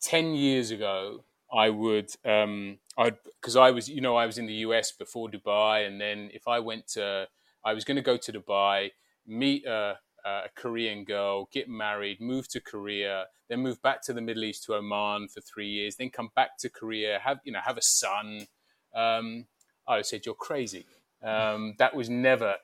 ten 0.00 0.34
years 0.34 0.70
ago, 0.70 1.24
I 1.52 1.70
would, 1.70 2.10
um, 2.24 2.78
I'd 2.98 3.16
because 3.40 3.56
I 3.56 3.70
was, 3.70 3.88
you 3.88 4.02
know, 4.02 4.16
I 4.16 4.26
was 4.26 4.36
in 4.38 4.46
the 4.46 4.60
US 4.66 4.92
before 4.92 5.28
Dubai, 5.28 5.86
and 5.86 6.00
then 6.00 6.30
if 6.32 6.46
I 6.46 6.58
went 6.60 6.86
to, 6.88 7.26
I 7.64 7.72
was 7.72 7.84
going 7.84 7.96
to 7.96 8.02
go 8.02 8.18
to 8.18 8.32
Dubai, 8.32 8.90
meet 9.26 9.66
a 9.66 9.98
uh, 10.24 10.42
a 10.46 10.48
Korean 10.54 11.04
girl, 11.04 11.48
get 11.52 11.68
married, 11.68 12.20
move 12.20 12.48
to 12.48 12.60
Korea, 12.60 13.26
then 13.48 13.60
move 13.60 13.80
back 13.82 14.02
to 14.02 14.12
the 14.12 14.20
Middle 14.20 14.44
East 14.44 14.64
to 14.64 14.74
Oman 14.74 15.28
for 15.28 15.40
three 15.40 15.68
years, 15.68 15.96
then 15.96 16.10
come 16.10 16.30
back 16.34 16.56
to 16.58 16.68
Korea, 16.68 17.18
have 17.22 17.40
you 17.44 17.52
know 17.52 17.60
have 17.64 17.76
a 17.78 17.82
son. 17.82 18.46
Um, 18.94 19.46
I 19.86 20.02
said 20.02 20.26
you're 20.26 20.34
crazy. 20.34 20.86
Um, 21.22 21.74
that 21.78 21.94
was 21.94 22.08
never, 22.08 22.54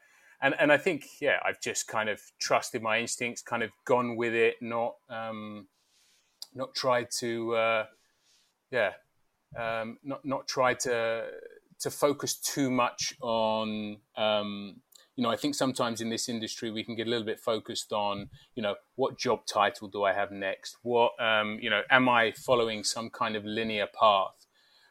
and 0.40 0.54
and 0.58 0.72
I 0.72 0.78
think 0.78 1.06
yeah, 1.20 1.38
I've 1.44 1.60
just 1.60 1.88
kind 1.88 2.08
of 2.08 2.20
trusted 2.38 2.82
my 2.82 2.98
instincts, 2.98 3.42
kind 3.42 3.62
of 3.62 3.70
gone 3.84 4.16
with 4.16 4.34
it, 4.34 4.56
not 4.60 4.94
um, 5.08 5.66
not 6.54 6.74
tried 6.74 7.08
to 7.18 7.54
uh, 7.54 7.86
yeah, 8.70 8.92
um, 9.56 9.98
not 10.02 10.24
not 10.24 10.46
tried 10.46 10.80
to 10.80 11.26
to 11.80 11.90
focus 11.90 12.36
too 12.36 12.70
much 12.70 13.14
on 13.20 13.98
um, 14.16 14.76
you 15.16 15.22
know, 15.22 15.30
I 15.30 15.36
think 15.36 15.54
sometimes 15.54 16.00
in 16.00 16.10
this 16.10 16.28
industry 16.28 16.70
we 16.70 16.84
can 16.84 16.94
get 16.94 17.06
a 17.06 17.10
little 17.10 17.24
bit 17.24 17.40
focused 17.40 17.92
on, 17.92 18.28
you 18.54 18.62
know, 18.62 18.76
what 18.96 19.18
job 19.18 19.46
title 19.46 19.88
do 19.88 20.04
I 20.04 20.12
have 20.12 20.30
next? 20.30 20.76
What, 20.82 21.12
um, 21.18 21.58
you 21.60 21.70
know, 21.70 21.82
am 21.90 22.08
I 22.08 22.32
following 22.32 22.84
some 22.84 23.08
kind 23.08 23.34
of 23.34 23.44
linear 23.44 23.86
path? 23.98 24.46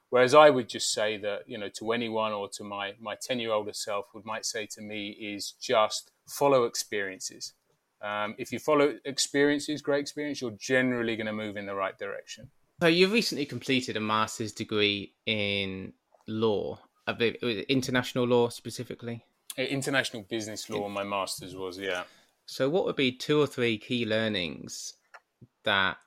Whereas 0.09 0.33
I 0.33 0.49
would 0.49 0.67
just 0.67 0.91
say 0.91 1.17
that, 1.17 1.41
you 1.47 1.57
know, 1.57 1.69
to 1.77 1.91
anyone 1.91 2.31
or 2.31 2.49
to 2.49 2.63
my 2.63 2.93
my 2.99 3.15
10 3.15 3.39
year 3.39 3.51
older 3.51 3.73
self 3.73 4.07
would 4.13 4.25
might 4.25 4.45
say 4.45 4.65
to 4.71 4.81
me 4.81 5.09
is 5.09 5.53
just 5.61 6.11
follow 6.27 6.63
experiences. 6.63 7.53
Um, 8.01 8.35
if 8.37 8.51
you 8.51 8.59
follow 8.59 8.95
experiences, 9.05 9.81
great 9.81 10.01
experience, 10.01 10.41
you're 10.41 10.57
generally 10.59 11.15
going 11.15 11.27
to 11.27 11.33
move 11.33 11.57
in 11.57 11.65
the 11.65 11.75
right 11.75 11.97
direction. 11.97 12.49
So 12.81 12.87
you've 12.87 13.11
recently 13.11 13.45
completed 13.45 13.95
a 13.95 13.99
master's 13.99 14.51
degree 14.51 15.13
in 15.25 15.93
law, 16.27 16.79
international 17.69 18.25
law 18.25 18.49
specifically. 18.49 19.23
International 19.57 20.23
business 20.23 20.69
law. 20.69 20.87
My 20.89 21.03
master's 21.03 21.55
was 21.55 21.77
yeah. 21.77 22.03
So 22.45 22.69
what 22.69 22.85
would 22.85 22.95
be 22.95 23.11
two 23.11 23.39
or 23.41 23.47
three 23.47 23.77
key 23.77 24.05
learnings 24.05 24.93
that 25.63 25.97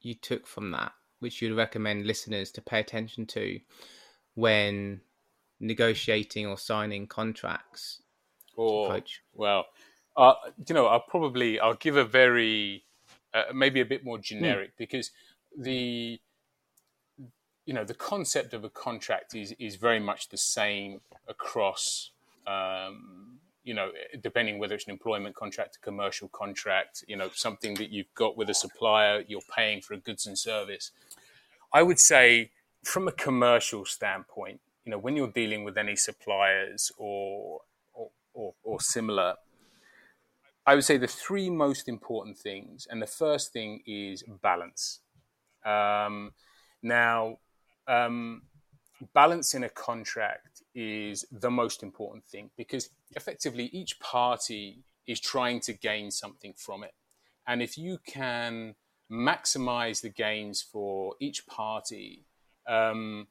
you 0.00 0.14
took 0.14 0.46
from 0.46 0.70
that, 0.70 0.92
which 1.18 1.42
you'd 1.42 1.56
recommend 1.56 2.06
listeners 2.06 2.50
to 2.52 2.62
pay 2.62 2.80
attention 2.80 3.26
to 3.26 3.60
when 4.34 5.00
negotiating 5.58 6.46
or 6.46 6.56
signing 6.56 7.06
contracts? 7.06 8.02
Or 8.56 9.00
well, 9.34 9.66
uh, 10.16 10.34
you 10.66 10.74
know, 10.74 10.86
I'll 10.86 11.00
probably 11.00 11.58
I'll 11.60 11.74
give 11.74 11.96
a 11.96 12.04
very 12.04 12.84
uh, 13.32 13.44
maybe 13.54 13.80
a 13.80 13.84
bit 13.84 14.04
more 14.04 14.18
generic 14.18 14.70
mm. 14.70 14.78
because 14.78 15.10
the 15.56 16.20
you 17.66 17.74
know 17.74 17.84
the 17.84 17.94
concept 17.94 18.52
of 18.54 18.64
a 18.64 18.70
contract 18.70 19.34
is 19.34 19.52
is 19.58 19.76
very 19.76 20.00
much 20.00 20.28
the 20.28 20.36
same 20.36 21.00
across 21.28 22.10
um, 22.46 23.38
you 23.64 23.74
know 23.74 23.90
depending 24.22 24.58
whether 24.58 24.74
it's 24.74 24.86
an 24.86 24.90
employment 24.90 25.34
contract 25.34 25.76
a 25.76 25.80
commercial 25.80 26.28
contract 26.28 27.04
you 27.06 27.16
know 27.16 27.30
something 27.34 27.74
that 27.74 27.90
you've 27.90 28.12
got 28.14 28.36
with 28.36 28.48
a 28.50 28.54
supplier 28.54 29.22
you're 29.28 29.40
paying 29.54 29.80
for 29.80 29.94
a 29.94 29.98
goods 29.98 30.26
and 30.26 30.38
service 30.38 30.92
i 31.72 31.82
would 31.82 31.98
say 31.98 32.50
from 32.82 33.06
a 33.06 33.12
commercial 33.12 33.84
standpoint 33.84 34.60
you 34.84 34.90
know 34.90 34.98
when 34.98 35.14
you're 35.14 35.28
dealing 35.28 35.62
with 35.64 35.76
any 35.76 35.94
suppliers 35.94 36.90
or 36.96 37.60
or, 37.92 38.10
or, 38.32 38.54
or 38.62 38.80
similar 38.80 39.34
I 40.66 40.74
would 40.74 40.84
say 40.84 40.98
the 40.98 41.08
three 41.08 41.50
most 41.50 41.88
important 41.88 42.38
things, 42.38 42.86
and 42.88 43.00
the 43.00 43.06
first 43.06 43.52
thing 43.52 43.82
is 43.86 44.22
balance. 44.42 45.00
Um, 45.64 46.32
now, 46.82 47.38
um, 47.88 48.42
balance 49.12 49.54
in 49.54 49.64
a 49.64 49.68
contract 49.68 50.62
is 50.74 51.24
the 51.32 51.50
most 51.50 51.82
important 51.82 52.24
thing 52.24 52.50
because 52.56 52.90
effectively 53.16 53.66
each 53.72 53.98
party 54.00 54.84
is 55.06 55.20
trying 55.20 55.60
to 55.60 55.72
gain 55.72 56.10
something 56.10 56.54
from 56.56 56.84
it. 56.84 56.94
And 57.46 57.62
if 57.62 57.76
you 57.76 57.98
can 58.06 58.74
maximize 59.10 60.02
the 60.02 60.08
gains 60.08 60.62
for 60.62 61.14
each 61.18 61.46
party, 61.46 62.24
um, 62.68 63.26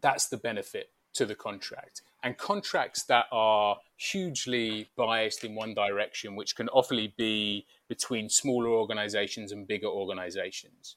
that's 0.00 0.28
the 0.28 0.36
benefit 0.36 0.90
to 1.14 1.26
the 1.26 1.34
contract. 1.34 2.02
And 2.22 2.36
contracts 2.36 3.04
that 3.04 3.26
are 3.30 3.78
hugely 3.96 4.88
biased 4.96 5.44
in 5.44 5.54
one 5.54 5.74
direction, 5.74 6.36
which 6.36 6.56
can 6.56 6.68
often 6.70 7.12
be 7.16 7.66
between 7.88 8.28
smaller 8.28 8.68
organizations 8.68 9.52
and 9.52 9.66
bigger 9.66 9.88
organizations, 9.88 10.96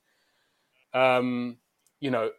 um, 0.94 1.58
you 2.00 2.12
know, 2.12 2.32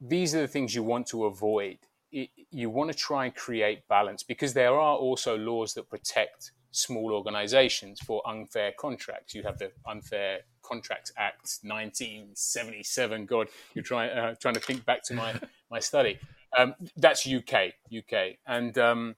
these 0.00 0.34
are 0.34 0.40
the 0.40 0.48
things 0.48 0.74
you 0.74 0.82
want 0.82 1.06
to 1.08 1.24
avoid. 1.24 1.78
It, 2.12 2.30
you 2.50 2.70
want 2.70 2.90
to 2.90 2.96
try 2.96 3.26
and 3.26 3.34
create 3.34 3.86
balance 3.88 4.22
because 4.22 4.54
there 4.54 4.74
are 4.74 4.96
also 4.96 5.36
laws 5.36 5.74
that 5.74 5.88
protect 5.90 6.52
small 6.76 7.12
organizations 7.12 8.00
for 8.00 8.22
unfair 8.28 8.72
contracts. 8.78 9.34
You 9.34 9.42
have 9.42 9.58
the 9.58 9.72
Unfair 9.88 10.40
Contracts 10.62 11.12
Act 11.16 11.58
1977. 11.62 13.26
God, 13.26 13.48
you're 13.74 13.82
trying 13.82 14.10
uh, 14.10 14.34
trying 14.34 14.54
to 14.54 14.60
think 14.60 14.84
back 14.84 15.02
to 15.04 15.14
my 15.14 15.34
my 15.70 15.80
study. 15.80 16.18
Um, 16.56 16.74
that's 16.96 17.26
UK, 17.26 17.74
UK, 17.96 18.36
and 18.46 18.76
um, 18.78 19.16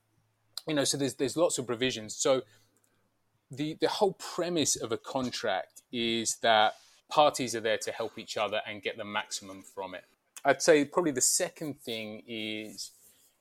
you 0.66 0.74
know, 0.74 0.84
so 0.84 0.96
there's 0.96 1.14
there's 1.14 1.36
lots 1.36 1.58
of 1.58 1.66
provisions. 1.66 2.14
So 2.16 2.42
the 3.50 3.76
the 3.80 3.88
whole 3.88 4.12
premise 4.14 4.76
of 4.76 4.92
a 4.92 4.98
contract 4.98 5.82
is 5.92 6.36
that 6.42 6.74
parties 7.10 7.54
are 7.54 7.60
there 7.60 7.78
to 7.78 7.90
help 7.90 8.18
each 8.18 8.36
other 8.36 8.60
and 8.66 8.82
get 8.82 8.96
the 8.96 9.04
maximum 9.04 9.62
from 9.62 9.94
it. 9.94 10.04
I'd 10.48 10.62
say 10.62 10.86
probably 10.86 11.12
the 11.12 11.20
second 11.20 11.78
thing 11.82 12.22
is 12.26 12.92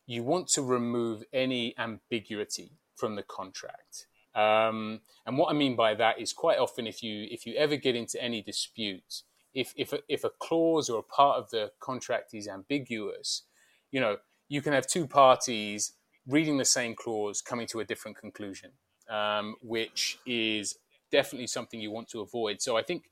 you 0.08 0.24
want 0.24 0.49
to 0.49 0.62
remove 0.62 1.24
any 1.32 1.74
ambiguity 1.78 2.74
from 2.97 3.16
the 3.16 3.24
contract. 3.24 4.08
Um, 4.36 4.99
and 5.26 5.38
what 5.38 5.49
I 5.49 5.53
mean 5.53 5.78
by 5.78 5.95
that 5.95 6.20
is 6.20 6.34
quite 6.34 6.60
often 6.60 6.86
if 6.86 7.01
you 7.01 7.26
if 7.32 7.45
you 7.45 7.55
ever 7.55 7.78
get 7.78 7.95
into 7.95 8.22
any 8.22 8.41
dispute, 8.41 9.22
if 9.53 9.74
if 9.78 9.93
a, 9.93 9.99
if 10.10 10.26
a 10.26 10.32
clause 10.38 10.89
or 10.89 10.99
a 10.99 11.03
part 11.03 11.39
of 11.39 11.49
the 11.49 11.72
contract 11.80 12.34
is 12.34 12.45
ambiguous, 12.45 13.43
you 13.89 14.01
know 14.01 14.18
you 14.49 14.62
can 14.62 14.74
have 14.74 14.86
two 14.86 15.08
parties 15.08 15.93
reading 16.28 16.58
the 16.58 16.66
same 16.66 16.93
clause 16.93 17.41
coming 17.41 17.68
to 17.68 17.80
a 17.80 17.86
different 17.86 18.18
conclusion, 18.18 18.72
um, 19.10 19.55
which 19.62 20.20
is 20.26 20.78
definitely 21.10 21.47
something 21.47 21.80
you 21.80 21.89
want 21.89 22.10
to 22.10 22.20
avoid. 22.20 22.62
So 22.62 22.76
I 22.76 22.84
think 22.84 23.03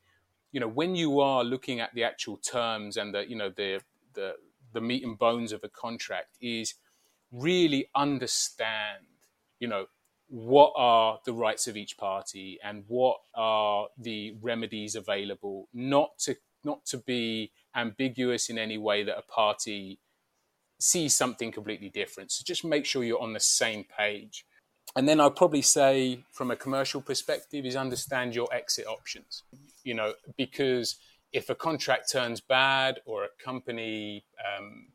you 0.55 0.61
know 0.61 0.69
when 0.69 0.95
you 0.95 1.19
are 1.19 1.43
looking 1.43 1.81
at 1.81 1.93
the 1.93 2.05
actual 2.05 2.37
terms 2.37 2.95
and 2.95 3.13
the 3.13 3.29
you 3.29 3.35
know 3.35 3.49
the 3.49 3.81
the 4.13 4.35
the 4.71 4.79
meat 4.79 5.03
and 5.03 5.19
bones 5.19 5.51
of 5.51 5.61
a 5.65 5.67
contract 5.67 6.37
is 6.39 6.75
really 7.29 7.89
understand 7.93 9.03
you 9.59 9.67
know 9.67 9.85
what 10.29 10.71
are 10.77 11.19
the 11.25 11.33
rights 11.33 11.67
of 11.67 11.75
each 11.75 11.97
party 11.97 12.57
and 12.63 12.85
what 12.87 13.17
are 13.35 13.89
the 13.97 14.33
remedies 14.41 14.95
available 14.95 15.67
not 15.73 16.17
to 16.17 16.37
not 16.63 16.85
to 16.85 16.99
be 16.99 17.51
ambiguous 17.75 18.49
in 18.49 18.57
any 18.57 18.77
way 18.77 19.03
that 19.03 19.17
a 19.17 19.23
party 19.23 19.99
sees 20.79 21.15
something 21.15 21.51
completely 21.51 21.89
different. 21.89 22.31
So 22.31 22.43
just 22.45 22.63
make 22.63 22.85
sure 22.85 23.03
you're 23.03 23.21
on 23.21 23.33
the 23.33 23.39
same 23.39 23.85
page 23.97 24.45
and 24.95 25.07
then 25.07 25.19
I'd 25.19 25.35
probably 25.35 25.61
say, 25.61 26.23
from 26.31 26.51
a 26.51 26.55
commercial 26.55 27.01
perspective, 27.01 27.65
is 27.65 27.75
understand 27.75 28.33
your 28.33 28.47
exit 28.53 28.87
options. 28.87 29.43
You 29.83 29.93
know, 29.93 30.13
because 30.37 30.95
if 31.33 31.49
a 31.49 31.55
contract 31.55 32.11
turns 32.11 32.39
bad 32.39 32.99
or 33.05 33.25
a 33.25 33.43
company 33.43 34.23
um, 34.57 34.87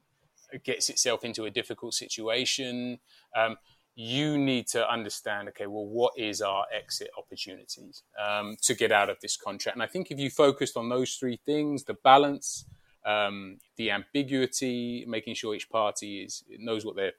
gets 0.65 0.89
itself 0.89 1.23
into 1.23 1.45
a 1.45 1.51
difficult 1.51 1.95
situation, 1.95 2.99
um, 3.37 3.57
you 3.95 4.39
need 4.39 4.67
to 4.69 4.91
understand 4.91 5.49
okay, 5.51 5.67
well, 5.67 5.85
what 5.85 6.15
is 6.17 6.41
our 6.41 6.65
exit 6.75 7.11
opportunities 7.19 8.03
um, 8.19 8.57
to 8.63 8.75
get 8.75 8.91
out 8.91 9.11
of 9.11 9.19
this 9.21 9.37
contract? 9.37 9.77
And 9.77 9.83
I 9.83 9.87
think 9.87 10.11
if 10.11 10.19
you 10.19 10.31
focused 10.31 10.79
on 10.79 10.89
those 10.89 11.15
three 11.17 11.39
things 11.45 11.85
the 11.85 11.95
balance, 12.03 12.65
um, 13.05 13.59
the 13.77 13.91
ambiguity, 13.91 15.05
making 15.07 15.35
sure 15.35 15.55
each 15.55 15.69
party 15.69 16.23
is 16.23 16.43
knows 16.59 16.87
what 16.87 16.97
they're 16.97 17.13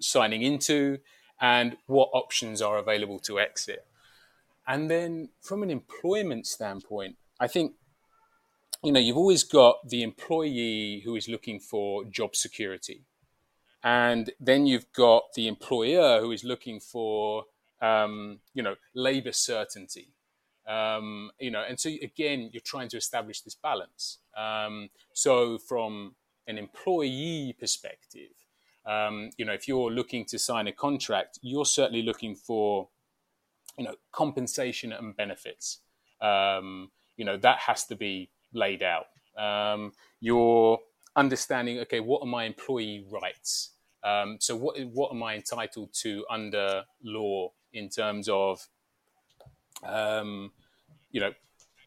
signing 0.00 0.42
into, 0.42 0.98
and 1.40 1.76
what 1.86 2.10
options 2.12 2.62
are 2.62 2.78
available 2.78 3.18
to 3.20 3.38
exit. 3.38 3.86
And 4.66 4.90
then 4.90 5.28
from 5.40 5.62
an 5.62 5.70
employment 5.70 6.46
standpoint, 6.46 7.16
I 7.38 7.46
think 7.46 7.74
you 8.82 8.92
know 8.92 9.00
you've 9.00 9.16
always 9.16 9.44
got 9.44 9.88
the 9.88 10.02
employee 10.02 11.02
who 11.04 11.16
is 11.16 11.28
looking 11.28 11.60
for 11.60 12.04
job 12.04 12.34
security. 12.34 13.02
And 13.84 14.32
then 14.40 14.66
you've 14.66 14.92
got 14.92 15.34
the 15.34 15.46
employer 15.46 16.20
who 16.20 16.32
is 16.32 16.42
looking 16.42 16.80
for 16.80 17.44
um, 17.80 18.40
you 18.54 18.62
know 18.62 18.76
labor 18.94 19.32
certainty. 19.32 20.12
Um, 20.66 21.30
you 21.38 21.52
know 21.52 21.62
and 21.68 21.78
so 21.78 21.90
again 22.02 22.50
you're 22.52 22.60
trying 22.60 22.88
to 22.88 22.96
establish 22.96 23.42
this 23.42 23.54
balance. 23.54 24.18
Um, 24.36 24.88
so 25.12 25.58
from 25.58 26.16
an 26.48 26.58
employee 26.58 27.54
perspective 27.58 28.45
um, 28.86 29.30
you 29.36 29.44
know, 29.44 29.52
if 29.52 29.66
you're 29.66 29.90
looking 29.90 30.24
to 30.26 30.38
sign 30.38 30.66
a 30.68 30.72
contract, 30.72 31.38
you're 31.42 31.66
certainly 31.66 32.02
looking 32.02 32.34
for, 32.34 32.88
you 33.76 33.84
know, 33.84 33.94
compensation 34.12 34.92
and 34.92 35.16
benefits. 35.16 35.80
Um, 36.20 36.90
you 37.16 37.24
know, 37.24 37.36
that 37.38 37.58
has 37.58 37.84
to 37.86 37.96
be 37.96 38.30
laid 38.52 38.82
out. 38.82 39.06
Um, 39.36 39.92
you're 40.20 40.78
understanding, 41.16 41.80
okay, 41.80 42.00
what 42.00 42.22
are 42.22 42.26
my 42.28 42.44
employee 42.44 43.04
rights? 43.10 43.72
Um, 44.04 44.36
so 44.38 44.54
what 44.54 44.78
what 44.92 45.12
am 45.12 45.22
I 45.22 45.34
entitled 45.34 45.92
to 46.02 46.24
under 46.30 46.84
law 47.02 47.52
in 47.72 47.88
terms 47.88 48.28
of, 48.28 48.68
um, 49.82 50.52
you 51.10 51.20
know, 51.20 51.32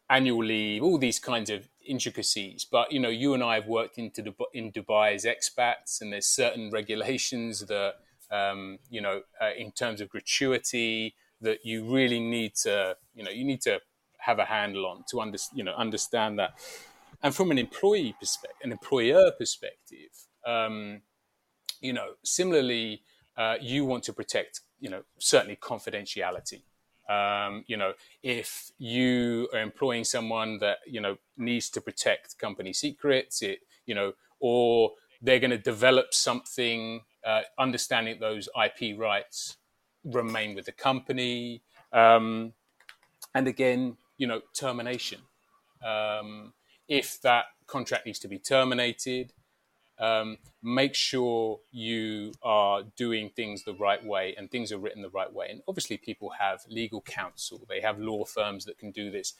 annual 0.09 0.43
leave, 0.43 0.83
all 0.83 0.97
these 0.97 1.19
kinds 1.19 1.49
of 1.49 1.67
intricacies. 1.89 2.65
But 2.69 2.91
you 2.91 2.99
know, 2.99 3.09
you 3.09 3.33
and 3.33 3.43
I 3.43 3.55
have 3.55 3.67
worked 3.67 3.97
into 3.97 4.21
Dubai, 4.21 4.45
in 4.53 4.71
Dubai 4.71 5.15
as 5.15 5.25
expats, 5.25 6.01
and 6.01 6.13
there's 6.13 6.27
certain 6.27 6.71
regulations 6.71 7.65
that 7.65 7.95
um, 8.31 8.79
you 8.89 9.01
know, 9.01 9.21
uh, 9.41 9.51
in 9.57 9.71
terms 9.71 10.01
of 10.01 10.09
gratuity, 10.09 11.15
that 11.41 11.65
you 11.65 11.91
really 11.91 12.19
need 12.19 12.55
to, 12.63 12.95
you 13.13 13.23
know, 13.23 13.31
you 13.31 13.45
need 13.45 13.61
to 13.61 13.79
have 14.19 14.39
a 14.39 14.45
handle 14.45 14.85
on 14.85 15.03
to 15.09 15.21
under, 15.21 15.37
you 15.53 15.63
know, 15.63 15.73
understand 15.73 16.37
that. 16.39 16.51
And 17.23 17.33
from 17.33 17.51
an 17.51 17.57
employee 17.57 18.15
perspective, 18.19 18.57
an 18.63 18.71
employer 18.71 19.31
perspective, 19.37 20.11
um, 20.45 21.01
you 21.81 21.93
know, 21.93 22.11
similarly, 22.23 23.01
uh, 23.37 23.55
you 23.61 23.85
want 23.85 24.03
to 24.03 24.13
protect, 24.13 24.61
you 24.79 24.89
know, 24.89 25.03
certainly 25.17 25.55
confidentiality. 25.55 26.61
Um, 27.09 27.63
you 27.67 27.75
know, 27.75 27.93
if 28.21 28.71
you 28.77 29.49
are 29.53 29.59
employing 29.59 30.03
someone 30.03 30.59
that 30.59 30.77
you 30.85 31.01
know 31.01 31.17
needs 31.37 31.69
to 31.71 31.81
protect 31.81 32.37
company 32.37 32.71
secrets, 32.73 33.41
it 33.41 33.59
you 33.85 33.95
know, 33.95 34.13
or 34.39 34.91
they're 35.21 35.39
going 35.39 35.51
to 35.51 35.57
develop 35.57 36.13
something, 36.13 37.01
uh, 37.25 37.41
understanding 37.57 38.17
those 38.19 38.47
IP 38.55 38.97
rights 38.97 39.57
remain 40.03 40.55
with 40.55 40.65
the 40.65 40.71
company. 40.71 41.61
Um, 41.91 42.53
and 43.35 43.47
again, 43.47 43.97
you 44.17 44.27
know, 44.27 44.41
termination. 44.53 45.21
Um, 45.83 46.53
if 46.87 47.21
that 47.21 47.45
contract 47.67 48.05
needs 48.05 48.19
to 48.19 48.27
be 48.27 48.39
terminated, 48.39 49.33
um, 49.99 50.37
make 50.63 50.95
sure 50.95 51.59
you 51.71 52.33
are 52.41 52.83
doing 52.95 53.29
things 53.35 53.63
the 53.63 53.73
right 53.73 54.03
way 54.03 54.33
and 54.37 54.49
things 54.49 54.71
are 54.71 54.77
written 54.77 55.01
the 55.01 55.09
right 55.09 55.31
way. 55.31 55.47
And 55.49 55.61
obviously, 55.67 55.97
people 55.97 56.31
have 56.39 56.61
legal 56.69 57.01
counsel, 57.01 57.61
they 57.67 57.81
have 57.81 57.99
law 57.99 58.23
firms 58.25 58.65
that 58.65 58.77
can 58.77 58.91
do 58.91 59.11
this. 59.11 59.33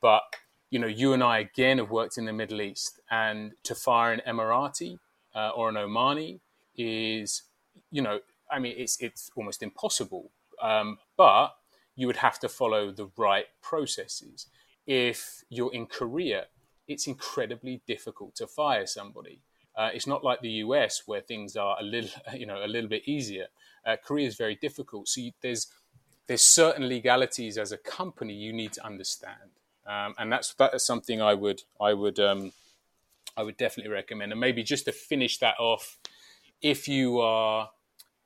But, 0.00 0.22
you 0.70 0.78
know, 0.78 0.86
you 0.86 1.12
and 1.12 1.22
I 1.22 1.38
again 1.38 1.78
have 1.78 1.90
worked 1.90 2.18
in 2.18 2.24
the 2.24 2.32
Middle 2.32 2.60
East, 2.60 3.00
and 3.10 3.52
to 3.64 3.74
fire 3.74 4.12
an 4.12 4.22
Emirati 4.26 4.98
uh, 5.34 5.50
or 5.50 5.68
an 5.68 5.76
Omani 5.76 6.40
is, 6.76 7.42
you 7.90 8.02
know, 8.02 8.20
I 8.50 8.58
mean, 8.58 8.74
it's, 8.76 9.00
it's 9.00 9.30
almost 9.36 9.62
impossible. 9.62 10.30
Um, 10.62 10.98
but 11.16 11.54
you 11.96 12.06
would 12.06 12.16
have 12.16 12.38
to 12.40 12.48
follow 12.48 12.90
the 12.90 13.08
right 13.16 13.46
processes. 13.62 14.46
If 14.86 15.44
you're 15.48 15.72
in 15.72 15.86
Korea, 15.86 16.46
it's 16.86 17.06
incredibly 17.06 17.82
difficult 17.86 18.34
to 18.36 18.46
fire 18.46 18.86
somebody. 18.86 19.40
Uh, 19.76 19.90
it's 19.92 20.06
not 20.06 20.22
like 20.22 20.40
the 20.40 20.50
US 20.50 21.02
where 21.06 21.20
things 21.20 21.56
are 21.56 21.76
a 21.80 21.82
little, 21.82 22.10
you 22.36 22.46
know, 22.46 22.64
a 22.64 22.68
little 22.68 22.88
bit 22.88 23.06
easier. 23.06 23.46
Uh, 23.84 23.96
Korea 24.02 24.26
is 24.26 24.36
very 24.36 24.54
difficult. 24.54 25.08
So 25.08 25.20
you, 25.20 25.32
there's 25.40 25.68
there's 26.26 26.42
certain 26.42 26.88
legalities 26.88 27.58
as 27.58 27.70
a 27.70 27.76
company 27.76 28.32
you 28.32 28.52
need 28.52 28.72
to 28.72 28.84
understand, 28.86 29.50
um, 29.86 30.14
and 30.18 30.32
that's 30.32 30.54
that 30.54 30.74
is 30.74 30.84
something 30.86 31.20
I 31.20 31.34
would 31.34 31.62
I 31.80 31.92
would 31.92 32.18
um, 32.18 32.52
I 33.36 33.42
would 33.42 33.56
definitely 33.56 33.92
recommend. 33.92 34.32
And 34.32 34.40
maybe 34.40 34.62
just 34.62 34.86
to 34.86 34.92
finish 34.92 35.38
that 35.38 35.56
off, 35.58 35.98
if 36.62 36.88
you 36.88 37.20
are, 37.20 37.70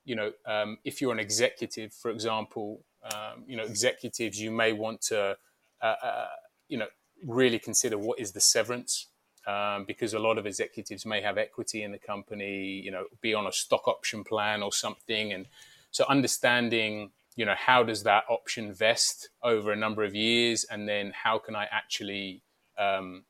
you 0.05 0.17
know, 0.17 0.33
um, 0.47 0.79
if 0.85 1.01
you're 1.01 1.13
an 1.13 1.19
executive, 1.19 1.93
for 1.93 2.11
example, 2.11 2.81
um, 3.13 3.45
you 3.47 3.57
know, 3.57 3.65
executives, 3.65 4.41
you 4.41 4.51
may 4.51 4.73
want 4.73 5.01
to, 5.03 5.37
uh, 5.83 5.95
uh, 6.03 6.27
you 6.69 6.79
know, 6.79 6.87
really 7.25 7.59
consider 7.59 7.99
what 7.99 8.19
is 8.19 8.33
the 8.33 8.41
severance. 8.41 9.07
Um, 9.49 9.85
because 9.87 10.13
a 10.13 10.19
lot 10.19 10.37
of 10.37 10.45
executives 10.45 11.07
may 11.07 11.23
have 11.23 11.39
equity 11.39 11.83
in 11.83 11.91
the 11.91 11.99
company, 12.13 12.83
you 12.85 12.91
know, 12.91 13.05
be 13.23 13.33
on 13.33 13.47
a 13.47 13.53
stock 13.63 13.89
option 13.89 14.23
plan 14.23 14.63
or 14.63 14.73
something, 14.73 15.33
and 15.33 15.47
so 15.91 16.05
understanding, 16.07 16.93
you 17.35 17.47
know, 17.47 17.55
how 17.57 17.83
does 17.83 18.03
that 18.03 18.25
option 18.29 18.75
vest 18.75 19.31
over 19.43 19.73
a 19.73 19.77
number 19.77 20.05
of 20.05 20.15
years, 20.15 20.67
and 20.71 20.87
then 20.87 21.13
how 21.25 21.39
can 21.39 21.57
I 21.57 21.67
actually, 21.81 22.43
um, 22.77 23.25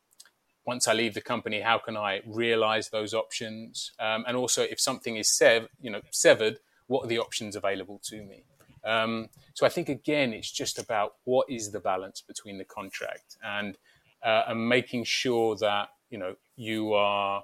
once 0.66 0.88
I 0.88 0.92
leave 0.92 1.14
the 1.14 1.20
company, 1.20 1.60
how 1.60 1.78
can 1.78 1.96
I 1.96 2.22
realize 2.26 2.86
those 2.88 3.14
options, 3.14 3.92
um, 4.00 4.24
and 4.26 4.36
also 4.36 4.62
if 4.62 4.80
something 4.80 5.14
is 5.16 5.28
sev- 5.30 5.68
you 5.80 5.90
know, 5.92 6.00
severed, 6.10 6.58
what 6.88 7.04
are 7.04 7.08
the 7.08 7.20
options 7.20 7.54
available 7.54 8.00
to 8.10 8.16
me? 8.24 8.42
Um, 8.84 9.28
so 9.54 9.66
I 9.66 9.68
think 9.68 9.88
again, 9.88 10.32
it's 10.32 10.50
just 10.50 10.80
about 10.80 11.10
what 11.24 11.48
is 11.48 11.70
the 11.70 11.80
balance 11.80 12.20
between 12.22 12.58
the 12.58 12.64
contract 12.64 13.36
and 13.44 13.78
uh, 14.20 14.42
and 14.48 14.68
making 14.68 15.04
sure 15.04 15.54
that 15.56 15.90
you 16.10 16.18
know 16.18 16.34
you 16.56 16.92
are 16.94 17.42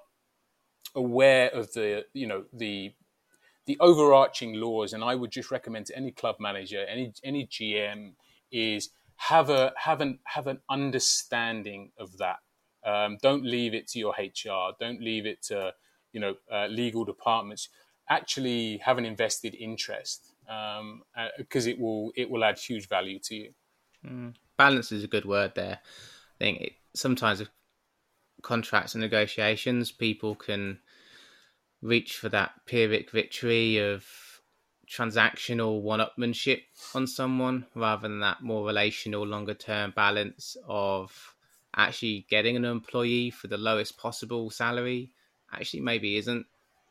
aware 0.95 1.49
of 1.51 1.73
the 1.73 2.05
you 2.13 2.27
know 2.27 2.45
the 2.53 2.93
the 3.67 3.77
overarching 3.81 4.55
laws. 4.55 4.93
And 4.93 5.03
I 5.03 5.15
would 5.15 5.31
just 5.31 5.51
recommend 5.51 5.87
to 5.87 5.97
any 5.97 6.11
club 6.11 6.37
manager, 6.39 6.85
any 6.89 7.13
any 7.23 7.47
GM, 7.47 8.13
is 8.51 8.91
have 9.17 9.51
a 9.51 9.73
have 9.77 10.01
an 10.01 10.19
have 10.25 10.47
an 10.47 10.61
understanding 10.69 11.91
of 11.99 12.17
that. 12.19 12.39
Um, 12.85 13.19
don't 13.23 13.45
leave 13.45 13.75
it 13.75 13.89
to 13.89 13.99
your 13.99 14.15
HR. 14.19 14.75
Don't 14.79 15.01
leave 15.01 15.27
it 15.27 15.43
to 15.45 15.73
you 16.13 16.21
know 16.21 16.35
uh, 16.53 16.67
legal 16.67 17.05
departments. 17.05 17.69
Actually, 18.11 18.79
have 18.79 18.99
an 18.99 19.05
invested 19.05 19.55
interest 19.55 20.35
because 20.45 20.81
um, 20.81 21.03
uh, 21.17 21.29
it 21.71 21.79
will 21.79 22.13
it 22.17 22.29
will 22.29 22.45
add 22.45 22.59
huge 22.59 22.89
value 22.89 23.19
to 23.21 23.35
you. 23.35 23.51
Mm. 24.07 24.35
Balance 24.57 24.93
is 24.93 25.03
a 25.03 25.09
good 25.09 25.25
word 25.25 25.53
there. 25.55 25.79
I 25.83 26.37
think 26.39 26.61
it, 26.61 26.73
sometimes 26.95 27.43
contracts 28.45 28.95
and 28.95 29.03
negotiations, 29.03 29.91
people 29.91 30.37
can 30.37 30.79
reach 31.83 32.17
for 32.17 32.29
that 32.29 32.53
pyrrhic 32.67 33.11
victory 33.11 33.79
of 33.79 34.07
transactional 34.89 35.83
one-upmanship 35.83 36.61
on 36.95 37.07
someone 37.07 37.67
rather 37.75 38.03
than 38.03 38.21
that 38.21 38.41
more 38.43 38.65
relational 38.65 39.27
longer 39.27 39.55
term 39.55 39.93
balance 39.97 40.57
of 40.69 41.35
actually 41.75 42.25
getting 42.31 42.55
an 42.55 42.65
employee 42.65 43.31
for 43.31 43.49
the 43.49 43.57
lowest 43.57 43.99
possible 43.99 44.49
salary 44.51 45.11
actually 45.53 45.81
maybe 45.81 46.17
isn't 46.17 46.47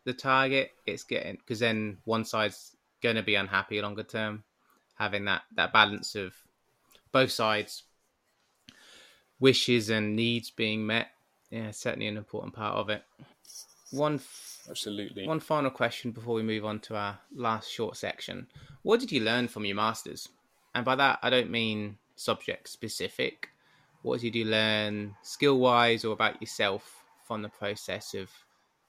the 0.06 0.14
target 0.14 0.72
it's 0.86 1.04
getting 1.04 1.38
because 1.38 1.60
then 1.60 1.98
one 2.04 2.26
side's 2.26 2.76
going 3.04 3.18
to 3.18 3.22
be 3.22 3.36
unhappy 3.36 3.80
longer 3.82 4.02
term. 4.02 4.44
Having 4.96 5.26
that 5.26 5.42
that 5.56 5.74
balance 5.74 6.16
of 6.16 6.34
both 7.12 7.32
sides 7.32 7.84
wishes 9.40 9.90
and 9.90 10.16
needs 10.16 10.50
being 10.50 10.86
met, 10.86 11.10
yeah, 11.54 11.70
certainly 11.70 12.08
an 12.08 12.18
important 12.18 12.52
part 12.52 12.76
of 12.78 12.90
it. 12.90 13.04
One 13.92 14.20
absolutely. 14.68 15.28
One 15.28 15.40
final 15.40 15.70
question 15.70 16.10
before 16.10 16.34
we 16.34 16.42
move 16.42 16.66
on 16.66 16.80
to 16.82 16.96
our 16.96 17.20
last 17.36 17.72
short 17.72 17.96
section. 17.96 18.48
What 18.82 19.00
did 19.00 19.12
you 19.12 19.22
learn 19.22 19.48
from 19.48 19.64
your 19.64 19.76
masters? 19.76 20.28
And 20.74 20.84
by 20.84 20.96
that, 20.96 21.20
I 21.22 21.30
don't 21.30 21.52
mean 21.52 22.00
subject 22.16 22.70
specific. 22.70 23.50
What 24.02 24.22
did 24.22 24.34
you 24.34 24.46
learn 24.46 25.16
skill 25.22 25.60
wise 25.60 26.04
or 26.04 26.14
about 26.14 26.42
yourself 26.42 27.04
from 27.28 27.44
the 27.44 27.50
process 27.50 28.16
of 28.16 28.32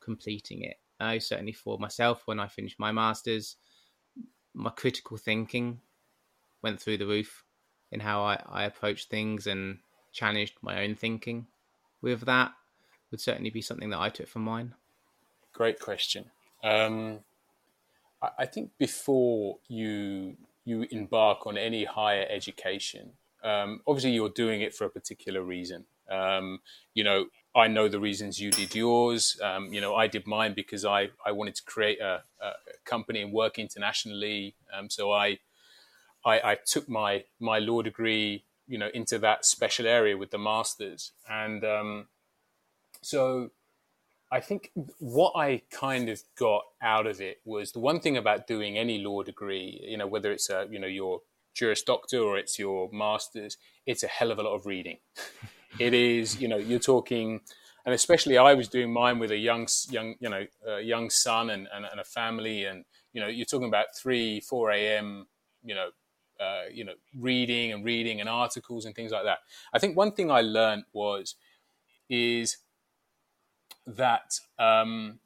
completing 0.01 0.63
it? 0.63 0.79
I 0.99 1.19
certainly 1.19 1.53
for 1.53 1.79
myself 1.79 2.23
when 2.25 2.41
I 2.41 2.49
finished 2.49 2.79
my 2.79 2.93
masters, 2.93 3.57
my 4.55 4.71
critical 4.71 5.19
thinking 5.19 5.83
went 6.63 6.81
through 6.81 6.97
the 6.97 7.07
roof 7.07 7.45
in 7.93 8.01
how 8.01 8.23
I, 8.23 8.43
I 8.49 8.65
approach 8.65 9.09
things 9.09 9.47
and 9.47 9.81
challenged 10.13 10.55
my 10.63 10.83
own 10.83 10.95
thinking 10.95 11.47
with 12.05 12.21
that 12.27 12.53
would 13.11 13.21
certainly 13.21 13.51
be 13.51 13.63
something 13.63 13.91
that 13.91 13.99
I 13.99 14.11
took 14.11 14.29
from 14.29 14.43
mine. 14.43 14.75
Great 15.53 15.81
question. 15.81 16.27
Um, 16.63 17.21
I, 18.23 18.29
I, 18.41 18.47
think 18.47 18.71
before 18.79 19.59
you 19.69 20.37
you 20.65 20.87
embark 20.91 21.47
on 21.47 21.59
any 21.59 21.85
higher 21.85 22.27
education, 22.29 23.13
um, 23.43 23.81
obviously 23.87 24.13
you're 24.13 24.31
doing 24.31 24.63
it 24.63 24.75
for 24.75 24.85
a 24.85 24.91
particular 24.91 25.43
reason. 25.43 25.85
Um, 26.11 26.61
you 26.95 27.05
know, 27.05 27.27
I 27.55 27.69
know 27.69 27.89
the 27.89 28.01
reasons 28.01 28.41
you 28.41 28.51
did 28.51 28.75
yours. 28.75 29.39
Um, 29.43 29.73
you 29.73 29.81
know, 29.81 29.95
I 29.95 30.07
did 30.07 30.27
mine 30.27 30.55
because 30.55 30.85
I, 30.85 31.11
I 31.25 31.33
wanted 31.33 31.55
to 31.57 31.63
create 31.65 32.01
a, 32.01 32.23
a 32.41 32.53
company 32.85 33.23
and 33.23 33.33
work 33.33 33.59
internationally. 33.59 34.55
Um, 34.77 34.91
so 34.91 35.13
I, 35.13 35.39
I, 36.25 36.41
I 36.53 36.57
took 36.67 36.89
my 36.89 37.25
my 37.39 37.59
law 37.59 37.83
degree, 37.83 38.45
you 38.67 38.79
know, 38.79 38.89
into 38.95 39.19
that 39.19 39.45
special 39.45 39.87
area 39.87 40.17
with 40.17 40.31
the 40.31 40.39
masters, 40.39 41.13
and 41.29 41.65
um, 41.65 42.07
so 43.03 43.51
I 44.33 44.41
think 44.41 44.71
what 44.99 45.33
I 45.37 45.63
kind 45.71 46.09
of 46.09 46.23
got 46.37 46.63
out 46.83 47.07
of 47.07 47.21
it 47.21 47.41
was 47.45 47.73
the 47.73 47.79
one 47.79 48.01
thing 48.01 48.17
about 48.17 48.47
doing 48.47 48.77
any 48.77 48.99
law 48.99 49.23
degree, 49.23 49.81
you 49.87 49.97
know, 49.97 50.07
whether 50.07 50.33
it's 50.33 50.51
a 50.51 50.67
you 50.71 50.79
know 50.79 50.87
your 50.87 51.21
Juris 51.55 51.83
Doctor 51.83 52.19
or 52.19 52.37
it's 52.37 52.59
your 52.59 52.91
masters, 52.93 53.57
it's 53.87 54.03
a 54.03 54.09
hell 54.09 54.31
of 54.31 54.39
a 54.39 54.43
lot 54.43 54.55
of 54.55 54.67
reading. 54.67 54.99
It 55.81 55.93
is, 55.93 56.41
you 56.41 56.47
know, 56.47 56.57
you're 56.57 56.79
talking, 56.79 57.41
and 57.85 57.93
especially 57.93 58.39
I 58.39 58.55
was 58.55 58.69
doing 58.69 58.93
mine 58.93 59.19
with 59.19 59.33
a 59.33 59.37
young, 59.37 59.67
young, 59.91 60.15
you 60.21 60.29
know, 60.29 60.47
a 60.65 60.81
young 60.81 61.11
son 61.11 61.51
and, 61.51 61.67
and, 61.75 61.85
and 61.85 61.99
a 61.99 62.05
family, 62.05 62.65
and 62.65 62.85
you 63.13 63.21
know, 63.21 63.27
you're 63.27 63.45
talking 63.45 63.67
about 63.67 63.87
three, 63.97 64.39
four 64.39 64.71
a.m. 64.71 65.27
You 65.65 65.75
know, 65.75 65.89
uh, 66.41 66.63
you 66.73 66.85
know, 66.85 66.95
reading 67.19 67.73
and 67.73 67.85
reading 67.85 68.21
and 68.21 68.29
articles 68.29 68.85
and 68.85 68.95
things 68.95 69.13
like 69.13 69.25
that. 69.25 69.39
I 69.73 69.79
think 69.79 69.97
one 69.97 70.13
thing 70.13 70.31
I 70.31 70.41
learned 70.41 70.85
was 70.93 71.37
is 72.09 72.59
that 73.87 74.39
um, 74.59 75.19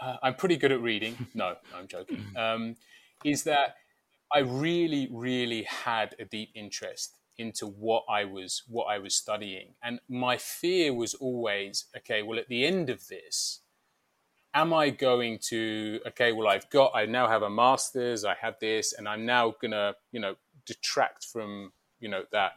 uh, 0.00 0.16
I'm 0.22 0.34
pretty 0.34 0.56
good 0.56 0.72
at 0.72 0.80
reading. 0.80 1.26
No, 1.34 1.56
I'm 1.76 1.86
joking. 1.86 2.24
Um, 2.36 2.76
is 3.24 3.44
that 3.44 3.76
I 4.32 4.40
really, 4.40 5.08
really 5.12 5.62
had 5.64 6.14
a 6.18 6.24
deep 6.24 6.50
interest 6.54 7.16
into 7.38 7.66
what 7.66 8.04
I 8.08 8.24
was 8.24 8.62
what 8.68 8.84
I 8.84 8.98
was 8.98 9.14
studying. 9.14 9.74
And 9.82 10.00
my 10.08 10.36
fear 10.36 10.92
was 10.94 11.14
always, 11.14 11.86
okay, 11.96 12.22
well 12.22 12.38
at 12.38 12.48
the 12.48 12.64
end 12.64 12.90
of 12.90 13.08
this, 13.08 13.60
am 14.54 14.72
I 14.72 14.90
going 14.90 15.38
to 15.48 16.00
okay, 16.08 16.32
well 16.32 16.48
I've 16.48 16.68
got 16.70 16.92
I 16.94 17.06
now 17.06 17.28
have 17.28 17.42
a 17.42 17.50
master's, 17.50 18.24
I 18.24 18.34
have 18.40 18.56
this, 18.60 18.92
and 18.92 19.08
I'm 19.08 19.24
now 19.24 19.54
gonna, 19.60 19.94
you 20.12 20.20
know, 20.20 20.34
detract 20.66 21.24
from, 21.24 21.72
you 22.00 22.08
know, 22.08 22.24
that. 22.32 22.52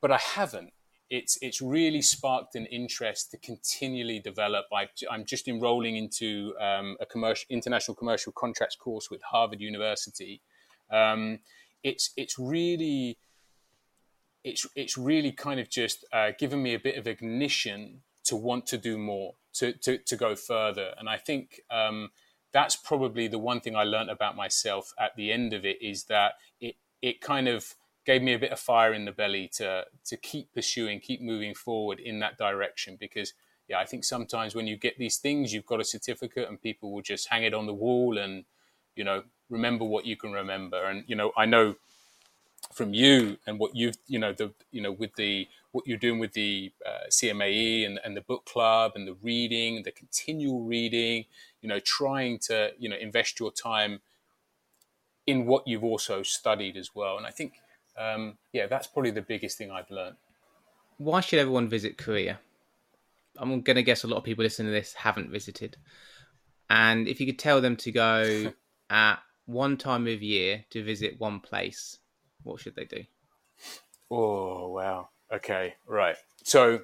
But 0.00 0.10
I 0.12 0.18
haven't. 0.18 0.72
It's 1.10 1.38
it's 1.42 1.60
really 1.60 2.02
sparked 2.02 2.54
an 2.54 2.66
interest 2.66 3.30
to 3.32 3.36
continually 3.38 4.18
develop. 4.18 4.66
I, 4.72 4.88
am 5.12 5.24
just 5.24 5.48
enrolling 5.48 5.96
into 5.96 6.54
um, 6.60 6.96
a 7.00 7.06
commercial 7.06 7.46
international 7.50 7.94
commercial 7.94 8.32
contracts 8.32 8.76
course 8.76 9.10
with 9.10 9.22
Harvard 9.22 9.60
University. 9.60 10.40
Um, 10.90 11.40
it's 11.82 12.10
it's 12.16 12.38
really 12.38 13.18
it's 14.44 14.66
it's 14.74 14.96
really 14.98 15.32
kind 15.32 15.60
of 15.60 15.68
just 15.68 16.04
uh, 16.12 16.32
given 16.38 16.62
me 16.62 16.74
a 16.74 16.78
bit 16.78 16.96
of 16.96 17.06
ignition 17.06 18.02
to 18.24 18.36
want 18.36 18.66
to 18.66 18.78
do 18.78 18.98
more, 18.98 19.34
to 19.54 19.72
to, 19.72 19.98
to 19.98 20.16
go 20.16 20.36
further. 20.36 20.94
And 20.98 21.08
I 21.08 21.16
think 21.16 21.60
um, 21.70 22.10
that's 22.52 22.76
probably 22.76 23.28
the 23.28 23.38
one 23.38 23.60
thing 23.60 23.76
I 23.76 23.84
learned 23.84 24.10
about 24.10 24.36
myself 24.36 24.92
at 24.98 25.16
the 25.16 25.32
end 25.32 25.52
of 25.52 25.64
it 25.64 25.80
is 25.82 26.04
that 26.04 26.34
it 26.60 26.76
it 27.02 27.20
kind 27.20 27.48
of 27.48 27.74
gave 28.06 28.22
me 28.22 28.34
a 28.34 28.38
bit 28.38 28.52
of 28.52 28.60
fire 28.60 28.92
in 28.92 29.04
the 29.04 29.12
belly 29.12 29.48
to 29.54 29.84
to 30.04 30.16
keep 30.16 30.52
pursuing, 30.52 31.00
keep 31.00 31.20
moving 31.20 31.54
forward 31.54 32.00
in 32.00 32.18
that 32.20 32.38
direction 32.38 32.96
because 32.98 33.32
yeah, 33.68 33.78
I 33.78 33.86
think 33.86 34.04
sometimes 34.04 34.54
when 34.54 34.66
you 34.66 34.76
get 34.76 34.98
these 34.98 35.16
things, 35.16 35.52
you've 35.52 35.66
got 35.66 35.80
a 35.80 35.84
certificate 35.84 36.48
and 36.48 36.60
people 36.60 36.92
will 36.92 37.02
just 37.02 37.28
hang 37.28 37.44
it 37.44 37.54
on 37.54 37.66
the 37.66 37.72
wall 37.72 38.18
and, 38.18 38.44
you 38.94 39.04
know, 39.04 39.22
remember 39.48 39.84
what 39.84 40.04
you 40.04 40.16
can 40.16 40.32
remember. 40.32 40.84
And, 40.84 41.04
you 41.06 41.16
know, 41.16 41.32
I 41.36 41.46
know 41.46 41.76
from 42.72 42.92
you 42.92 43.38
and 43.46 43.58
what 43.58 43.74
you've, 43.74 43.96
you 44.06 44.18
know, 44.18 44.32
the, 44.32 44.52
you 44.70 44.82
know, 44.82 44.92
with 44.92 45.14
the, 45.14 45.48
what 45.74 45.88
you're 45.88 45.98
doing 45.98 46.20
with 46.20 46.34
the 46.34 46.72
uh, 46.86 47.08
CMAE 47.10 47.84
and, 47.84 47.98
and 48.04 48.16
the 48.16 48.20
book 48.20 48.44
club 48.44 48.92
and 48.94 49.08
the 49.08 49.16
reading, 49.20 49.82
the 49.82 49.90
continual 49.90 50.62
reading, 50.62 51.24
you 51.62 51.68
know, 51.68 51.80
trying 51.80 52.38
to, 52.38 52.70
you 52.78 52.88
know, 52.88 52.96
invest 52.96 53.40
your 53.40 53.50
time 53.50 54.00
in 55.26 55.46
what 55.46 55.66
you've 55.66 55.82
also 55.82 56.22
studied 56.22 56.76
as 56.76 56.94
well. 56.94 57.16
And 57.16 57.26
I 57.26 57.30
think, 57.30 57.54
um, 57.98 58.38
yeah, 58.52 58.68
that's 58.68 58.86
probably 58.86 59.10
the 59.10 59.20
biggest 59.20 59.58
thing 59.58 59.72
I've 59.72 59.90
learned. 59.90 60.14
Why 60.98 61.18
should 61.20 61.40
everyone 61.40 61.68
visit 61.68 61.98
Korea? 61.98 62.38
I'm 63.36 63.60
going 63.62 63.74
to 63.74 63.82
guess 63.82 64.04
a 64.04 64.06
lot 64.06 64.18
of 64.18 64.24
people 64.24 64.44
listening 64.44 64.68
to 64.68 64.72
this 64.72 64.94
haven't 64.94 65.32
visited. 65.32 65.76
And 66.70 67.08
if 67.08 67.18
you 67.20 67.26
could 67.26 67.40
tell 67.40 67.60
them 67.60 67.74
to 67.78 67.90
go 67.90 68.52
at 68.90 69.16
one 69.46 69.76
time 69.76 70.06
of 70.06 70.22
year 70.22 70.66
to 70.70 70.84
visit 70.84 71.18
one 71.18 71.40
place, 71.40 71.98
what 72.44 72.60
should 72.60 72.76
they 72.76 72.84
do? 72.84 73.02
Oh, 74.08 74.68
wow. 74.68 75.08
Okay, 75.32 75.74
right. 75.86 76.16
So, 76.42 76.82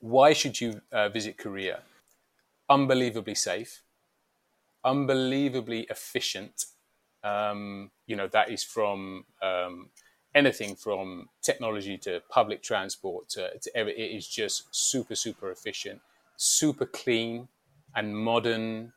why 0.00 0.32
should 0.34 0.60
you 0.60 0.82
uh, 0.92 1.08
visit 1.10 1.38
Korea? 1.38 1.82
Unbelievably 2.70 3.34
safe, 3.36 3.82
unbelievably 4.84 5.86
efficient. 5.90 6.66
Um, 7.24 7.90
you 8.06 8.16
know, 8.16 8.28
that 8.28 8.50
is 8.50 8.62
from 8.64 9.26
um, 9.42 9.90
anything 10.34 10.76
from 10.76 11.28
technology 11.42 11.98
to 11.98 12.22
public 12.28 12.62
transport 12.62 13.28
to, 13.30 13.58
to 13.58 13.70
it 13.88 14.16
is 14.16 14.28
just 14.28 14.64
super 14.74 15.14
super 15.16 15.50
efficient 15.50 16.00
super 16.36 16.86
clean 16.86 17.48
and 17.96 18.16
modern 18.16 18.92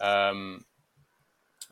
um, 0.00 0.64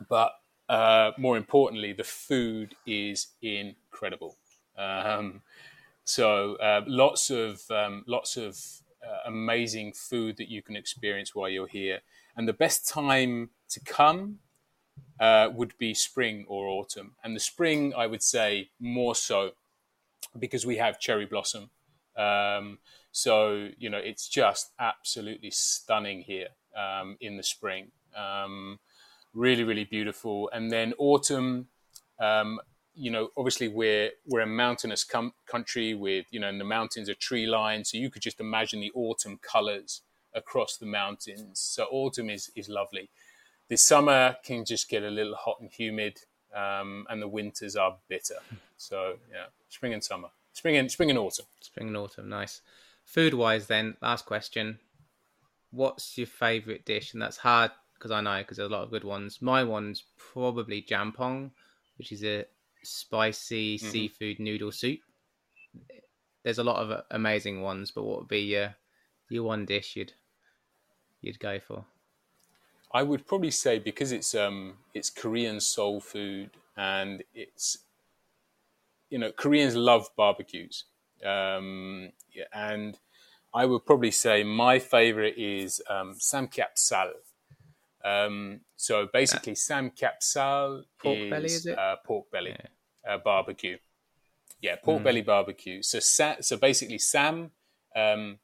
but 0.08 0.32
uh, 0.68 1.12
more 1.16 1.36
importantly 1.36 1.92
the 1.92 2.04
food 2.04 2.74
is 2.86 3.28
incredible 3.42 4.36
um, 4.76 5.42
so 6.06 6.54
uh, 6.56 6.82
lots 6.86 7.28
of 7.30 7.62
um, 7.70 8.04
lots 8.06 8.38
of 8.38 8.58
uh, 9.06 9.28
amazing 9.28 9.92
food 9.92 10.38
that 10.38 10.48
you 10.48 10.62
can 10.62 10.76
experience 10.76 11.34
while 11.34 11.48
you're 11.48 11.66
here 11.66 12.00
and 12.36 12.48
the 12.48 12.52
best 12.54 12.88
time 12.88 13.50
to 13.68 13.80
come 13.80 14.38
uh, 15.18 15.48
would 15.52 15.76
be 15.78 15.94
spring 15.94 16.44
or 16.48 16.68
autumn. 16.68 17.12
And 17.24 17.34
the 17.34 17.40
spring, 17.40 17.92
I 17.96 18.06
would 18.06 18.22
say, 18.22 18.70
more 18.78 19.14
so 19.14 19.52
because 20.38 20.66
we 20.66 20.76
have 20.76 21.00
cherry 21.00 21.26
blossom. 21.26 21.70
Um, 22.16 22.78
so, 23.12 23.70
you 23.78 23.88
know, 23.88 23.98
it's 23.98 24.28
just 24.28 24.72
absolutely 24.78 25.50
stunning 25.50 26.22
here 26.22 26.48
um, 26.76 27.16
in 27.20 27.36
the 27.36 27.42
spring. 27.42 27.90
Um, 28.14 28.78
really, 29.32 29.64
really 29.64 29.84
beautiful. 29.84 30.50
And 30.52 30.70
then 30.70 30.92
autumn, 30.98 31.68
um, 32.20 32.60
you 32.96 33.10
know, 33.10 33.28
obviously 33.36 33.68
we're 33.68 34.10
we're 34.26 34.40
a 34.40 34.46
mountainous 34.46 35.04
com- 35.04 35.34
country 35.46 35.94
with 35.94 36.26
you 36.30 36.40
know, 36.40 36.48
in 36.48 36.58
the 36.58 36.64
mountains 36.64 37.08
are 37.08 37.14
tree 37.14 37.46
lined, 37.46 37.86
so 37.86 37.98
you 37.98 38.10
could 38.10 38.22
just 38.22 38.40
imagine 38.40 38.80
the 38.80 38.92
autumn 38.94 39.38
colors 39.42 40.02
across 40.34 40.76
the 40.76 40.86
mountains. 40.86 41.60
So 41.60 41.86
autumn 41.90 42.30
is 42.30 42.50
is 42.56 42.68
lovely 42.68 43.10
the 43.68 43.76
summer 43.76 44.36
can 44.44 44.64
just 44.64 44.88
get 44.88 45.02
a 45.02 45.10
little 45.10 45.34
hot 45.34 45.58
and 45.60 45.70
humid, 45.70 46.20
um, 46.54 47.06
and 47.10 47.20
the 47.20 47.28
winters 47.28 47.76
are 47.76 47.96
bitter. 48.08 48.38
So 48.78 49.14
yeah, 49.32 49.46
spring 49.68 49.94
and 49.94 50.04
summer, 50.04 50.28
spring 50.52 50.76
and 50.76 50.90
spring 50.90 51.10
and 51.10 51.18
autumn. 51.18 51.46
Spring 51.60 51.88
and 51.88 51.96
autumn, 51.96 52.28
nice. 52.28 52.60
Food 53.04 53.34
wise, 53.34 53.66
then 53.66 53.96
last 54.02 54.26
question: 54.26 54.78
What's 55.70 56.18
your 56.18 56.26
favourite 56.26 56.84
dish? 56.84 57.12
And 57.12 57.22
that's 57.22 57.38
hard 57.38 57.70
because 57.94 58.10
I 58.10 58.20
know 58.20 58.38
because 58.38 58.58
there's 58.58 58.70
a 58.70 58.72
lot 58.72 58.82
of 58.82 58.90
good 58.90 59.04
ones. 59.04 59.40
My 59.40 59.64
one's 59.64 60.04
probably 60.18 60.82
jampong, 60.82 61.52
which 61.96 62.12
is 62.12 62.22
a 62.22 62.44
spicy 62.88 63.76
mm-hmm. 63.76 63.90
seafood 63.90 64.38
noodle 64.38 64.72
soup. 64.72 65.00
There's 66.42 66.58
a 66.58 66.64
lot 66.64 66.76
of 66.76 67.04
amazing 67.10 67.62
ones, 67.62 67.90
but 67.90 68.04
what 68.04 68.20
would 68.20 68.28
be 68.28 68.40
your 68.40 68.76
your 69.28 69.42
one 69.42 69.64
dish 69.64 69.96
you'd 69.96 70.12
you'd 71.20 71.40
go 71.40 71.58
for? 71.58 71.84
I 72.92 73.02
would 73.02 73.26
probably 73.26 73.50
say 73.50 73.78
because 73.78 74.12
it's 74.12 74.34
um, 74.34 74.74
it's 74.94 75.10
Korean 75.10 75.60
soul 75.60 76.00
food 76.00 76.50
and 76.76 77.22
it's 77.34 77.78
you 79.10 79.18
know 79.18 79.32
Koreans 79.32 79.74
love 79.74 80.08
barbecues 80.16 80.84
um, 81.24 82.10
yeah, 82.32 82.44
and 82.52 82.98
I 83.54 83.66
would 83.66 83.86
probably 83.86 84.10
say 84.10 84.44
my 84.44 84.78
favorite 84.78 85.34
is 85.36 85.80
um, 85.88 86.14
samgyeopsal. 86.14 87.10
Um, 88.04 88.60
so 88.76 89.08
basically, 89.12 89.52
uh, 89.52 89.56
samgyeopsal 89.56 90.82
pork 90.98 91.18
is, 91.18 91.30
belly, 91.30 91.46
is 91.46 91.66
uh, 91.66 91.96
pork 92.04 92.30
belly 92.30 92.50
yeah. 92.50 92.66
Uh, 93.08 93.18
barbecue. 93.18 93.78
Yeah, 94.60 94.76
pork 94.82 95.00
mm. 95.00 95.04
belly 95.04 95.22
barbecue. 95.22 95.82
So 95.82 96.00
sa- 96.00 96.40
so 96.40 96.56
basically, 96.56 96.98
sam 96.98 97.50
um, 97.94 98.38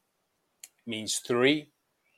means 0.86 1.18
three, 1.18 1.68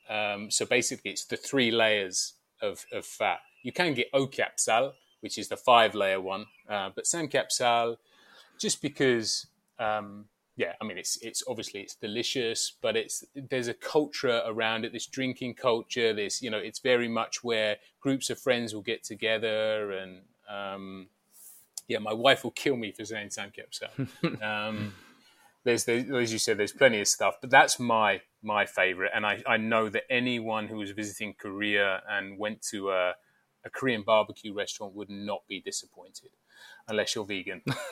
um, 0.09 0.51
so 0.51 0.65
basically, 0.65 1.11
it's 1.11 1.25
the 1.25 1.37
three 1.37 1.71
layers 1.71 2.33
of, 2.61 2.85
of 2.91 3.05
fat. 3.05 3.39
You 3.63 3.71
can 3.71 3.93
get 3.93 4.11
okapsal, 4.11 4.93
which 5.21 5.37
is 5.37 5.47
the 5.47 5.57
five 5.57 5.95
layer 5.95 6.21
one, 6.21 6.45
uh, 6.69 6.91
but 6.95 7.05
samgyeopsal, 7.05 7.97
just 8.59 8.81
because, 8.81 9.47
um, 9.79 10.25
yeah, 10.55 10.73
I 10.79 10.85
mean, 10.85 10.97
it's 10.97 11.17
it's 11.17 11.43
obviously 11.47 11.81
it's 11.81 11.95
delicious, 11.95 12.73
but 12.81 12.95
it's 12.95 13.25
there's 13.49 13.67
a 13.67 13.73
culture 13.73 14.41
around 14.45 14.85
it. 14.85 14.93
This 14.93 15.07
drinking 15.07 15.55
culture. 15.55 16.13
This 16.13 16.41
you 16.41 16.49
know, 16.49 16.59
it's 16.59 16.79
very 16.79 17.09
much 17.09 17.43
where 17.43 17.77
groups 17.99 18.29
of 18.29 18.39
friends 18.39 18.73
will 18.73 18.81
get 18.81 19.03
together 19.03 19.91
and. 19.91 20.21
Um, 20.47 21.07
yeah, 21.87 21.99
my 21.99 22.13
wife 22.13 22.43
will 22.43 22.51
kill 22.51 22.75
me 22.75 22.91
for 22.91 23.05
saying 23.05 23.29
Samgyeopsal. 23.29 24.41
um, 24.43 24.93
there's, 25.63 25.83
there's, 25.83 26.09
as 26.09 26.31
you 26.31 26.39
said, 26.39 26.57
there's 26.57 26.71
plenty 26.71 27.01
of 27.01 27.07
stuff, 27.07 27.35
but 27.41 27.49
that's 27.49 27.79
my 27.79 28.21
my 28.43 28.65
favorite. 28.65 29.11
And 29.13 29.25
I, 29.25 29.41
I 29.47 29.57
know 29.57 29.89
that 29.89 30.03
anyone 30.09 30.67
who 30.67 30.77
was 30.77 30.91
visiting 30.91 31.33
Korea 31.33 32.03
and 32.07 32.37
went 32.37 32.61
to 32.69 32.91
a, 32.91 33.13
a 33.65 33.69
Korean 33.71 34.03
barbecue 34.03 34.53
restaurant 34.53 34.93
would 34.93 35.09
not 35.09 35.41
be 35.49 35.59
disappointed, 35.61 36.29
unless 36.87 37.15
you're 37.15 37.25
vegan. 37.25 37.63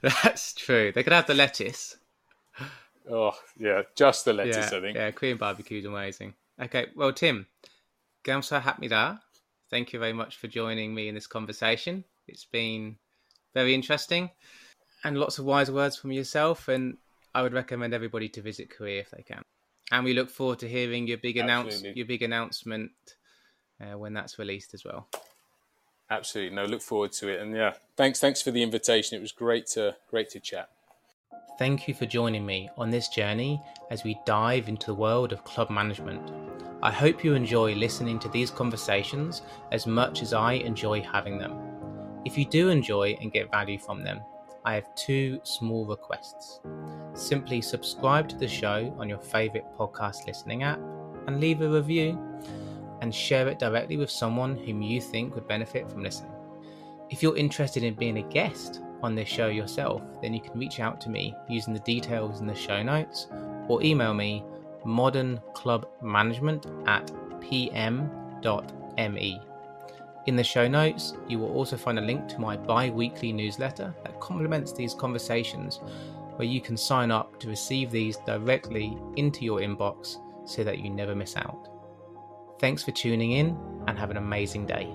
that's 0.00 0.52
true. 0.54 0.92
They 0.92 1.02
could 1.02 1.12
have 1.12 1.26
the 1.26 1.34
lettuce. 1.34 1.96
Oh 3.10 3.32
yeah, 3.58 3.82
just 3.96 4.24
the 4.24 4.32
lettuce. 4.32 4.70
Yeah, 4.70 4.78
I 4.78 4.80
think. 4.80 4.96
Yeah, 4.96 5.10
Korean 5.10 5.36
barbecue 5.36 5.80
is 5.80 5.84
amazing. 5.84 6.34
Okay, 6.62 6.86
well, 6.94 7.12
Tim, 7.12 7.46
gamsa 8.24 8.62
hapmida. 8.62 9.20
Thank 9.70 9.92
you 9.92 9.98
very 9.98 10.12
much 10.12 10.36
for 10.36 10.46
joining 10.46 10.94
me 10.94 11.08
in 11.08 11.16
this 11.16 11.26
conversation. 11.26 12.04
It's 12.26 12.46
been 12.46 12.96
very 13.54 13.74
interesting 13.74 14.30
and 15.04 15.18
lots 15.18 15.38
of 15.38 15.44
wise 15.44 15.70
words 15.70 15.96
from 15.96 16.12
yourself. 16.12 16.68
And 16.68 16.96
I 17.34 17.42
would 17.42 17.52
recommend 17.52 17.94
everybody 17.94 18.28
to 18.30 18.42
visit 18.42 18.70
Korea 18.70 19.00
if 19.00 19.10
they 19.10 19.22
can. 19.22 19.42
And 19.92 20.04
we 20.04 20.14
look 20.14 20.30
forward 20.30 20.58
to 20.60 20.68
hearing 20.68 21.06
your 21.06 21.18
big 21.18 21.36
announce 21.36 21.82
your 21.82 22.06
big 22.06 22.22
announcement 22.22 22.92
uh, 23.80 23.98
when 23.98 24.14
that's 24.14 24.38
released 24.38 24.72
as 24.74 24.84
well. 24.84 25.08
Absolutely, 26.10 26.54
no, 26.54 26.64
look 26.64 26.82
forward 26.82 27.12
to 27.12 27.28
it. 27.28 27.40
And 27.40 27.54
yeah, 27.54 27.74
thanks, 27.96 28.20
thanks 28.20 28.40
for 28.40 28.50
the 28.50 28.62
invitation. 28.62 29.16
It 29.16 29.20
was 29.20 29.32
great 29.32 29.66
to 29.68 29.96
great 30.08 30.30
to 30.30 30.40
chat. 30.40 30.68
Thank 31.58 31.86
you 31.86 31.94
for 31.94 32.06
joining 32.06 32.44
me 32.44 32.68
on 32.76 32.90
this 32.90 33.08
journey 33.08 33.62
as 33.90 34.02
we 34.02 34.18
dive 34.26 34.68
into 34.68 34.86
the 34.86 34.94
world 34.94 35.32
of 35.32 35.44
club 35.44 35.70
management. 35.70 36.32
I 36.82 36.90
hope 36.90 37.22
you 37.22 37.34
enjoy 37.34 37.74
listening 37.74 38.18
to 38.20 38.28
these 38.28 38.50
conversations 38.50 39.42
as 39.70 39.86
much 39.86 40.20
as 40.20 40.32
I 40.32 40.54
enjoy 40.54 41.00
having 41.00 41.38
them. 41.38 41.83
If 42.24 42.38
you 42.38 42.46
do 42.46 42.70
enjoy 42.70 43.18
and 43.20 43.32
get 43.32 43.50
value 43.50 43.78
from 43.78 44.02
them, 44.02 44.20
I 44.64 44.74
have 44.74 44.94
two 44.94 45.40
small 45.42 45.84
requests. 45.84 46.60
Simply 47.12 47.60
subscribe 47.60 48.28
to 48.30 48.36
the 48.36 48.48
show 48.48 48.94
on 48.98 49.10
your 49.10 49.18
favourite 49.18 49.76
podcast 49.76 50.26
listening 50.26 50.62
app 50.62 50.80
and 51.26 51.38
leave 51.38 51.60
a 51.60 51.68
review 51.68 52.18
and 53.02 53.14
share 53.14 53.46
it 53.48 53.58
directly 53.58 53.98
with 53.98 54.10
someone 54.10 54.56
whom 54.56 54.80
you 54.80 55.00
think 55.00 55.34
would 55.34 55.46
benefit 55.46 55.90
from 55.90 56.02
listening. 56.02 56.32
If 57.10 57.22
you're 57.22 57.36
interested 57.36 57.82
in 57.82 57.94
being 57.94 58.16
a 58.16 58.22
guest 58.22 58.80
on 59.02 59.14
this 59.14 59.28
show 59.28 59.48
yourself, 59.48 60.00
then 60.22 60.32
you 60.32 60.40
can 60.40 60.58
reach 60.58 60.80
out 60.80 61.00
to 61.02 61.10
me 61.10 61.34
using 61.48 61.74
the 61.74 61.80
details 61.80 62.40
in 62.40 62.46
the 62.46 62.54
show 62.54 62.82
notes 62.82 63.26
or 63.68 63.82
email 63.82 64.14
me 64.14 64.42
modernclubmanagement 64.86 66.88
at 66.88 67.12
pm.me. 67.40 68.10
In 70.26 70.36
the 70.36 70.44
show 70.44 70.66
notes, 70.66 71.12
you 71.28 71.38
will 71.38 71.52
also 71.52 71.76
find 71.76 71.98
a 71.98 72.02
link 72.02 72.28
to 72.28 72.40
my 72.40 72.56
bi 72.56 72.88
weekly 72.88 73.30
newsletter 73.30 73.94
that 74.04 74.20
complements 74.20 74.72
these 74.72 74.94
conversations 74.94 75.80
where 76.36 76.48
you 76.48 76.62
can 76.62 76.78
sign 76.78 77.10
up 77.10 77.38
to 77.40 77.48
receive 77.48 77.90
these 77.90 78.16
directly 78.26 78.96
into 79.16 79.44
your 79.44 79.60
inbox 79.60 80.16
so 80.46 80.64
that 80.64 80.78
you 80.78 80.88
never 80.88 81.14
miss 81.14 81.36
out. 81.36 81.68
Thanks 82.58 82.82
for 82.82 82.92
tuning 82.92 83.32
in 83.32 83.56
and 83.86 83.98
have 83.98 84.10
an 84.10 84.16
amazing 84.16 84.66
day. 84.66 84.88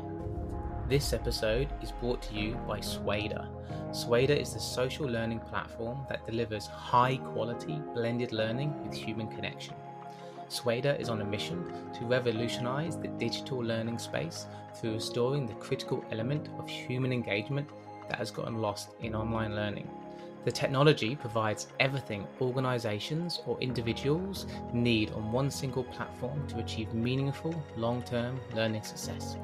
This 0.89 1.13
episode 1.13 1.69
is 1.83 1.91
brought 1.91 2.23
to 2.23 2.33
you 2.33 2.55
by 2.67 2.79
Suada. 2.79 3.47
Suada 3.91 4.35
is 4.35 4.53
the 4.53 4.59
social 4.59 5.05
learning 5.05 5.41
platform 5.41 5.99
that 6.09 6.25
delivers 6.25 6.65
high 6.65 7.17
quality 7.17 7.79
blended 7.93 8.31
learning 8.31 8.73
with 8.83 8.95
human 8.95 9.27
connection. 9.27 9.75
Suada 10.49 10.99
is 10.99 11.09
on 11.09 11.21
a 11.21 11.25
mission 11.25 11.63
to 11.93 12.05
revolutionize 12.05 12.97
the 12.97 13.07
digital 13.07 13.59
learning 13.59 13.99
space 13.99 14.47
through 14.75 14.93
restoring 14.93 15.45
the 15.45 15.53
critical 15.53 16.03
element 16.11 16.49
of 16.57 16.67
human 16.67 17.13
engagement 17.13 17.69
that 18.09 18.17
has 18.17 18.31
gotten 18.31 18.59
lost 18.59 18.89
in 19.01 19.13
online 19.13 19.55
learning. 19.55 19.87
The 20.45 20.51
technology 20.51 21.15
provides 21.15 21.67
everything 21.79 22.25
organizations 22.41 23.41
or 23.45 23.59
individuals 23.59 24.47
need 24.73 25.11
on 25.11 25.31
one 25.31 25.51
single 25.51 25.83
platform 25.83 26.47
to 26.47 26.59
achieve 26.59 26.93
meaningful 26.93 27.53
long 27.75 28.01
term 28.01 28.39
learning 28.55 28.83
success. 28.83 29.37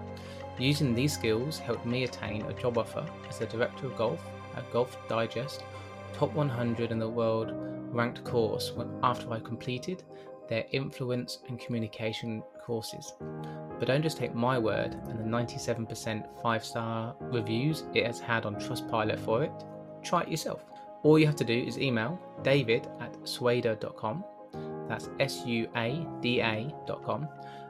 Using 0.58 0.96
these 0.96 1.14
skills 1.14 1.60
helped 1.60 1.86
me 1.86 2.06
attain 2.06 2.44
a 2.44 2.54
job 2.54 2.78
offer 2.78 3.06
as 3.30 3.38
the 3.38 3.46
director 3.46 3.88
of 3.88 3.98
golf 3.98 4.26
at 4.56 4.72
Golf 4.72 4.98
Digest, 5.08 5.64
top 6.14 6.34
100 6.34 6.92
in 6.92 6.98
the 6.98 7.08
world 7.08 7.52
ranked 7.92 8.24
course 8.24 8.72
when, 8.72 8.90
after 9.04 9.32
I 9.32 9.40
completed 9.40 10.04
their 10.48 10.66
influence 10.72 11.40
and 11.48 11.60
communication 11.60 12.44
courses. 12.62 13.14
But 13.80 13.88
don't 13.88 14.02
just 14.02 14.18
take 14.18 14.34
my 14.34 14.58
word 14.58 14.96
and 15.08 15.20
the 15.20 15.24
97% 15.24 16.26
five 16.42 16.64
star 16.64 17.16
reviews 17.20 17.84
it 17.94 18.06
has 18.06 18.20
had 18.20 18.46
on 18.46 18.56
Trustpilot 18.56 19.20
for 19.20 19.44
it. 19.44 19.52
Try 20.04 20.22
it 20.22 20.30
yourself. 20.30 20.64
All 21.04 21.20
you 21.20 21.26
have 21.26 21.36
to 21.36 21.44
do 21.44 21.54
is 21.54 21.78
email 21.78 22.20
david 22.42 22.88
at 23.00 23.14
suada.com, 23.22 24.24
that's 24.88 25.10
S 25.20 25.44
U 25.46 25.68
A 25.76 26.06
D 26.22 26.42
A.com, 26.42 27.28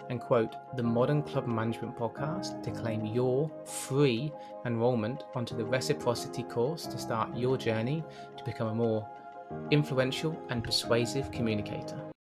and 0.10 0.22
quote 0.22 0.56
the 0.76 0.84
Modern 0.84 1.22
Club 1.22 1.48
Management 1.48 1.98
Podcast 1.98 2.64
to 2.64 2.72
claim 2.72 3.06
your 3.06 3.52
free 3.66 4.32
enrollment 4.66 5.24
onto 5.34 5.56
the 5.56 5.66
reciprocity 5.66 6.44
course 6.44 6.86
to 6.88 6.98
start 6.98 7.36
your 7.36 7.58
journey 7.58 8.04
to 8.38 8.44
become 8.44 8.68
a 8.68 8.76
more 8.76 9.08
influential 9.72 10.38
and 10.50 10.64
persuasive 10.64 11.32
communicator. 11.32 12.15